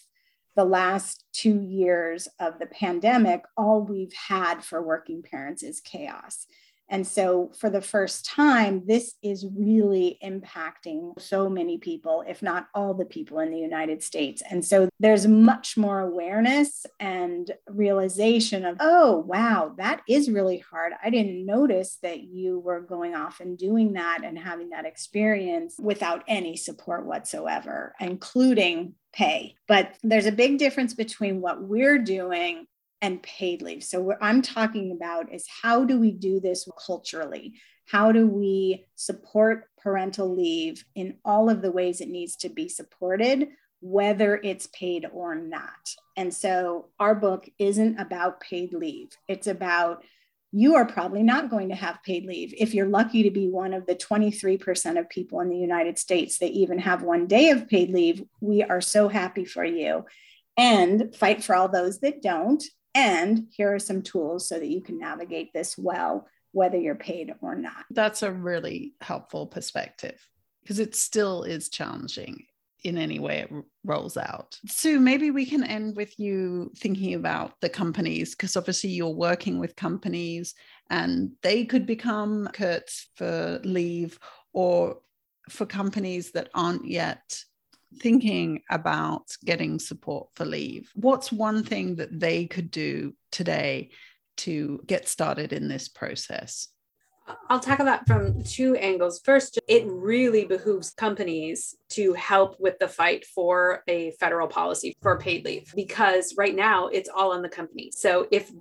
the 0.56 0.66
last 0.66 1.26
two 1.34 1.62
years 1.62 2.28
of 2.40 2.60
the 2.60 2.68
pandemic, 2.68 3.44
all 3.58 3.82
we've 3.82 4.14
had 4.14 4.64
for 4.64 4.82
working 4.82 5.24
parents 5.24 5.64
is 5.64 5.82
chaos. 5.82 6.46
And 6.90 7.08
so, 7.08 7.52
for 7.58 7.70
the 7.70 7.82
first 7.82 8.26
time, 8.26 8.84
this 8.86 9.16
is 9.24 9.46
really 9.56 10.20
impacting 10.24 11.20
so 11.20 11.50
many 11.50 11.78
people, 11.78 12.24
if 12.28 12.42
not 12.42 12.68
all 12.76 12.94
the 12.94 13.06
people 13.06 13.40
in 13.40 13.52
the 13.52 13.58
United 13.58 14.04
States. 14.04 14.44
And 14.50 14.64
so, 14.64 14.90
there's 15.00 15.26
much 15.26 15.78
more 15.78 16.02
awareness 16.02 16.86
and 17.00 17.52
realization 17.68 18.66
of, 18.66 18.78
oh, 18.80 19.24
wow, 19.28 19.74
that 19.78 20.02
is 20.08 20.30
really 20.30 20.60
hard. 20.60 20.94
I 21.04 21.10
didn't 21.10 21.46
notice 21.46 21.98
that 22.04 22.24
you 22.24 22.60
were 22.60 22.82
going 22.82 23.16
off 23.16 23.40
and 23.40 23.58
doing 23.58 23.94
that 23.94 24.20
and 24.24 24.38
having 24.38 24.70
that 24.70 24.86
experience 24.86 25.76
without 25.80 26.24
any 26.28 26.58
support 26.58 27.06
whatsoever, 27.06 27.96
including 28.00 28.96
pay. 29.14 29.56
But 29.68 29.96
there's 30.04 30.26
a 30.26 30.32
big 30.32 30.58
difference 30.58 30.94
between 30.94 31.40
what 31.40 31.62
we're 31.62 32.00
doing 32.00 32.66
and 33.04 33.22
paid 33.22 33.62
leave. 33.62 33.84
So, 33.84 34.02
what 34.02 34.18
I'm 34.22 34.42
talking 34.42 34.94
about 34.94 35.32
is 35.32 35.46
how 35.62 35.84
do 35.84 36.00
we 36.00 36.10
do 36.10 36.40
this 36.40 36.68
culturally? 36.84 37.54
How 37.86 38.14
do 38.14 38.26
we 38.26 38.86
support 38.96 39.66
parental 39.78 40.34
leave 40.34 40.86
in 40.96 41.18
all 41.26 41.50
of 41.50 41.62
the 41.62 41.72
ways 41.72 42.00
it 42.00 42.08
needs 42.08 42.38
to 42.38 42.50
be 42.50 42.70
supported, 42.70 43.50
whether 43.82 44.38
it's 44.38 44.68
paid 44.68 45.06
or 45.12 45.36
not? 45.36 45.94
And 46.16 46.34
so, 46.34 46.88
our 46.98 47.14
book 47.14 47.48
isn't 47.60 48.00
about 48.00 48.40
paid 48.40 48.74
leave, 48.74 49.10
it's 49.28 49.48
about 49.48 50.04
you 50.56 50.76
are 50.76 50.86
probably 50.86 51.24
not 51.24 51.50
going 51.50 51.70
to 51.70 51.76
have 51.76 52.04
paid 52.06 52.26
leave. 52.26 52.54
If 52.58 52.74
you're 52.76 52.86
lucky 52.88 53.24
to 53.24 53.32
be 53.32 53.50
one 53.50 53.74
of 53.74 53.88
the 53.88 53.96
23% 53.96 55.00
of 55.00 55.10
people 55.10 55.40
in 55.40 55.50
the 55.50 55.58
United 55.58 55.98
States 55.98 56.38
that 56.38 56.52
even 56.52 56.78
have 56.78 57.02
one 57.02 57.26
day 57.26 57.50
of 57.50 57.68
paid 57.68 57.90
leave, 57.90 58.24
we 58.40 58.62
are 58.62 58.80
so 58.80 59.08
happy 59.08 59.46
for 59.46 59.66
you. 59.66 60.06
And 60.56 61.16
fight 61.16 61.44
for 61.44 61.56
all 61.56 61.70
those 61.70 62.02
that 62.02 62.22
don't. 62.22 62.64
And 62.96 63.48
here 63.52 63.74
are 63.74 63.80
some 63.80 64.02
tools 64.02 64.48
so 64.48 64.60
that 64.60 64.68
you 64.68 64.82
can 64.82 65.00
navigate 65.00 65.54
this 65.54 65.78
well, 65.78 66.28
whether 66.52 66.78
you're 66.78 66.96
paid 66.96 67.34
or 67.42 67.56
not. 67.56 67.86
That's 67.90 68.24
a 68.24 68.32
really 68.32 68.94
helpful 69.02 69.48
perspective 69.48 70.28
because 70.62 70.80
it 70.80 70.96
still 70.96 71.44
is 71.44 71.70
challenging 71.70 72.46
in 72.84 72.98
any 72.98 73.18
way 73.18 73.40
it 73.40 73.52
rolls 73.86 74.18
out. 74.18 74.60
Sue, 74.68 75.00
maybe 75.00 75.32
we 75.32 75.46
can 75.46 75.64
end 75.64 75.96
with 75.96 76.20
you 76.20 76.72
thinking 76.78 77.14
about 77.14 77.60
the 77.62 77.70
companies, 77.70 78.36
because 78.36 78.58
obviously 78.58 78.90
you're 78.90 79.10
working 79.10 79.58
with 79.58 79.76
companies 79.76 80.54
and 80.90 81.32
they 81.42 81.64
could 81.66 81.86
become 81.86 82.50
Kurt's 82.54 83.08
for 83.16 83.62
leave 83.64 84.20
or 84.52 84.98
for 85.50 85.66
companies 85.66 86.32
that 86.32 86.50
aren't 86.54 86.86
yet 86.86 87.44
thinking 88.00 88.62
about 88.70 89.36
getting 89.44 89.80
support 89.80 90.30
for 90.36 90.46
leave. 90.46 90.92
What's 90.96 91.32
one 91.32 91.64
thing 91.64 91.96
that 91.98 92.20
they 92.20 92.46
could 92.46 92.72
do 92.72 93.14
today 93.32 93.92
to 94.38 94.82
get 94.86 95.08
started 95.08 95.54
in 95.54 95.68
this 95.68 95.88
process? 95.90 96.68
I'll 97.50 97.60
tackle 97.60 97.86
that 97.86 98.06
from 98.06 98.44
two 98.44 98.76
angles. 98.76 99.22
First, 99.24 99.60
it 99.68 99.86
really 99.88 100.46
behooves 100.46 100.92
companies 100.92 101.76
to 101.90 102.14
help 102.14 102.60
with 102.60 102.80
the 102.80 102.88
fight 102.88 103.26
for 103.26 103.82
a 103.88 104.12
federal 104.20 104.48
policy 104.48 104.96
for 105.02 105.18
paid 105.18 105.46
leave 105.46 105.72
because 105.76 106.36
right 106.38 106.56
now 106.56 106.88
it's 106.88 107.10
all 107.10 107.32
on 107.32 107.42
the 107.42 107.50
company. 107.50 107.92
So 107.96 108.28
if 108.30 108.52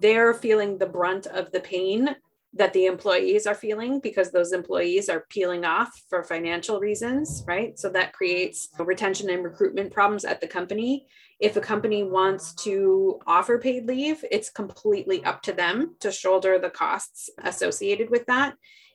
they're 0.00 0.34
feeling 0.34 0.78
the 0.78 0.86
brunt 0.86 1.26
of 1.26 1.52
the 1.52 1.60
pain 1.60 2.16
that 2.58 2.72
the 2.72 2.86
employees 2.86 3.46
are 3.46 3.54
feeling 3.54 4.00
because 4.00 4.30
those 4.30 4.52
employees 4.52 5.08
are 5.08 5.24
peeling 5.30 5.64
off 5.64 6.02
for 6.08 6.22
financial 6.22 6.80
reasons, 6.80 7.44
right? 7.46 7.78
So 7.78 7.88
that 7.90 8.12
creates 8.12 8.68
retention 8.78 9.30
and 9.30 9.44
recruitment 9.44 9.92
problems 9.92 10.24
at 10.24 10.40
the 10.40 10.46
company. 10.46 11.06
If 11.40 11.56
a 11.56 11.60
company 11.60 12.02
wants 12.02 12.52
to 12.64 13.20
offer 13.26 13.58
paid 13.58 13.86
leave, 13.86 14.24
it's 14.30 14.50
completely 14.50 15.24
up 15.24 15.40
to 15.42 15.52
them 15.52 15.94
to 16.00 16.10
shoulder 16.10 16.58
the 16.58 16.70
costs 16.70 17.30
associated 17.44 18.10
with 18.10 18.26
that 18.26 18.54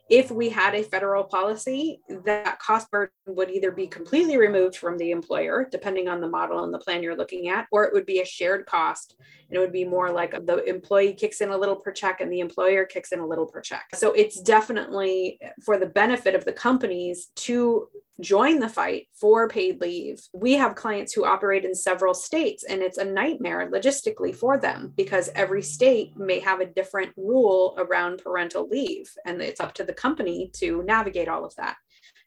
if 0.09 0.29
we 0.29 0.49
had 0.49 0.75
a 0.75 0.83
federal 0.83 1.23
policy, 1.23 2.01
that 2.25 2.59
cost 2.59 2.91
burden 2.91 3.13
would 3.25 3.49
either 3.49 3.71
be 3.71 3.87
completely 3.87 4.37
removed 4.37 4.75
from 4.75 4.97
the 4.97 5.11
employer, 5.11 5.67
depending 5.71 6.07
on 6.07 6.19
the 6.19 6.27
model 6.27 6.63
and 6.63 6.73
the 6.73 6.79
plan 6.79 7.01
you're 7.01 7.15
looking 7.15 7.47
at, 7.47 7.67
or 7.71 7.85
it 7.85 7.93
would 7.93 8.05
be 8.05 8.19
a 8.19 8.25
shared 8.25 8.65
cost. 8.65 9.15
And 9.47 9.57
it 9.57 9.59
would 9.59 9.71
be 9.71 9.85
more 9.85 10.11
like 10.11 10.31
the 10.31 10.63
employee 10.65 11.13
kicks 11.13 11.41
in 11.41 11.49
a 11.49 11.57
little 11.57 11.75
per 11.75 11.91
check 11.91 12.21
and 12.21 12.31
the 12.31 12.39
employer 12.39 12.85
kicks 12.85 13.11
in 13.11 13.19
a 13.19 13.27
little 13.27 13.45
per 13.45 13.61
check. 13.61 13.85
So 13.93 14.11
it's 14.13 14.41
definitely 14.41 15.39
for 15.63 15.77
the 15.77 15.85
benefit 15.85 16.35
of 16.35 16.43
the 16.43 16.53
companies 16.53 17.27
to 17.35 17.87
join 18.21 18.59
the 18.59 18.69
fight 18.69 19.07
for 19.13 19.47
paid 19.47 19.81
leave. 19.81 20.21
We 20.33 20.53
have 20.53 20.75
clients 20.75 21.13
who 21.13 21.25
operate 21.25 21.65
in 21.65 21.75
several 21.75 22.13
states, 22.13 22.63
and 22.63 22.81
it's 22.81 22.97
a 22.97 23.05
nightmare 23.05 23.69
logistically 23.71 24.35
for 24.35 24.57
them 24.57 24.93
because 24.95 25.29
every 25.35 25.61
state 25.61 26.17
may 26.17 26.39
have 26.39 26.59
a 26.59 26.65
different 26.65 27.13
rule 27.17 27.75
around 27.77 28.21
parental 28.23 28.67
leave, 28.67 29.11
and 29.25 29.41
it's 29.41 29.59
up 29.59 29.73
to 29.75 29.83
the 29.83 29.93
company 29.93 30.51
to 30.53 30.83
navigate 30.83 31.27
all 31.27 31.45
of 31.45 31.55
that. 31.55 31.77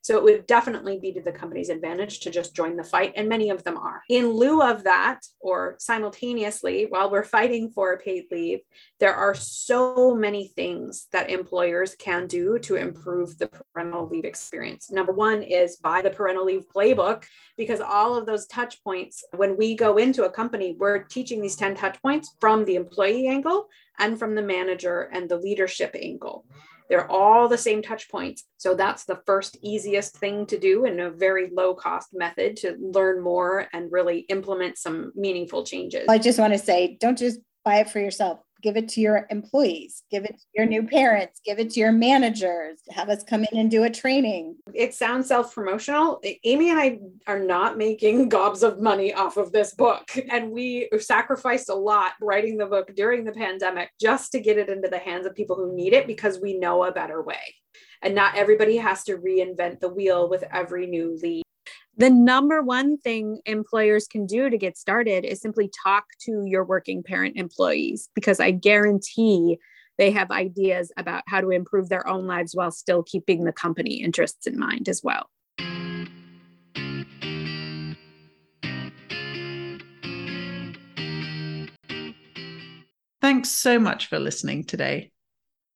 So 0.06 0.16
it 0.16 0.22
would 0.22 0.46
definitely 0.46 1.00
be 1.00 1.12
to 1.14 1.20
the 1.20 1.32
company's 1.32 1.68
advantage 1.68 2.20
to 2.20 2.30
just 2.30 2.54
join 2.54 2.76
the 2.76 2.84
fight, 2.84 3.14
and 3.16 3.28
many 3.28 3.50
of 3.50 3.64
them 3.64 3.76
are. 3.76 4.04
In 4.08 4.30
lieu 4.30 4.62
of 4.62 4.84
that, 4.84 5.22
or 5.40 5.74
simultaneously, 5.80 6.86
while 6.88 7.10
we're 7.10 7.24
fighting 7.24 7.70
for 7.70 7.98
paid 7.98 8.26
leave, 8.30 8.60
there 9.00 9.16
are 9.16 9.34
so 9.34 10.14
many 10.14 10.46
things 10.46 11.08
that 11.10 11.28
employers 11.28 11.96
can 11.98 12.28
do 12.28 12.56
to 12.60 12.76
improve 12.76 13.36
the 13.36 13.48
parental 13.74 14.06
leave 14.06 14.24
experience. 14.24 14.92
Number 14.92 15.12
one 15.12 15.42
is 15.42 15.78
buy 15.78 16.02
the 16.02 16.10
parental 16.10 16.44
leave 16.44 16.68
playbook, 16.72 17.24
because 17.56 17.80
all 17.80 18.14
of 18.14 18.26
those 18.26 18.46
touch 18.46 18.84
points, 18.84 19.24
when 19.34 19.56
we 19.56 19.74
go 19.74 19.96
into 19.96 20.22
a 20.22 20.30
company, 20.30 20.76
we're 20.78 21.02
teaching 21.02 21.42
these 21.42 21.56
10 21.56 21.74
touch 21.74 22.00
points 22.00 22.32
from 22.40 22.64
the 22.64 22.76
employee 22.76 23.26
angle 23.26 23.66
and 23.98 24.20
from 24.20 24.36
the 24.36 24.42
manager 24.42 25.10
and 25.12 25.28
the 25.28 25.36
leadership 25.36 25.96
angle. 26.00 26.44
They're 26.88 27.10
all 27.10 27.48
the 27.48 27.58
same 27.58 27.82
touch 27.82 28.10
points. 28.10 28.44
So 28.56 28.74
that's 28.74 29.04
the 29.04 29.20
first 29.26 29.56
easiest 29.62 30.16
thing 30.16 30.46
to 30.46 30.58
do 30.58 30.84
in 30.84 31.00
a 31.00 31.10
very 31.10 31.50
low 31.52 31.74
cost 31.74 32.08
method 32.12 32.56
to 32.58 32.76
learn 32.80 33.22
more 33.22 33.68
and 33.72 33.90
really 33.90 34.20
implement 34.28 34.78
some 34.78 35.12
meaningful 35.14 35.64
changes. 35.64 36.06
I 36.08 36.18
just 36.18 36.38
want 36.38 36.52
to 36.52 36.58
say 36.58 36.96
don't 37.00 37.18
just 37.18 37.40
buy 37.64 37.80
it 37.80 37.90
for 37.90 38.00
yourself 38.00 38.40
give 38.62 38.76
it 38.76 38.88
to 38.90 39.00
your 39.00 39.26
employees, 39.30 40.02
give 40.10 40.24
it 40.24 40.36
to 40.38 40.44
your 40.54 40.66
new 40.66 40.86
parents, 40.86 41.40
give 41.44 41.58
it 41.58 41.70
to 41.70 41.80
your 41.80 41.92
managers, 41.92 42.78
have 42.90 43.08
us 43.08 43.22
come 43.22 43.44
in 43.50 43.58
and 43.58 43.70
do 43.70 43.84
a 43.84 43.90
training. 43.90 44.56
It 44.74 44.94
sounds 44.94 45.28
self 45.28 45.54
promotional. 45.54 46.20
Amy 46.44 46.70
and 46.70 46.78
I 46.78 46.98
are 47.26 47.38
not 47.38 47.78
making 47.78 48.28
gobs 48.36 48.62
of 48.62 48.80
money 48.80 49.12
off 49.12 49.36
of 49.36 49.52
this 49.52 49.74
book. 49.74 50.10
And 50.30 50.50
we 50.50 50.88
sacrificed 50.98 51.68
a 51.68 51.74
lot 51.74 52.12
writing 52.20 52.58
the 52.58 52.66
book 52.66 52.94
during 52.94 53.24
the 53.24 53.32
pandemic 53.32 53.90
just 54.00 54.32
to 54.32 54.40
get 54.40 54.58
it 54.58 54.68
into 54.68 54.88
the 54.88 54.98
hands 54.98 55.26
of 55.26 55.34
people 55.34 55.56
who 55.56 55.74
need 55.74 55.92
it 55.92 56.06
because 56.06 56.40
we 56.40 56.58
know 56.58 56.84
a 56.84 56.92
better 56.92 57.22
way. 57.22 57.54
And 58.02 58.14
not 58.14 58.36
everybody 58.36 58.76
has 58.76 59.04
to 59.04 59.16
reinvent 59.16 59.80
the 59.80 59.88
wheel 59.88 60.28
with 60.28 60.44
every 60.52 60.86
new 60.86 61.18
lead 61.22 61.42
the 61.98 62.10
number 62.10 62.62
one 62.62 62.98
thing 62.98 63.40
employers 63.46 64.06
can 64.06 64.26
do 64.26 64.50
to 64.50 64.58
get 64.58 64.76
started 64.76 65.24
is 65.24 65.40
simply 65.40 65.70
talk 65.82 66.04
to 66.20 66.42
your 66.44 66.62
working 66.62 67.02
parent 67.02 67.38
employees 67.38 68.10
because 68.14 68.38
I 68.38 68.50
guarantee 68.50 69.56
they 69.96 70.10
have 70.10 70.30
ideas 70.30 70.92
about 70.98 71.22
how 71.26 71.40
to 71.40 71.48
improve 71.48 71.88
their 71.88 72.06
own 72.06 72.26
lives 72.26 72.54
while 72.54 72.70
still 72.70 73.02
keeping 73.02 73.44
the 73.44 73.52
company 73.52 74.02
interests 74.02 74.46
in 74.46 74.58
mind 74.58 74.90
as 74.90 75.00
well. 75.02 75.30
Thanks 83.22 83.48
so 83.48 83.78
much 83.78 84.08
for 84.08 84.18
listening 84.18 84.64
today. 84.64 85.12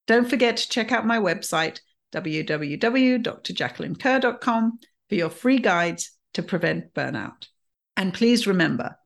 Don't 0.06 0.28
forget 0.28 0.58
to 0.58 0.68
check 0.68 0.92
out 0.92 1.06
my 1.06 1.18
website, 1.18 1.80
www.drjacquelinekerr.com 2.12 4.78
for 5.10 5.16
your 5.16 5.28
free 5.28 5.58
guides 5.58 6.12
to 6.34 6.42
prevent 6.42 6.94
burnout. 6.94 7.48
And 7.96 8.14
please 8.14 8.46
remember, 8.46 8.96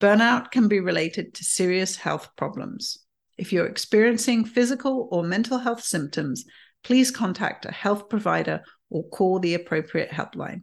burnout 0.00 0.52
can 0.52 0.68
be 0.68 0.80
related 0.80 1.34
to 1.34 1.44
serious 1.44 1.96
health 1.96 2.30
problems. 2.36 2.96
If 3.36 3.52
you're 3.52 3.66
experiencing 3.66 4.44
physical 4.44 5.08
or 5.10 5.24
mental 5.24 5.58
health 5.58 5.82
symptoms, 5.82 6.44
please 6.84 7.10
contact 7.10 7.66
a 7.66 7.72
health 7.72 8.08
provider 8.08 8.62
or 8.88 9.08
call 9.08 9.40
the 9.40 9.54
appropriate 9.54 10.10
helpline. 10.10 10.62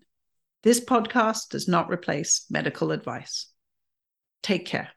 This 0.64 0.80
podcast 0.80 1.50
does 1.50 1.68
not 1.68 1.92
replace 1.92 2.46
medical 2.50 2.92
advice. 2.92 3.52
Take 4.42 4.66
care. 4.66 4.90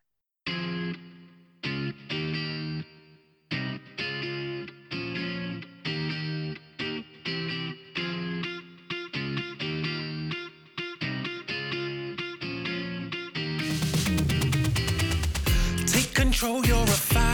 Control, 16.39 16.65
you're 16.67 16.85
a 16.85 16.87
fighter. 16.87 17.28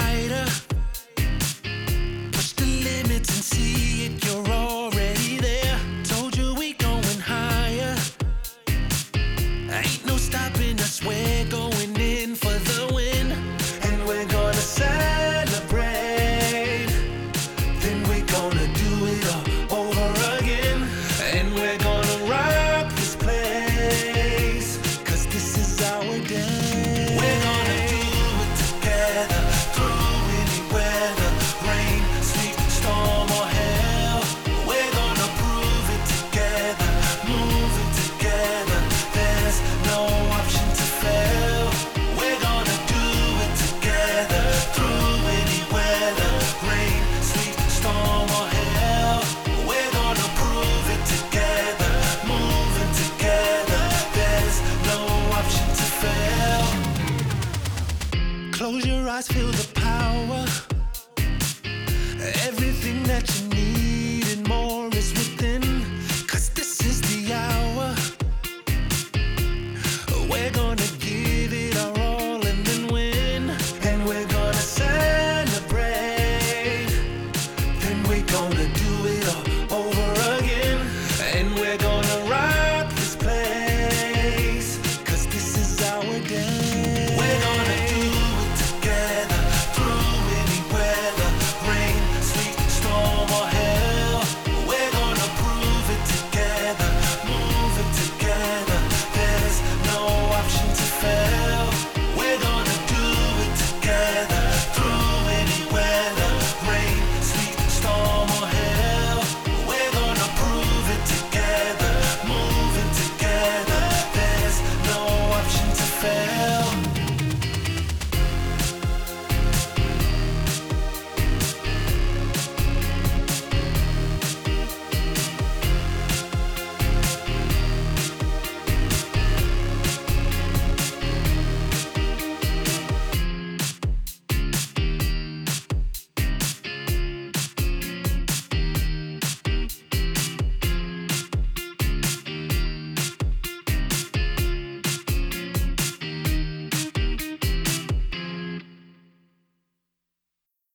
Feel 59.27 59.47
the 59.47 59.69
power. 59.75 59.84